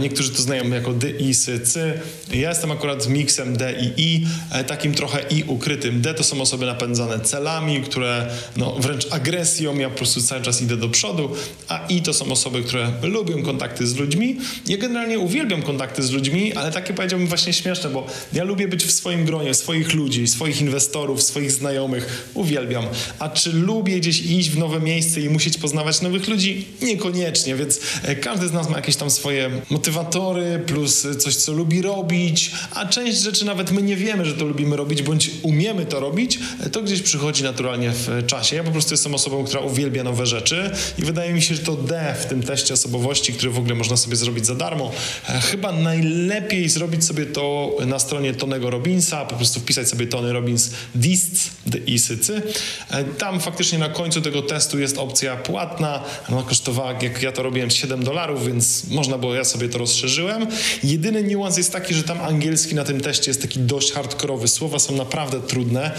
niektórzy 0.00 0.30
to 0.30 0.42
znają 0.42 0.70
jako 0.70 0.92
D, 0.92 1.10
I, 1.10 1.30
S, 1.30 1.50
C. 1.64 2.00
Ja 2.32 2.48
jestem 2.48 2.70
akurat 2.70 3.08
miksem 3.08 3.56
D 3.56 3.74
i 3.80 3.92
I, 3.96 4.26
e, 4.50 4.64
trochę 4.94 5.24
I 5.30 5.44
ukrytym. 5.44 6.00
D 6.00 6.14
to 6.14 6.24
są 6.24 6.40
osoby 6.40 6.66
napędzane 6.66 7.20
celami, 7.20 7.80
które 7.80 8.30
no, 8.56 8.74
wręcz 8.78 9.06
agresją, 9.10 9.78
ja 9.78 9.90
po 9.90 9.96
prostu 9.96 10.22
cały 10.22 10.42
czas 10.42 10.62
idę 10.62 10.76
do 10.76 10.88
przodu, 10.88 11.30
a 11.68 11.86
I 11.88 12.02
to 12.02 12.14
są 12.14 12.32
osoby, 12.32 12.62
które 12.62 12.92
lubią 13.02 13.42
kontakty 13.42 13.86
z 13.86 13.96
ludźmi. 13.96 14.36
Ja 14.66 14.76
generalnie 14.76 15.18
uwielbiam 15.18 15.62
kontakty 15.62 16.02
z 16.02 16.10
ludźmi, 16.10 16.52
ale 16.52 16.72
takie 16.72 16.94
powiedziałbym 16.94 17.28
właśnie 17.28 17.52
śmieszne, 17.52 17.90
bo 17.90 18.06
ja 18.32 18.44
lubię 18.44 18.68
być 18.68 18.84
w 18.84 18.92
swoim 18.92 19.24
gronie, 19.24 19.54
swoich 19.54 19.94
ludzi, 19.94 20.26
swoich 20.26 20.60
inwestorów, 20.60 21.22
swoich 21.22 21.52
znajomych. 21.52 22.30
Uwielbiam. 22.34 22.84
A 23.18 23.28
czy 23.28 23.52
lubię 23.52 24.00
gdzieś 24.00 24.20
iść 24.20 24.50
w 24.50 24.58
nowe 24.58 24.80
miejsce 24.80 25.20
i 25.20 25.28
musieć 25.28 25.58
poznawać 25.58 26.00
nowych 26.00 26.28
ludzi? 26.28 26.66
Niekoniecznie, 26.82 27.56
więc 27.56 27.80
e, 28.02 28.16
każdy 28.16 28.48
z 28.48 28.52
nas 28.52 28.70
ma 28.70 28.76
jakieś 28.76 28.96
tam 28.96 29.10
swoje 29.10 29.50
motywatory, 29.70 30.62
plus 30.66 31.06
coś, 31.18 31.36
co 31.36 31.52
lubi 31.52 31.82
robić, 31.82 32.50
a 32.70 32.86
część 32.86 33.18
rzeczy 33.18 33.44
nawet 33.44 33.72
my 33.72 33.82
nie 33.82 33.96
wiemy, 33.96 34.24
że 34.24 34.34
to 34.34 34.44
lubimy 34.44 34.76
robić, 34.76 34.83
bądź 34.84 35.30
umiemy 35.42 35.86
to 35.86 36.00
robić, 36.00 36.38
to 36.72 36.82
gdzieś 36.82 37.02
przychodzi 37.02 37.42
naturalnie 37.42 37.90
w 37.90 38.26
czasie. 38.26 38.56
Ja 38.56 38.64
po 38.64 38.70
prostu 38.70 38.94
jestem 38.94 39.14
osobą, 39.14 39.44
która 39.44 39.60
uwielbia 39.60 40.04
nowe 40.04 40.26
rzeczy 40.26 40.70
i 40.98 41.02
wydaje 41.02 41.32
mi 41.32 41.42
się, 41.42 41.54
że 41.54 41.62
to 41.62 41.76
D 41.76 42.14
w 42.20 42.26
tym 42.26 42.42
teście 42.42 42.74
osobowości, 42.74 43.32
który 43.32 43.50
w 43.50 43.58
ogóle 43.58 43.74
można 43.74 43.96
sobie 43.96 44.16
zrobić 44.16 44.46
za 44.46 44.54
darmo, 44.54 44.92
e, 45.28 45.40
chyba 45.40 45.72
najlepiej 45.72 46.68
zrobić 46.68 47.04
sobie 47.04 47.26
to 47.26 47.76
na 47.86 47.98
stronie 47.98 48.34
Tonego 48.34 48.70
Robinsa, 48.70 49.24
po 49.24 49.34
prostu 49.34 49.60
wpisać 49.60 49.88
sobie 49.88 50.06
Tony 50.06 50.32
Robbins 50.32 50.70
DISC, 50.94 51.50
D-I-S-C. 51.66 52.42
E, 52.90 53.04
tam 53.04 53.40
faktycznie 53.40 53.78
na 53.78 53.88
końcu 53.88 54.20
tego 54.20 54.42
testu 54.42 54.78
jest 54.78 54.98
opcja 54.98 55.36
płatna, 55.36 56.02
ona 56.28 56.42
kosztowała, 56.42 56.92
jak 57.02 57.22
ja 57.22 57.32
to 57.32 57.42
robiłem, 57.42 57.70
7 57.70 58.04
dolarów, 58.04 58.46
więc 58.46 58.84
można 58.90 59.18
było, 59.18 59.34
ja 59.34 59.44
sobie 59.44 59.68
to 59.68 59.78
rozszerzyłem. 59.78 60.46
Jedyny 60.84 61.22
niuans 61.22 61.56
jest 61.56 61.72
taki, 61.72 61.94
że 61.94 62.02
tam 62.02 62.20
angielski 62.20 62.74
na 62.74 62.84
tym 62.84 63.00
teście 63.00 63.30
jest 63.30 63.42
taki 63.42 63.60
dość 63.60 63.92
hardkorowy, 63.92 64.48
słowa 64.78 64.98
są 64.98 65.04
naprawdę 65.04 65.40
trudne. 65.40 65.90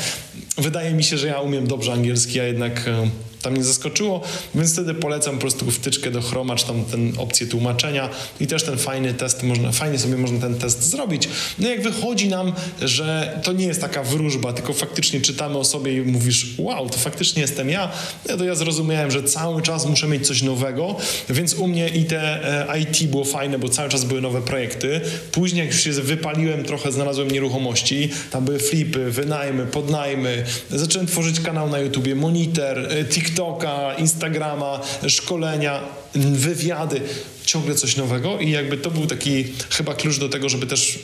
Wydaje 0.57 0.93
mi 0.93 1.03
się, 1.03 1.17
że 1.17 1.27
ja 1.27 1.39
umiem 1.39 1.67
dobrze 1.67 1.93
angielski, 1.93 2.39
a 2.39 2.43
jednak 2.43 2.87
e, 2.87 3.09
tam 3.45 3.53
mnie 3.53 3.63
zaskoczyło, 3.63 4.21
więc 4.55 4.73
wtedy 4.73 4.93
polecam 4.93 5.35
po 5.35 5.41
prostu 5.41 5.71
wtyczkę 5.71 6.11
do 6.11 6.21
Chroma, 6.21 6.55
czy 6.55 6.67
tam 6.67 6.85
ten 6.85 7.13
opcję 7.17 7.47
tłumaczenia 7.47 8.09
i 8.39 8.47
też 8.47 8.63
ten 8.63 8.77
fajny 8.77 9.13
test, 9.13 9.43
można, 9.43 9.71
fajnie 9.71 9.99
sobie 9.99 10.17
można 10.17 10.39
ten 10.39 10.55
test 10.55 10.83
zrobić. 10.83 11.29
No 11.59 11.69
jak 11.69 11.81
wychodzi 11.81 12.29
nam, 12.29 12.53
że 12.81 13.39
to 13.43 13.53
nie 13.53 13.65
jest 13.65 13.81
taka 13.81 14.03
wróżba, 14.03 14.53
tylko 14.53 14.73
faktycznie 14.73 15.21
czytamy 15.21 15.57
o 15.57 15.63
sobie 15.63 15.97
i 15.97 16.01
mówisz, 16.01 16.47
wow, 16.57 16.89
to 16.89 16.97
faktycznie 16.97 17.41
jestem 17.41 17.69
ja, 17.69 17.91
no 18.29 18.37
to 18.37 18.43
ja 18.45 18.55
zrozumiałem, 18.55 19.11
że 19.11 19.23
cały 19.23 19.61
czas 19.61 19.85
muszę 19.85 20.07
mieć 20.07 20.27
coś 20.27 20.41
nowego, 20.41 20.95
więc 21.29 21.53
u 21.53 21.67
mnie 21.67 21.89
i 21.89 22.05
te 22.05 22.21
e, 22.69 22.79
IT 22.79 23.03
było 23.03 23.23
fajne, 23.25 23.59
bo 23.59 23.69
cały 23.69 23.89
czas 23.89 24.03
były 24.03 24.21
nowe 24.21 24.41
projekty. 24.41 25.01
Później 25.31 25.65
jak 25.65 25.73
już 25.73 25.83
się 25.83 25.91
wypaliłem 25.91 26.63
trochę, 26.63 26.91
znalazłem 26.91 27.31
nieruchomości, 27.31 28.09
tam 28.31 28.45
były 28.45 28.59
flipy, 28.59 29.11
wynajmy, 29.11 29.65
podnajmy, 29.65 30.43
zacząłem 30.69 31.07
tworzyć 31.07 31.39
kanał 31.39 31.69
na 31.69 31.79
YouTubie, 31.79 32.15
monitor, 32.15 32.79
e, 32.79 33.05
TikTok, 33.05 33.34
TikToka, 33.35 33.93
Instagrama, 33.93 34.81
szkolenia, 35.07 35.79
wywiady, 36.15 37.01
ciągle 37.45 37.75
coś 37.75 37.95
nowego 37.95 38.39
i 38.39 38.51
jakby 38.51 38.77
to 38.77 38.91
był 38.91 39.05
taki 39.05 39.45
chyba 39.69 39.93
klucz 39.93 40.19
do 40.19 40.29
tego, 40.29 40.49
żeby 40.49 40.67
też 40.67 40.99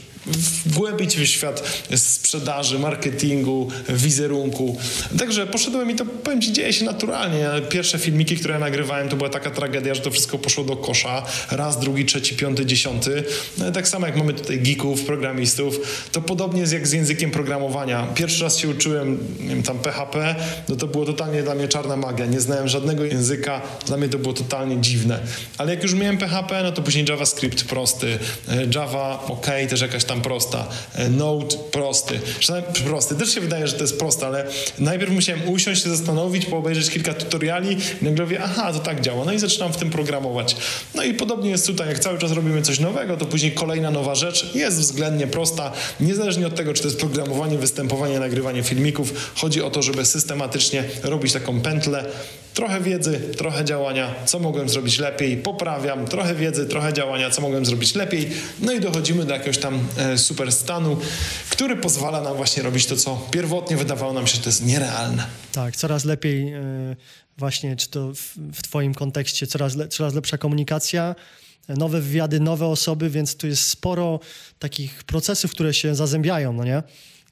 wgłębić 0.66 1.18
w 1.18 1.26
świat 1.26 1.86
sprzedaży, 1.96 2.80
marketingu, 2.80 3.67
wizerunku. 3.90 4.78
Także 5.19 5.48
poszedłem 5.48 5.92
i 5.92 5.96
to, 5.96 6.06
powiem 6.06 6.42
Ci, 6.42 6.54
dzieje 6.54 6.74
się 6.74 6.86
naturalnie. 6.86 7.50
Pierwsze 7.69 8.00
filmiki, 8.00 8.38
które 8.38 8.54
ja 8.54 8.60
nagrywałem, 8.60 9.10
to 9.10 9.15
była 9.15 9.30
taka 9.30 9.52
tragedia, 9.52 9.96
że 9.96 10.02
to 10.02 10.12
wszystko 10.12 10.38
poszło 10.38 10.63
do 10.63 10.76
kosza. 10.76 11.26
Raz, 11.52 11.80
drugi, 11.80 12.06
trzeci, 12.06 12.36
piąty, 12.36 12.65
dziesiąty. 12.65 13.24
No 13.58 13.72
tak 13.72 13.88
samo 13.88 14.08
jak 14.08 14.15
mamy 14.15 14.34
tutaj 14.34 14.60
geeków, 14.60 15.04
programistów, 15.04 15.80
to 16.12 16.22
podobnie 16.22 16.62
jest 16.62 16.74
jak 16.74 16.88
z 16.88 16.92
językiem 16.92 17.32
programowania. 17.32 18.08
Pierwszy 18.15 18.44
raz 18.44 18.58
się 18.58 18.69
uczyłem, 18.69 19.17
nie 19.40 19.50
wiem, 19.50 19.63
tam 19.63 19.80
PHP, 19.80 20.36
no 20.69 20.76
to 20.76 20.88
było 20.88 21.06
totalnie 21.06 21.44
dla 21.44 21.56
mnie 21.56 21.67
czarna 21.67 21.98
magia. 21.98 22.26
Nie 22.26 22.40
znałem 22.40 22.67
żadnego 22.67 23.06
języka, 23.06 23.62
dla 23.88 23.98
mnie 23.98 24.10
to 24.10 24.17
było 24.17 24.34
totalnie 24.34 24.82
dziwne. 24.82 25.19
Ale 25.58 25.74
jak 25.74 25.84
już 25.84 25.94
miałem 25.94 26.17
PHP, 26.17 26.63
no 26.63 26.72
to 26.72 26.82
później 26.82 27.06
JavaScript 27.10 27.63
prosty, 27.63 28.19
e, 28.50 28.67
Java 28.76 29.24
ok, 29.28 29.48
też 29.69 29.82
jakaś 29.82 30.04
tam 30.12 30.22
prosta, 30.22 30.68
e, 30.96 31.10
Node 31.10 31.56
prosty. 31.72 32.20
Prosty, 32.86 33.16
też 33.16 33.34
się 33.34 33.42
wydaje, 33.42 33.68
że 33.68 33.74
to 33.74 33.84
jest 33.84 34.00
proste, 34.00 34.28
ale 34.28 34.46
najpierw 34.80 35.12
musiałem 35.12 35.50
usiąść, 35.50 35.84
się 35.84 35.90
zastanowić, 35.90 36.46
poobejrzeć 36.46 36.90
kilka 36.90 37.14
tutoriali 37.14 37.78
i 38.02 38.06
nagle 38.06 38.24
mówię, 38.24 38.40
aha, 38.44 38.74
to 38.74 38.80
tak 38.80 39.02
działa. 39.02 39.26
No 39.26 39.34
i 39.34 39.40
zaczynam 39.40 39.74
w 39.74 39.78
tym 39.78 39.90
programować. 39.90 40.56
No 40.96 41.04
i 41.04 41.14
podobnie 41.14 41.50
jest 41.50 41.68
tutaj, 41.68 41.88
jak 41.88 42.00
cały 42.00 42.20
czas 42.20 42.32
robimy 42.32 42.62
coś 42.62 42.80
nowego, 42.80 43.18
to 43.18 43.26
później 43.26 43.52
kolejna 43.52 43.92
nowa 43.92 44.16
rzecz 44.16 44.56
jest 44.56 44.80
względnie 44.80 45.28
prosta, 45.28 45.72
niezależnie 46.00 46.48
od 46.48 46.56
tego, 46.56 46.74
czy 46.74 46.82
to 46.82 46.88
jest 46.88 47.00
programowanie, 47.00 47.58
występowanie, 47.58 48.20
nagrywanie 48.20 48.64
filmików. 48.64 49.32
Chodzi 49.36 49.62
o 49.62 49.70
to, 49.70 49.82
żeby 49.82 50.06
systematycznie 50.06 50.84
robić 51.04 51.34
taką 51.34 51.62
pętlę, 51.62 52.06
trochę 52.54 52.81
wiedzy, 52.81 53.19
trochę 53.37 53.65
działania, 53.65 54.15
co 54.25 54.39
mogłem 54.39 54.69
zrobić 54.69 54.99
lepiej, 54.99 55.37
poprawiam, 55.37 56.06
trochę 56.06 56.35
wiedzy, 56.35 56.65
trochę 56.65 56.93
działania, 56.93 57.29
co 57.29 57.41
mogłem 57.41 57.65
zrobić 57.65 57.95
lepiej, 57.95 58.29
no 58.60 58.71
i 58.71 58.79
dochodzimy 58.79 59.25
do 59.25 59.33
jakiegoś 59.33 59.58
tam 59.58 59.79
e, 59.97 60.17
super 60.17 60.52
stanu, 60.52 60.97
który 61.49 61.75
pozwala 61.75 62.21
nam 62.21 62.35
właśnie 62.37 62.63
robić 62.63 62.85
to, 62.85 62.95
co 62.95 63.27
pierwotnie 63.31 63.77
wydawało 63.77 64.13
nam 64.13 64.27
się, 64.27 64.35
że 64.35 64.41
to 64.41 64.49
jest 64.49 64.65
nierealne. 64.65 65.25
Tak, 65.52 65.75
coraz 65.75 66.06
lepiej 66.06 66.54
e, 66.54 66.62
właśnie, 67.37 67.75
czy 67.75 67.89
to 67.89 68.12
w, 68.54 68.62
twoim 68.62 68.93
kontekście, 68.93 69.47
coraz, 69.47 69.75
le, 69.75 69.87
coraz 69.87 70.13
lepsza 70.13 70.37
komunikacja, 70.37 71.15
nowe 71.69 72.02
wywiady, 72.02 72.39
nowe 72.39 72.65
osoby, 72.65 73.10
więc 73.10 73.35
tu 73.35 73.47
jest 73.47 73.67
sporo 73.67 74.19
takich 74.60 75.04
procesów, 75.04 75.52
które 75.52 75.73
się 75.73 75.95
zazębiają, 75.95 76.54
no 76.54 76.63
nie? 76.63 76.83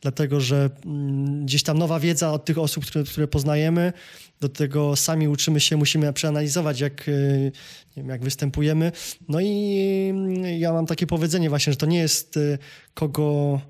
Dlatego, 0.01 0.39
że 0.39 0.69
mm, 0.85 1.45
gdzieś 1.45 1.63
tam 1.63 1.77
nowa 1.77 1.99
wiedza 1.99 2.31
od 2.31 2.45
tych 2.45 2.57
osób, 2.57 2.85
które, 2.85 3.05
które 3.05 3.27
poznajemy, 3.27 3.93
do 4.41 4.49
tego 4.49 4.95
sami 4.95 5.27
uczymy 5.27 5.59
się, 5.59 5.77
musimy 5.77 6.13
przeanalizować, 6.13 6.79
jak, 6.79 7.07
y, 7.07 7.51
wiem, 7.97 8.09
jak 8.09 8.23
występujemy. 8.23 8.91
No 9.29 9.39
i 9.41 10.07
mm, 10.09 10.45
ja 10.59 10.73
mam 10.73 10.85
takie 10.85 11.07
powiedzenie 11.07 11.49
właśnie, 11.49 11.73
że 11.73 11.77
to 11.77 11.85
nie 11.85 11.99
jest 11.99 12.37
y, 12.37 12.57
kogo 12.93 13.61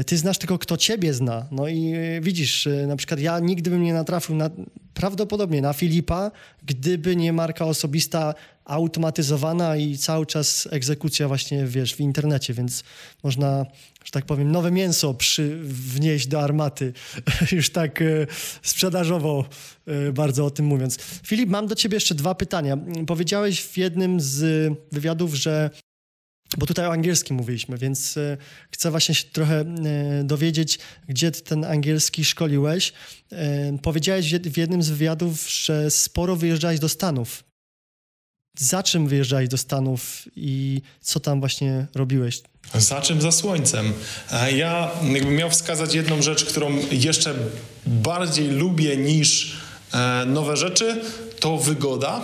y, 0.00 0.04
ty 0.04 0.16
znasz 0.16 0.38
tylko 0.38 0.58
kto 0.58 0.76
ciebie 0.76 1.14
zna. 1.14 1.46
No 1.50 1.68
i 1.68 1.94
widzisz, 2.22 2.68
na 2.86 2.96
przykład 2.96 3.20
ja 3.20 3.38
nigdy 3.38 3.70
bym 3.70 3.82
nie 3.82 3.94
natrafił 3.94 4.34
na, 4.34 4.50
prawdopodobnie 4.94 5.60
na 5.60 5.72
Filipa, 5.72 6.30
gdyby 6.62 7.16
nie 7.16 7.32
marka 7.32 7.64
osobista 7.64 8.34
automatyzowana 8.64 9.76
i 9.76 9.98
cały 9.98 10.26
czas 10.26 10.68
egzekucja 10.70 11.28
właśnie, 11.28 11.66
wiesz, 11.66 11.94
w 11.94 12.00
internecie, 12.00 12.54
więc 12.54 12.84
można, 13.22 13.66
że 14.04 14.10
tak 14.10 14.26
powiem, 14.26 14.52
nowe 14.52 14.70
mięso 14.70 15.14
przy, 15.14 15.58
wnieść 15.62 16.26
do 16.26 16.40
armaty, 16.40 16.92
już 17.52 17.70
tak 17.70 18.02
e, 18.02 18.26
sprzedażowo 18.62 19.44
e, 19.86 20.12
bardzo 20.12 20.46
o 20.46 20.50
tym 20.50 20.66
mówiąc. 20.66 20.98
Filip, 21.26 21.50
mam 21.50 21.66
do 21.66 21.74
ciebie 21.74 21.96
jeszcze 21.96 22.14
dwa 22.14 22.34
pytania. 22.34 22.78
Powiedziałeś 23.06 23.62
w 23.62 23.76
jednym 23.76 24.20
z 24.20 24.72
wywiadów, 24.92 25.34
że 25.34 25.70
bo 26.58 26.66
tutaj 26.66 26.86
o 26.86 26.92
angielskim 26.92 27.36
mówiliśmy, 27.36 27.78
więc 27.78 28.16
e, 28.16 28.36
chcę 28.70 28.90
właśnie 28.90 29.14
się 29.14 29.24
trochę 29.24 29.60
e, 29.60 30.24
dowiedzieć, 30.24 30.78
gdzie 31.08 31.30
ten 31.30 31.64
angielski 31.64 32.24
szkoliłeś. 32.24 32.92
E, 33.32 33.78
powiedziałeś 33.82 34.34
w 34.34 34.56
jednym 34.56 34.82
z 34.82 34.90
wywiadów, 34.90 35.50
że 35.50 35.90
sporo 35.90 36.36
wyjeżdżałeś 36.36 36.80
do 36.80 36.88
Stanów. 36.88 37.44
Za 38.58 38.82
czym 38.82 39.08
wyjeżdżałeś 39.08 39.48
do 39.48 39.58
Stanów 39.58 40.28
i 40.36 40.82
co 41.00 41.20
tam 41.20 41.40
właśnie 41.40 41.86
robiłeś? 41.94 42.42
Za 42.74 43.00
czym? 43.00 43.20
Za 43.20 43.32
słońcem. 43.32 43.92
Ja 44.56 44.90
jakbym 45.12 45.36
miał 45.36 45.50
wskazać 45.50 45.94
jedną 45.94 46.22
rzecz, 46.22 46.44
którą 46.44 46.78
jeszcze 46.90 47.34
bardziej 47.86 48.48
lubię 48.50 48.96
niż 48.96 49.56
nowe 50.26 50.56
rzeczy, 50.56 51.00
to 51.44 51.56
wygoda. 51.58 52.20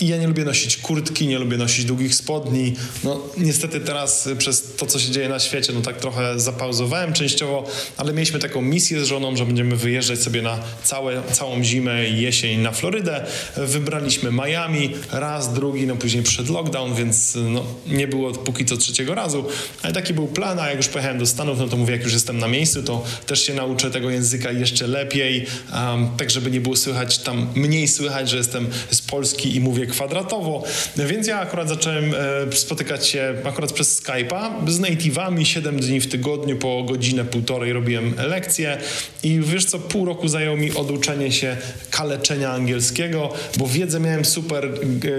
I 0.00 0.08
ja 0.08 0.16
nie 0.16 0.26
lubię 0.26 0.44
nosić 0.44 0.76
kurtki, 0.76 1.26
nie 1.26 1.38
lubię 1.38 1.56
nosić 1.56 1.84
długich 1.84 2.14
spodni. 2.14 2.74
No 3.04 3.20
niestety 3.36 3.80
teraz 3.80 4.28
przez 4.38 4.74
to, 4.76 4.86
co 4.86 4.98
się 4.98 5.12
dzieje 5.12 5.28
na 5.28 5.38
świecie, 5.38 5.72
no 5.72 5.80
tak 5.80 5.96
trochę 5.96 6.40
zapauzowałem 6.40 7.12
częściowo, 7.12 7.64
ale 7.96 8.12
mieliśmy 8.12 8.38
taką 8.38 8.62
misję 8.62 9.04
z 9.04 9.08
żoną, 9.08 9.36
że 9.36 9.46
będziemy 9.46 9.76
wyjeżdżać 9.76 10.22
sobie 10.22 10.42
na 10.42 10.58
całe, 10.84 11.22
całą 11.32 11.64
zimę 11.64 12.08
i 12.08 12.20
jesień 12.20 12.60
na 12.60 12.72
Florydę. 12.72 13.26
Wybraliśmy 13.56 14.32
Miami, 14.32 14.90
raz, 15.12 15.54
drugi, 15.54 15.86
no 15.86 15.96
później 15.96 16.22
przyszedł 16.22 16.52
lockdown, 16.52 16.94
więc 16.94 17.34
no, 17.34 17.64
nie 17.86 18.08
było 18.08 18.32
póki 18.32 18.64
co 18.64 18.76
trzeciego 18.76 19.14
razu, 19.14 19.44
ale 19.82 19.92
taki 19.92 20.14
był 20.14 20.26
plan, 20.26 20.58
a 20.58 20.68
jak 20.68 20.76
już 20.76 20.88
pojechałem 20.88 21.18
do 21.18 21.26
Stanów, 21.26 21.58
no 21.58 21.68
to 21.68 21.76
mówię, 21.76 21.92
jak 21.92 22.04
już 22.04 22.12
jestem 22.12 22.38
na 22.38 22.48
miejscu, 22.48 22.82
to 22.82 23.04
też 23.26 23.46
się 23.46 23.54
nauczę 23.54 23.90
tego 23.90 24.10
języka 24.10 24.52
jeszcze 24.52 24.86
lepiej, 24.86 25.46
um, 25.72 26.08
tak 26.16 26.30
żeby 26.30 26.50
nie 26.50 26.60
było 26.60 26.76
słychać 26.76 27.18
tam, 27.18 27.46
mniej 27.54 27.88
słychać 27.88 28.19
że 28.28 28.36
jestem 28.36 28.68
z 28.90 29.02
Polski 29.02 29.56
i 29.56 29.60
mówię 29.60 29.86
kwadratowo. 29.86 30.62
Więc 30.96 31.26
ja 31.26 31.40
akurat 31.40 31.68
zacząłem 31.68 32.14
e, 32.14 32.56
spotykać 32.56 33.08
się 33.08 33.34
akurat 33.44 33.72
przez 33.72 34.02
Skype'a 34.02 34.70
z 34.70 34.80
native'ami 34.80 35.44
7 35.44 35.80
dni 35.80 36.00
w 36.00 36.08
tygodniu, 36.08 36.56
po 36.56 36.82
godzinę, 36.82 37.24
półtorej 37.24 37.72
robiłem 37.72 38.14
lekcje 38.18 38.78
i 39.22 39.40
wiesz 39.42 39.64
co, 39.64 39.78
pół 39.78 40.04
roku 40.04 40.28
zajęło 40.28 40.56
mi 40.56 40.74
oduczenie 40.74 41.32
się 41.32 41.56
kaleczenia 41.90 42.52
angielskiego, 42.52 43.32
bo 43.56 43.66
wiedzę 43.66 44.00
miałem 44.00 44.24
super, 44.24 44.68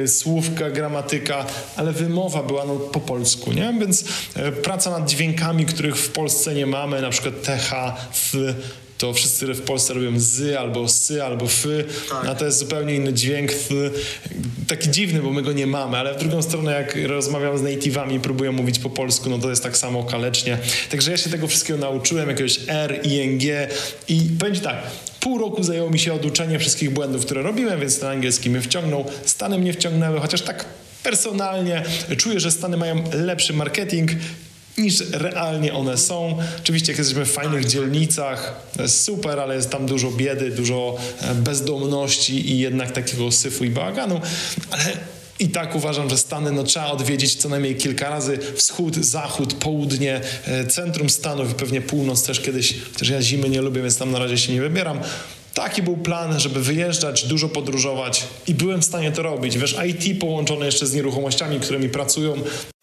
e, 0.04 0.08
słówka, 0.08 0.70
gramatyka, 0.70 1.46
ale 1.76 1.92
wymowa 1.92 2.44
była 2.44 2.66
no, 2.66 2.76
po 2.76 3.00
polsku, 3.00 3.52
nie? 3.52 3.76
Więc 3.80 4.06
e, 4.36 4.52
praca 4.52 5.00
nad 5.00 5.10
dźwiękami, 5.10 5.66
których 5.66 5.98
w 5.98 6.10
Polsce 6.10 6.54
nie 6.54 6.66
mamy, 6.66 7.02
na 7.02 7.10
przykład 7.10 7.42
TH, 7.42 7.98
F, 8.12 8.36
to 9.02 9.14
wszyscy 9.14 9.54
w 9.54 9.62
Polsce 9.62 9.94
robią 9.94 10.12
z 10.20 10.56
albo 10.56 10.88
sy 10.88 11.24
albo 11.24 11.48
fy, 11.48 11.86
tak. 12.10 12.28
a 12.28 12.36
to 12.36 12.46
jest 12.46 12.58
zupełnie 12.58 12.96
inny 12.96 13.14
dźwięk, 13.14 13.52
taki 14.68 14.90
dziwny, 14.90 15.22
bo 15.22 15.32
my 15.32 15.42
go 15.42 15.52
nie 15.52 15.68
mamy, 15.68 15.98
ale 15.98 16.14
w 16.14 16.18
drugą 16.18 16.42
stronę 16.42 16.72
jak 16.72 16.98
rozmawiam 17.08 17.58
z 17.58 17.62
native'ami 17.62 18.16
i 18.16 18.20
próbują 18.20 18.52
mówić 18.52 18.80
po 18.80 18.90
polsku, 18.90 19.30
no 19.30 19.38
to 19.38 19.50
jest 19.50 19.64
tak 19.64 19.78
samo 19.78 20.04
kalecznie. 20.04 20.58
Także 20.90 21.12
ja 21.12 21.18
się 21.18 21.30
tego 21.30 21.48
wszystkiego 21.48 21.80
nauczyłem, 21.80 22.30
jakiegoś 22.30 22.60
R, 22.68 23.00
ING 23.04 23.42
i 24.08 24.22
powiem 24.40 24.56
tak, 24.56 24.78
Pół 25.20 25.38
roku 25.38 25.64
zajęło 25.64 25.90
mi 25.90 26.00
się 26.00 26.14
oduczenie 26.14 26.60
wszystkich 26.60 26.90
błędów, 26.94 27.26
które 27.26 27.42
robiłem, 27.42 27.80
więc 27.80 28.00
ten 28.00 28.10
angielski 28.10 28.50
mnie 28.50 28.62
wciągnął. 28.62 29.06
Stany 29.26 29.58
mnie 29.58 29.74
wciągnęły, 29.74 30.20
chociaż 30.20 30.42
tak 30.42 30.66
personalnie 31.04 31.84
czuję, 32.18 32.40
że 32.40 32.52
Stany 32.52 32.78
mają 32.78 33.04
lepszy 33.14 33.54
marketing, 33.54 34.12
niż 34.78 35.04
realnie 35.12 35.74
one 35.74 35.98
są. 35.98 36.38
Oczywiście 36.60 36.92
jak 36.92 37.00
jesteśmy 37.00 37.26
w 37.26 37.32
fajnych 37.32 37.66
dzielnicach, 37.66 38.56
super, 38.88 39.40
ale 39.40 39.56
jest 39.56 39.70
tam 39.70 39.86
dużo 39.86 40.12
biedy, 40.12 40.52
dużo 40.52 40.98
e, 41.22 41.36
bezdomności 41.36 42.52
i 42.52 42.60
jednak 42.60 42.92
takiego 42.92 43.32
syfu 43.32 43.64
i 43.64 43.70
bałaganu, 43.70 44.22
ale 44.72 44.84
i 45.40 45.50
tak 45.50 45.76
uważam, 45.76 46.10
że 46.10 46.18
Stany 46.18 46.52
no, 46.52 46.64
trzeba 46.64 46.86
odwiedzić 46.86 47.36
co 47.36 47.50
najmniej 47.50 47.76
kilka 47.76 48.10
razy. 48.10 48.40
Wschód, 48.56 48.96
zachód, 48.96 49.54
południe, 49.54 50.22
e, 50.46 50.68
centrum 50.68 51.10
Stanów 51.10 51.52
i 51.52 51.56
pewnie 51.56 51.82
północ 51.82 52.24
też 52.24 52.40
kiedyś, 52.40 52.76
chociaż 52.94 53.10
ja 53.10 53.22
zimy 53.22 53.50
nie 53.50 53.62
lubię, 53.62 53.82
więc 53.82 53.98
tam 53.98 54.12
na 54.12 54.20
razie 54.20 54.38
się 54.38 54.54
nie 54.54 54.62
wybieram. 54.62 55.00
Taki 55.54 55.84
był 55.84 55.98
plan, 55.98 56.40
żeby 56.40 56.62
wyjeżdżać, 56.62 57.28
dużo 57.28 57.50
podróżować 57.50 58.28
i 58.48 58.54
byłem 58.54 58.82
w 58.82 58.86
stanie 58.86 59.12
to 59.12 59.22
robić. 59.22 59.58
Wiesz, 59.58 59.78
IT 59.88 60.20
połączone 60.20 60.66
jeszcze 60.66 60.88
z 60.88 60.94
nieruchomościami, 60.94 61.60
którymi 61.60 61.90
pracują, 61.90 62.36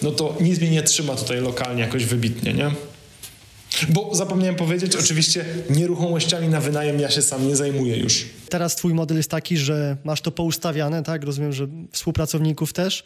no 0.03 0.11
to 0.11 0.37
nic 0.41 0.61
mnie 0.61 0.71
nie 0.71 0.83
trzyma 0.83 1.15
tutaj 1.17 1.41
lokalnie 1.41 1.83
jakoś 1.83 2.05
wybitnie, 2.05 2.55
nie? 2.55 2.71
Bo 3.89 4.15
zapomniałem 4.15 4.55
powiedzieć, 4.55 4.97
oczywiście 4.97 5.45
nieruchomościami 5.71 6.49
na 6.49 6.61
wynajem 6.61 7.01
ja 7.01 7.11
się 7.11 7.23
sam 7.23 7.49
nie 7.49 7.57
zajmuję 7.57 7.97
już. 7.97 8.27
Teraz 8.49 8.77
twój 8.77 8.95
model 8.95 9.17
jest 9.17 9.31
taki, 9.31 9.57
że 9.57 9.97
masz 10.05 10.21
to 10.21 10.31
poustawiane, 10.31 11.03
tak? 11.03 11.25
Rozumiem, 11.25 11.53
że 11.53 11.67
współpracowników 11.93 12.73
też, 12.73 13.05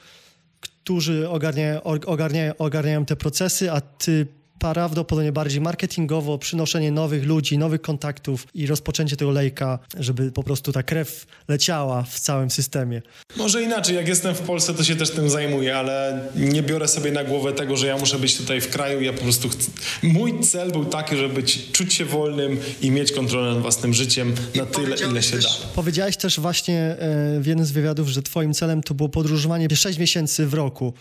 którzy 0.61 1.29
ogarniają, 1.29 1.83
ogarniają, 1.83 2.57
ogarniają 2.59 3.05
te 3.05 3.17
procesy, 3.17 3.73
a 3.73 3.81
ty 3.81 4.27
prawdopodobnie 4.63 5.33
bardziej 5.33 5.61
marketingowo, 5.61 6.39
przynoszenie 6.39 6.91
nowych 6.91 7.25
ludzi, 7.25 7.59
nowych 7.59 7.81
kontaktów 7.81 8.47
i 8.55 8.67
rozpoczęcie 8.67 9.17
tego 9.17 9.31
lejka, 9.31 9.79
żeby 9.99 10.33
po 10.33 10.43
prostu 10.43 10.73
ta 10.73 10.83
krew 10.83 11.27
leciała 11.49 12.03
w 12.03 12.21
całym 12.21 12.51
systemie. 12.51 13.03
Może 13.37 13.63
inaczej, 13.63 13.97
jak 13.97 14.09
jestem 14.09 14.35
w 14.35 14.41
Polsce, 14.41 14.75
to 14.75 14.85
się 14.85 14.97
też 14.97 15.11
tym 15.11 15.31
zajmuję, 15.31 15.77
ale 15.77 16.29
nie 16.37 16.63
biorę 16.63 16.89
sobie 16.89 17.13
na 17.13 17.25
głowę 17.25 17.53
tego, 17.53 17.77
że 17.77 17.87
ja 17.87 17.99
muszę 17.99 18.19
być 18.19 18.37
tutaj 18.37 18.61
w 18.61 18.69
kraju. 18.69 19.01
Ja 19.01 19.13
po 19.13 19.23
prostu 19.23 19.49
chcę... 19.49 19.71
Mój 20.03 20.41
cel 20.41 20.73
był 20.73 20.85
taki, 20.85 21.17
żeby 21.17 21.35
być, 21.35 21.73
czuć 21.73 21.95
się 21.95 22.05
wolnym 22.05 22.59
i 22.83 22.91
mieć 22.91 23.13
kontrolę 23.13 23.53
nad 23.53 23.63
własnym 23.63 23.95
życiem 23.95 24.35
na 24.55 24.67
tyle, 24.67 24.97
ile 25.11 25.23
się 25.23 25.39
da. 25.39 25.49
Powiedziałeś 25.75 26.17
też 26.17 26.41
właśnie 26.41 26.79
e, 26.79 26.97
w 27.41 27.47
jednym 27.47 27.67
z 27.67 27.71
wywiadów, 27.73 28.09
że 28.09 28.23
twoim 28.23 28.55
celem 28.55 28.83
to 28.83 28.95
było 28.95 29.09
podróżowanie 29.09 29.77
6 29.77 29.99
miesięcy 29.99 30.47
w 30.47 30.55
roku. 30.55 30.95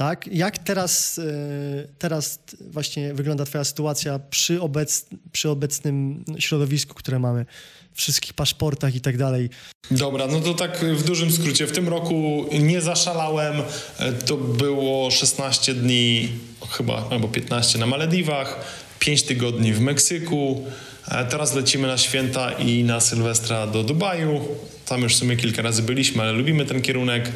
Tak? 0.00 0.26
Jak 0.32 0.58
teraz, 0.58 1.18
e, 1.18 1.22
teraz 1.98 2.38
właśnie 2.60 3.14
wygląda 3.14 3.44
Twoja 3.44 3.64
sytuacja 3.64 4.18
przy, 4.18 4.60
obec, 4.60 5.06
przy 5.32 5.50
obecnym 5.50 6.24
środowisku, 6.38 6.94
które 6.94 7.18
mamy? 7.18 7.46
Wszystkich 7.94 8.34
paszportach 8.34 8.94
i 8.94 9.00
tak 9.00 9.16
dalej. 9.16 9.50
Dobra, 9.90 10.26
no 10.26 10.40
to 10.40 10.54
tak 10.54 10.84
w 10.84 11.04
dużym 11.04 11.32
skrócie. 11.32 11.66
W 11.66 11.72
tym 11.72 11.88
roku 11.88 12.46
nie 12.60 12.80
zaszalałem. 12.80 13.62
E, 13.98 14.12
to 14.12 14.36
było 14.36 15.10
16 15.10 15.74
dni, 15.74 16.28
chyba 16.70 17.08
albo 17.10 17.28
15 17.28 17.78
na 17.78 17.86
Malediwach, 17.86 18.60
5 18.98 19.22
tygodni 19.22 19.72
w 19.72 19.80
Meksyku. 19.80 20.64
E, 21.08 21.24
teraz 21.24 21.54
lecimy 21.54 21.86
na 21.88 21.98
święta 21.98 22.52
i 22.52 22.84
na 22.84 23.00
Sylwestra 23.00 23.66
do 23.66 23.84
Dubaju. 23.84 24.40
Tam 24.86 25.02
już 25.02 25.14
w 25.14 25.18
sumie 25.18 25.36
kilka 25.36 25.62
razy 25.62 25.82
byliśmy, 25.82 26.22
ale 26.22 26.32
lubimy 26.32 26.66
ten 26.66 26.82
kierunek. 26.82 27.32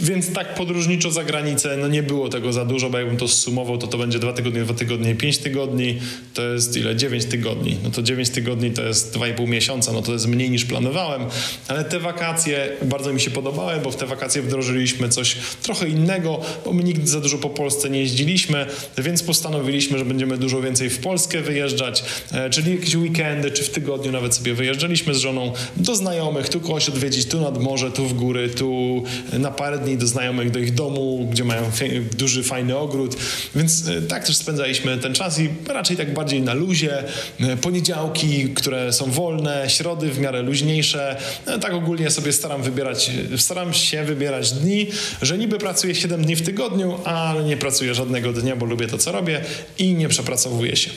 Więc 0.00 0.32
tak 0.32 0.54
podróżniczo 0.54 1.10
za 1.10 1.24
granicę, 1.24 1.76
no 1.76 1.88
nie 1.88 2.02
było 2.02 2.28
tego 2.28 2.52
za 2.52 2.64
dużo, 2.64 2.90
bo 2.90 2.98
jakbym 2.98 3.16
to 3.16 3.28
zsumował, 3.28 3.78
to 3.78 3.86
to 3.86 3.98
będzie 3.98 4.18
dwa 4.18 4.32
tygodnie, 4.32 4.62
dwa 4.62 4.74
tygodnie, 4.74 5.14
pięć 5.14 5.38
tygodni, 5.38 5.98
to 6.34 6.42
jest 6.42 6.76
ile? 6.76 6.96
dziewięć 6.96 7.24
tygodni. 7.24 7.76
No 7.84 7.90
to 7.90 8.02
dziewięć 8.02 8.30
tygodni 8.30 8.70
to 8.70 8.82
jest 8.82 9.12
dwa 9.14 9.28
i 9.28 9.34
pół 9.34 9.46
miesiąca, 9.46 9.92
no 9.92 10.02
to 10.02 10.12
jest 10.12 10.26
mniej 10.26 10.50
niż 10.50 10.64
planowałem, 10.64 11.22
ale 11.68 11.84
te 11.84 12.00
wakacje 12.00 12.68
bardzo 12.82 13.12
mi 13.12 13.20
się 13.20 13.30
podobały, 13.30 13.80
bo 13.84 13.90
w 13.90 13.96
te 13.96 14.06
wakacje 14.06 14.42
wdrożyliśmy 14.42 15.08
coś 15.08 15.36
trochę 15.62 15.88
innego, 15.88 16.40
bo 16.64 16.72
my 16.72 16.84
nigdy 16.84 17.06
za 17.06 17.20
dużo 17.20 17.38
po 17.38 17.50
Polsce 17.50 17.90
nie 17.90 18.00
jeździliśmy, 18.00 18.66
więc 18.98 19.22
postanowiliśmy, 19.22 19.98
że 19.98 20.04
będziemy 20.04 20.38
dużo 20.38 20.62
więcej 20.62 20.90
w 20.90 20.98
Polskę 20.98 21.40
wyjeżdżać, 21.40 22.04
e, 22.32 22.50
czyli 22.50 22.70
jakieś 22.70 22.96
weekendy, 22.96 23.50
czy 23.50 23.62
w 23.62 23.70
tygodniu 23.70 24.12
nawet 24.12 24.34
sobie 24.34 24.54
wyjeżdżaliśmy 24.54 25.14
z 25.14 25.18
żoną 25.18 25.52
do 25.76 25.94
znajomych, 25.94 26.48
tu 26.48 26.60
kogoś 26.60 26.88
odwiedzić, 26.88 27.26
tu 27.26 27.40
nad 27.40 27.62
morze, 27.62 27.90
tu 27.90 28.06
w 28.06 28.12
góry, 28.12 28.48
tu 28.48 29.02
na 29.38 29.50
parę 29.50 29.78
dni 29.86 29.96
do 29.96 30.06
znajomych, 30.06 30.50
do 30.50 30.58
ich 30.58 30.74
domu, 30.74 31.28
gdzie 31.30 31.44
mają 31.44 31.70
duży, 32.18 32.42
fajny 32.42 32.76
ogród. 32.76 33.16
Więc 33.54 33.88
e, 33.88 34.02
tak 34.02 34.26
też 34.26 34.36
spędzaliśmy 34.36 34.98
ten 34.98 35.14
czas 35.14 35.38
i 35.38 35.48
raczej 35.68 35.96
tak 35.96 36.14
bardziej 36.14 36.42
na 36.42 36.54
luzie. 36.54 37.04
E, 37.40 37.56
poniedziałki, 37.56 38.48
które 38.54 38.92
są 38.92 39.10
wolne, 39.10 39.64
środy 39.68 40.10
w 40.10 40.18
miarę 40.18 40.42
luźniejsze. 40.42 41.16
E, 41.46 41.58
tak 41.58 41.72
ogólnie 41.72 42.10
sobie 42.10 42.32
staram 42.32 42.62
wybierać, 42.62 43.10
staram 43.36 43.74
się 43.74 44.04
wybierać 44.04 44.52
dni, 44.52 44.86
że 45.22 45.38
niby 45.38 45.58
pracuję 45.58 45.94
7 45.94 46.24
dni 46.24 46.36
w 46.36 46.42
tygodniu, 46.42 46.98
ale 47.04 47.44
nie 47.44 47.56
pracuję 47.56 47.94
żadnego 47.94 48.32
dnia, 48.32 48.56
bo 48.56 48.66
lubię 48.66 48.86
to, 48.86 48.98
co 48.98 49.12
robię 49.12 49.40
i 49.78 49.94
nie 49.94 50.08
przepracowuję 50.08 50.76
się. 50.76 50.90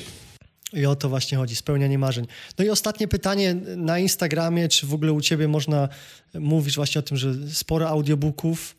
I 0.73 0.85
o 0.85 0.95
to 0.95 1.09
właśnie 1.09 1.37
chodzi, 1.37 1.55
spełnianie 1.55 1.97
marzeń. 1.97 2.27
No 2.59 2.65
i 2.65 2.69
ostatnie 2.69 3.07
pytanie 3.07 3.55
na 3.75 3.99
Instagramie, 3.99 4.67
czy 4.67 4.87
w 4.87 4.93
ogóle 4.93 5.13
u 5.13 5.21
ciebie 5.21 5.47
można 5.47 5.89
mówić 6.33 6.75
właśnie 6.75 6.99
o 6.99 7.01
tym, 7.01 7.17
że 7.17 7.33
sporo 7.53 7.89
audiobooków, 7.89 8.75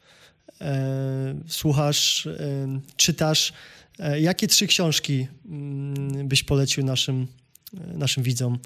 słuchasz, 1.49 2.27
e, 2.27 2.81
czytasz. 2.97 3.53
E, 3.99 4.21
jakie 4.21 4.47
trzy 4.47 4.67
książki 4.67 5.27
mm, 5.49 6.29
byś 6.29 6.43
polecił 6.43 6.85
naszym, 6.85 7.27
naszym 7.95 8.23
widzom? 8.23 8.59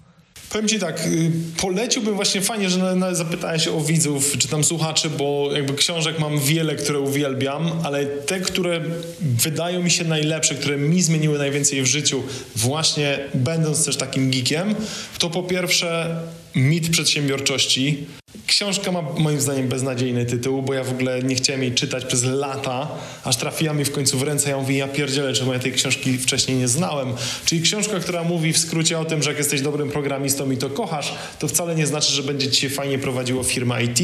Powiem 0.51 0.69
Ci 0.69 0.79
tak, 0.79 1.07
y, 1.07 1.31
poleciłbym 1.61 2.15
właśnie 2.15 2.41
fajnie, 2.41 2.71
że 2.71 2.97
zapytałeś 3.13 3.69
o 3.69 3.81
widzów 3.81 4.39
czy 4.39 4.49
tam 4.49 4.65
słuchaczy, 4.65 5.11
bo 5.11 5.49
jakby 5.53 5.75
książek 5.75 6.19
mam 6.19 6.41
wiele, 6.41 6.77
które 6.77 7.01
uwielbiam, 7.01 7.73
ale 7.83 8.07
te, 8.07 8.41
które 8.41 8.81
wydają 9.21 9.83
mi 9.83 9.91
się 9.91 10.05
najlepsze, 10.05 10.55
które 10.55 10.77
mi 10.77 11.03
zmieniły 11.03 11.39
najwięcej 11.39 11.83
w 11.83 11.87
życiu, 11.87 12.23
właśnie 12.57 13.19
będąc 13.35 13.85
też 13.85 13.97
takim 13.97 14.31
geekiem, 14.31 14.75
to 15.19 15.31
po 15.31 15.43
pierwsze 15.43 16.17
mit 16.55 16.91
przedsiębiorczości. 16.91 18.07
Książka 18.47 18.93
ma 18.93 19.03
moim 19.03 19.41
zdaniem 19.41 19.69
beznadziejny 19.69 20.27
tytuł, 20.27 20.63
bo 20.63 20.75
ja 20.75 20.85
w 20.85 20.91
ogóle 20.91 21.23
nie 21.23 21.35
chciałem 21.35 21.63
jej 21.63 21.73
czytać 21.73 22.05
przez 22.05 22.23
lata, 22.23 22.89
aż 23.25 23.37
trafiła 23.37 23.75
mi 23.75 23.85
w 23.85 23.93
końcu 23.93 24.19
w 24.19 24.23
ręce. 24.23 24.51
Ja 24.51 24.57
mówię, 24.57 24.77
ja 24.77 24.89
pierdzielę, 24.89 25.33
czemu 25.33 25.53
ja 25.53 25.59
tej 25.59 25.73
książki 25.73 26.19
wcześniej 26.19 26.57
nie 26.57 26.69
znałem. 26.69 27.13
Czyli 27.45 27.63
książka, 27.63 28.01
która 28.01 28.23
mówi 28.23 28.53
w 28.53 28.59
skrócie 28.59 28.99
o 28.99 29.05
tym, 29.05 29.23
że 29.23 29.31
jak 29.31 29.39
jesteś 29.39 29.61
dobrym 29.61 29.91
programistą 29.91 30.51
i 30.51 30.57
to 30.57 30.71
kochasz, 30.71 31.15
to 31.39 31.49
wcale 31.49 31.75
nie 31.75 31.87
znaczy, 31.87 32.13
że 32.13 32.23
będzie 32.23 32.51
ci 32.51 32.61
się 32.61 32.71
fajnie 32.71 32.99
prowadziło 32.99 33.43
firma 33.43 33.81
IT, 33.81 33.99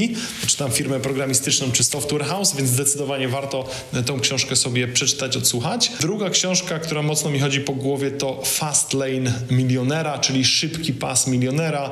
czy 0.46 0.56
tam 0.56 0.70
firmę 0.70 1.00
programistyczną, 1.00 1.72
czy 1.72 1.84
software 1.84 2.24
house, 2.24 2.56
więc 2.56 2.70
zdecydowanie 2.70 3.28
warto 3.28 3.68
tą 4.06 4.20
książkę 4.20 4.56
sobie 4.56 4.88
przeczytać, 4.88 5.36
odsłuchać. 5.36 5.92
Druga 6.00 6.30
książka, 6.30 6.78
która 6.78 7.02
mocno 7.02 7.30
mi 7.30 7.40
chodzi 7.40 7.60
po 7.60 7.72
głowie, 7.72 8.10
to 8.10 8.42
Fast 8.44 8.92
Lane 8.92 9.32
Milionera, 9.50 10.18
czyli 10.18 10.44
szybki 10.44 10.92
pas 10.92 11.26
milionera. 11.26 11.90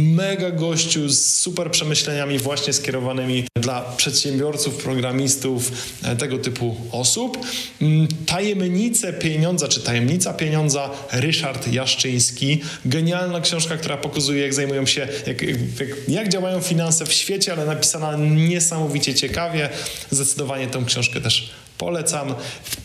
Mega 0.00 0.50
gościu 0.50 1.08
z 1.08 1.34
super 1.34 1.70
przemyśleniami 1.70 2.38
właśnie 2.38 2.72
skierowanymi 2.72 3.44
dla 3.54 3.82
przedsiębiorców, 3.96 4.82
programistów, 4.82 5.72
e, 6.02 6.16
tego 6.16 6.38
typu 6.38 6.76
osób. 6.92 7.38
Mm, 7.82 8.08
Tajemnice 8.26 9.12
pieniądza, 9.12 9.68
czy 9.68 9.80
tajemnica 9.80 10.32
pieniądza, 10.32 10.90
Ryszard 11.12 11.72
Jaszczyński. 11.72 12.60
Genialna 12.84 13.40
książka, 13.40 13.76
która 13.76 13.96
pokazuje, 13.96 14.42
jak 14.42 14.54
zajmują 14.54 14.86
się, 14.86 15.08
jak, 15.26 15.42
jak, 15.42 15.88
jak 16.08 16.28
działają 16.28 16.60
finanse 16.60 17.06
w 17.06 17.12
świecie, 17.12 17.52
ale 17.52 17.66
napisana 17.66 18.16
niesamowicie 18.16 19.14
ciekawie. 19.14 19.68
Zdecydowanie 20.10 20.66
tę 20.66 20.82
książkę 20.86 21.20
też 21.20 21.50
Polecam. 21.80 22.34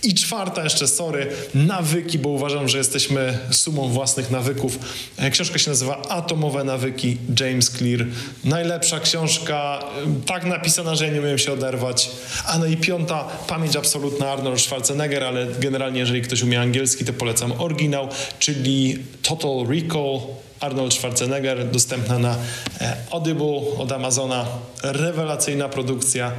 I 0.04 0.14
czwarta 0.14 0.64
jeszcze, 0.64 0.88
sorry, 0.88 1.28
nawyki, 1.56 2.20
bo 2.20 2.30
uważam, 2.30 2.70
że 2.70 2.78
jesteśmy 2.78 3.38
sumą 3.52 3.89
własnych 3.89 4.32
nawyków. 4.32 4.80
E, 5.18 5.32
książka 5.32 5.58
się 5.58 5.70
nazywa 5.70 6.02
Atomowe 6.02 6.64
nawyki 6.64 7.18
James 7.39 7.72
Clear. 7.72 8.06
Najlepsza 8.43 9.00
książka, 9.00 9.80
e, 10.06 10.26
tak 10.26 10.46
napisana, 10.46 10.96
że 10.96 11.08
ja 11.08 11.14
nie 11.14 11.22
umiem 11.22 11.38
się 11.38 11.54
oderwać. 11.54 12.10
A 12.46 12.58
no 12.58 12.66
i 12.66 12.78
piąta, 12.78 13.28
Pamięć 13.48 13.76
absolutna 13.76 14.32
Arnold 14.32 14.62
Schwarzenegger, 14.62 15.24
ale 15.24 15.48
generalnie 15.60 16.00
jeżeli 16.00 16.22
ktoś 16.22 16.41
umie 16.41 16.62
angielski, 16.62 17.06
to 17.06 17.14
polecam 17.14 17.52
oryginał, 17.52 18.10
czyli 18.39 19.04
Total 19.22 19.66
Recall 19.70 20.20
Arnold 20.60 20.93
Schwarzenegger, 20.93 21.72
dostępna 21.72 22.20
na 22.20 22.36
e, 22.82 22.96
Audible 23.12 23.62
od 23.78 23.91
Amazona. 23.91 24.46
Rewelacyjna 24.84 25.70
produkcja. 25.70 26.32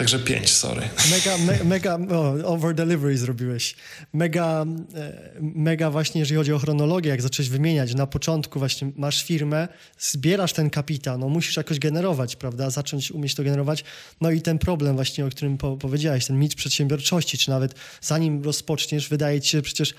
Także 0.00 0.18
pięć, 0.18 0.50
sorry. 0.50 0.88
Mega, 1.10 1.38
me, 1.38 1.64
mega 1.64 1.98
oh, 2.10 2.46
over 2.46 2.74
delivery 2.74 3.18
zrobiłeś. 3.18 3.76
Mega, 4.12 4.66
e, 4.94 5.32
mega 5.40 5.90
właśnie, 5.90 6.18
jeżeli 6.18 6.38
chodzi 6.38 6.52
o 6.52 6.58
chronologię, 6.58 7.10
jak 7.10 7.22
zacząłeś 7.22 7.48
wymieniać, 7.48 7.94
na 7.94 8.06
początku 8.06 8.58
właśnie 8.58 8.92
masz 8.96 9.24
firmę, 9.24 9.68
zbierasz 9.98 10.52
ten 10.52 10.70
kapitał, 10.70 11.18
no 11.18 11.28
musisz 11.28 11.56
jakoś 11.56 11.78
generować, 11.78 12.36
prawda, 12.36 12.70
zacząć 12.70 13.10
umieć 13.10 13.34
to 13.34 13.44
generować. 13.44 13.84
No 14.20 14.30
i 14.30 14.42
ten 14.42 14.58
problem 14.58 14.94
właśnie, 14.96 15.26
o 15.26 15.28
którym 15.28 15.58
po, 15.58 15.76
powiedziałeś, 15.76 16.26
ten 16.26 16.38
mit 16.38 16.54
przedsiębiorczości, 16.54 17.38
czy 17.38 17.50
nawet 17.50 17.74
zanim 18.00 18.42
rozpoczniesz, 18.42 19.08
wydaje 19.08 19.40
ci 19.40 19.50
się 19.50 19.62
przecież 19.62 19.94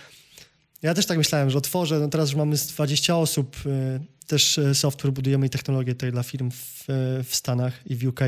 ja 0.82 0.94
też 0.94 1.06
tak 1.06 1.18
myślałem, 1.18 1.50
że 1.50 1.58
otworzę, 1.58 2.00
no 2.00 2.08
teraz 2.08 2.30
już 2.30 2.38
mamy 2.38 2.56
20 2.56 3.18
osób, 3.18 3.56
e, 3.66 4.00
też 4.28 4.58
e, 4.58 4.76
software 4.76 5.14
budujemy 5.14 5.46
i 5.46 5.50
technologię 5.50 5.94
tutaj 5.94 6.12
dla 6.12 6.24
firm 6.24 6.52
w, 6.52 6.86
w 7.24 7.36
Stanach 7.36 7.74
i 7.86 7.96
w 7.96 8.08
UK. 8.08 8.20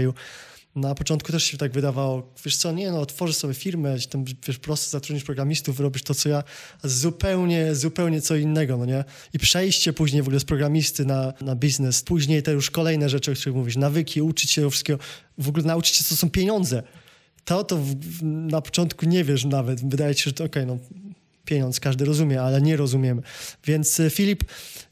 Na 0.76 0.96
początku 0.96 1.32
też 1.32 1.44
się 1.44 1.58
tak 1.58 1.72
wydawało, 1.72 2.34
wiesz 2.46 2.58
co, 2.58 2.72
nie 2.72 2.92
no, 2.92 3.00
otworzysz 3.00 3.36
sobie 3.36 3.54
firmę, 3.54 3.96
tam, 4.10 4.26
wiesz, 4.48 4.60
prosto 4.60 4.90
zatrudnisz 4.90 5.24
programistów, 5.24 5.80
robisz 5.80 6.04
to, 6.04 6.16
co 6.16 6.30
ja, 6.30 6.44
zupełnie, 6.84 7.76
zupełnie 7.76 8.22
co 8.22 8.36
innego, 8.36 8.78
no 8.78 8.86
nie? 8.86 9.04
I 9.34 9.40
przejście 9.40 9.94
później 9.94 10.22
w 10.22 10.26
ogóle 10.26 10.40
z 10.40 10.46
programisty 10.46 11.06
na, 11.06 11.34
na 11.42 11.56
biznes, 11.56 12.04
później 12.04 12.44
te 12.44 12.52
już 12.52 12.72
kolejne 12.72 13.10
rzeczy, 13.10 13.32
o 13.32 13.36
których 13.36 13.56
mówisz, 13.56 13.76
nawyki, 13.76 14.22
uczyć 14.22 14.52
się 14.52 14.70
wszystkiego, 14.70 15.00
w 15.38 15.50
ogóle 15.50 15.64
nauczyć 15.64 15.96
się, 15.96 16.04
co 16.04 16.16
są 16.16 16.30
pieniądze. 16.30 16.84
To, 17.46 17.64
to 17.64 17.78
w, 17.78 17.96
na 18.24 18.62
początku 18.62 19.06
nie 19.06 19.24
wiesz 19.24 19.46
nawet, 19.46 19.90
wydaje 19.90 20.16
ci 20.16 20.24
się, 20.24 20.32
że 20.38 20.46
okej, 20.46 20.64
okay, 20.64 20.66
no 20.66 20.78
pieniądz, 21.46 21.80
każdy 21.80 22.06
rozumie, 22.06 22.42
ale 22.42 22.62
nie 22.62 22.78
rozumiemy. 22.78 23.22
Więc 23.66 24.00
e, 24.00 24.10
Filip, 24.10 24.44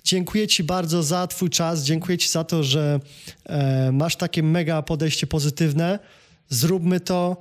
dziękuję 0.03 0.47
Ci 0.47 0.63
bardzo 0.63 1.03
za 1.03 1.27
Twój 1.27 1.49
czas, 1.49 1.83
dziękuję 1.83 2.17
Ci 2.17 2.29
za 2.29 2.43
to, 2.43 2.63
że 2.63 2.99
e, 3.45 3.91
masz 3.91 4.15
takie 4.15 4.43
mega 4.43 4.81
podejście 4.81 5.27
pozytywne. 5.27 5.99
Zróbmy 6.49 6.99
to 6.99 7.37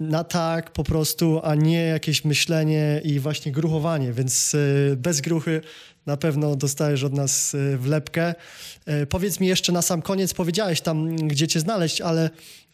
na 0.00 0.24
tak 0.24 0.72
po 0.72 0.84
prostu, 0.84 1.40
a 1.44 1.54
nie 1.54 1.82
jakieś 1.82 2.24
myślenie 2.24 3.00
i 3.04 3.20
właśnie 3.20 3.52
gruchowanie, 3.52 4.12
więc 4.12 4.54
e, 4.54 4.96
bez 4.96 5.20
gruchy 5.20 5.60
na 6.06 6.16
pewno 6.16 6.56
dostajesz 6.56 7.04
od 7.04 7.12
nas 7.12 7.54
e, 7.54 7.76
wlepkę. 7.76 8.34
Powiedz 9.08 9.40
mi 9.40 9.46
jeszcze 9.46 9.72
na 9.72 9.82
sam 9.82 10.02
koniec, 10.02 10.34
powiedziałeś 10.34 10.80
tam, 10.80 11.16
gdzie 11.16 11.48
Cię 11.48 11.60
znaleźć, 11.60 12.00
ale 12.00 12.30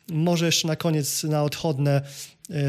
może 0.08 0.46
jeszcze 0.46 0.68
na 0.68 0.76
koniec, 0.76 1.24
na 1.24 1.42
odchodne, 1.42 2.02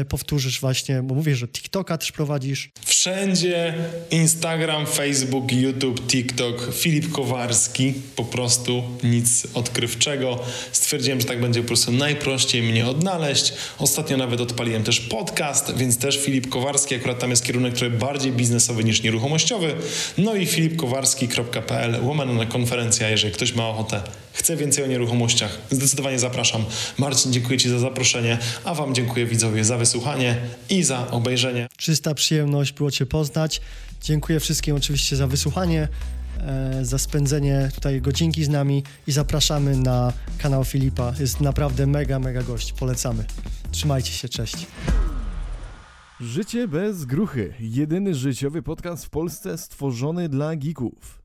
powtórzysz 0.08 0.60
właśnie, 0.60 1.02
bo 1.02 1.14
mówię, 1.14 1.36
że 1.36 1.48
TikToka 1.48 1.98
też 1.98 2.12
prowadzisz. 2.12 2.70
Wszędzie 2.84 3.74
Instagram, 4.10 4.86
Facebook, 4.86 5.52
YouTube, 5.52 6.06
TikTok, 6.06 6.70
Filip 6.74 7.12
Kowarski, 7.12 7.94
po 8.16 8.24
prostu 8.24 8.82
nic 9.02 9.46
odkrywczego. 9.54 10.38
Stwierdziłem, 10.72 11.20
że 11.20 11.26
tak 11.26 11.40
będzie 11.40 11.60
po 11.60 11.66
prostu 11.66 11.92
najprościej 11.92 12.62
mnie 12.62 12.86
odnaleźć. 12.86 13.52
Ostatnio 13.78 14.16
nawet 14.16 14.40
odpaliłem 14.40 14.84
też 14.84 15.00
podcast, 15.00 15.76
więc 15.76 15.98
też 15.98 16.18
Filip 16.18 16.48
Kowarski, 16.48 16.94
akurat 16.94 17.18
tam 17.18 17.30
jest 17.30 17.44
kierunek 17.44 17.74
trochę 17.74 17.96
bardziej 17.96 18.32
biznesowy 18.32 18.84
niż 18.84 19.02
nieruchomościowy. 19.02 19.74
No 20.18 20.34
i 20.34 20.46
filipkowarski.pl, 20.46 21.96
łamana 22.02 22.32
na 22.32 22.46
konferencja, 22.46 23.10
jeżeli 23.10 23.34
ktoś 23.34 23.54
ma 23.54 23.68
ochotę, 23.68 24.02
chce 24.34 24.56
więcej 24.56 24.84
o 24.84 24.86
nieruchomościach, 24.86 25.58
zdecydowanie 25.70 26.18
zapraszam. 26.18 26.64
Marcin, 26.98 27.32
dziękuję 27.32 27.58
Ci 27.58 27.68
za 27.68 27.78
zaproszenie, 27.78 28.38
a 28.64 28.74
Wam 28.74 28.94
dziękuję 28.94 29.26
widzowie 29.26 29.64
za 29.64 29.78
wysłuchanie 29.78 30.36
i 30.70 30.82
za 30.82 31.10
obejrzenie. 31.10 31.68
Czysta 31.76 32.14
przyjemność 32.14 32.72
było 32.72 32.90
Cię 32.90 33.06
poznać. 33.06 33.60
Dziękuję 34.02 34.40
wszystkim 34.40 34.76
oczywiście 34.76 35.16
za 35.16 35.26
wysłuchanie, 35.26 35.88
e, 36.38 36.84
za 36.84 36.98
spędzenie 36.98 37.70
tutaj 37.74 38.00
godzinki 38.00 38.44
z 38.44 38.48
nami 38.48 38.82
i 39.06 39.12
zapraszamy 39.12 39.76
na 39.76 40.12
kanał 40.38 40.64
Filipa. 40.64 41.12
Jest 41.20 41.40
naprawdę 41.40 41.86
mega, 41.86 42.18
mega 42.18 42.42
gość. 42.42 42.72
Polecamy. 42.72 43.24
Trzymajcie 43.70 44.12
się, 44.12 44.28
cześć. 44.28 44.66
Życie 46.20 46.68
bez 46.68 47.04
gruchy. 47.04 47.54
Jedyny 47.60 48.14
życiowy 48.14 48.62
podcast 48.62 49.04
w 49.04 49.10
Polsce 49.10 49.58
stworzony 49.58 50.28
dla 50.28 50.56
geeków. 50.56 51.23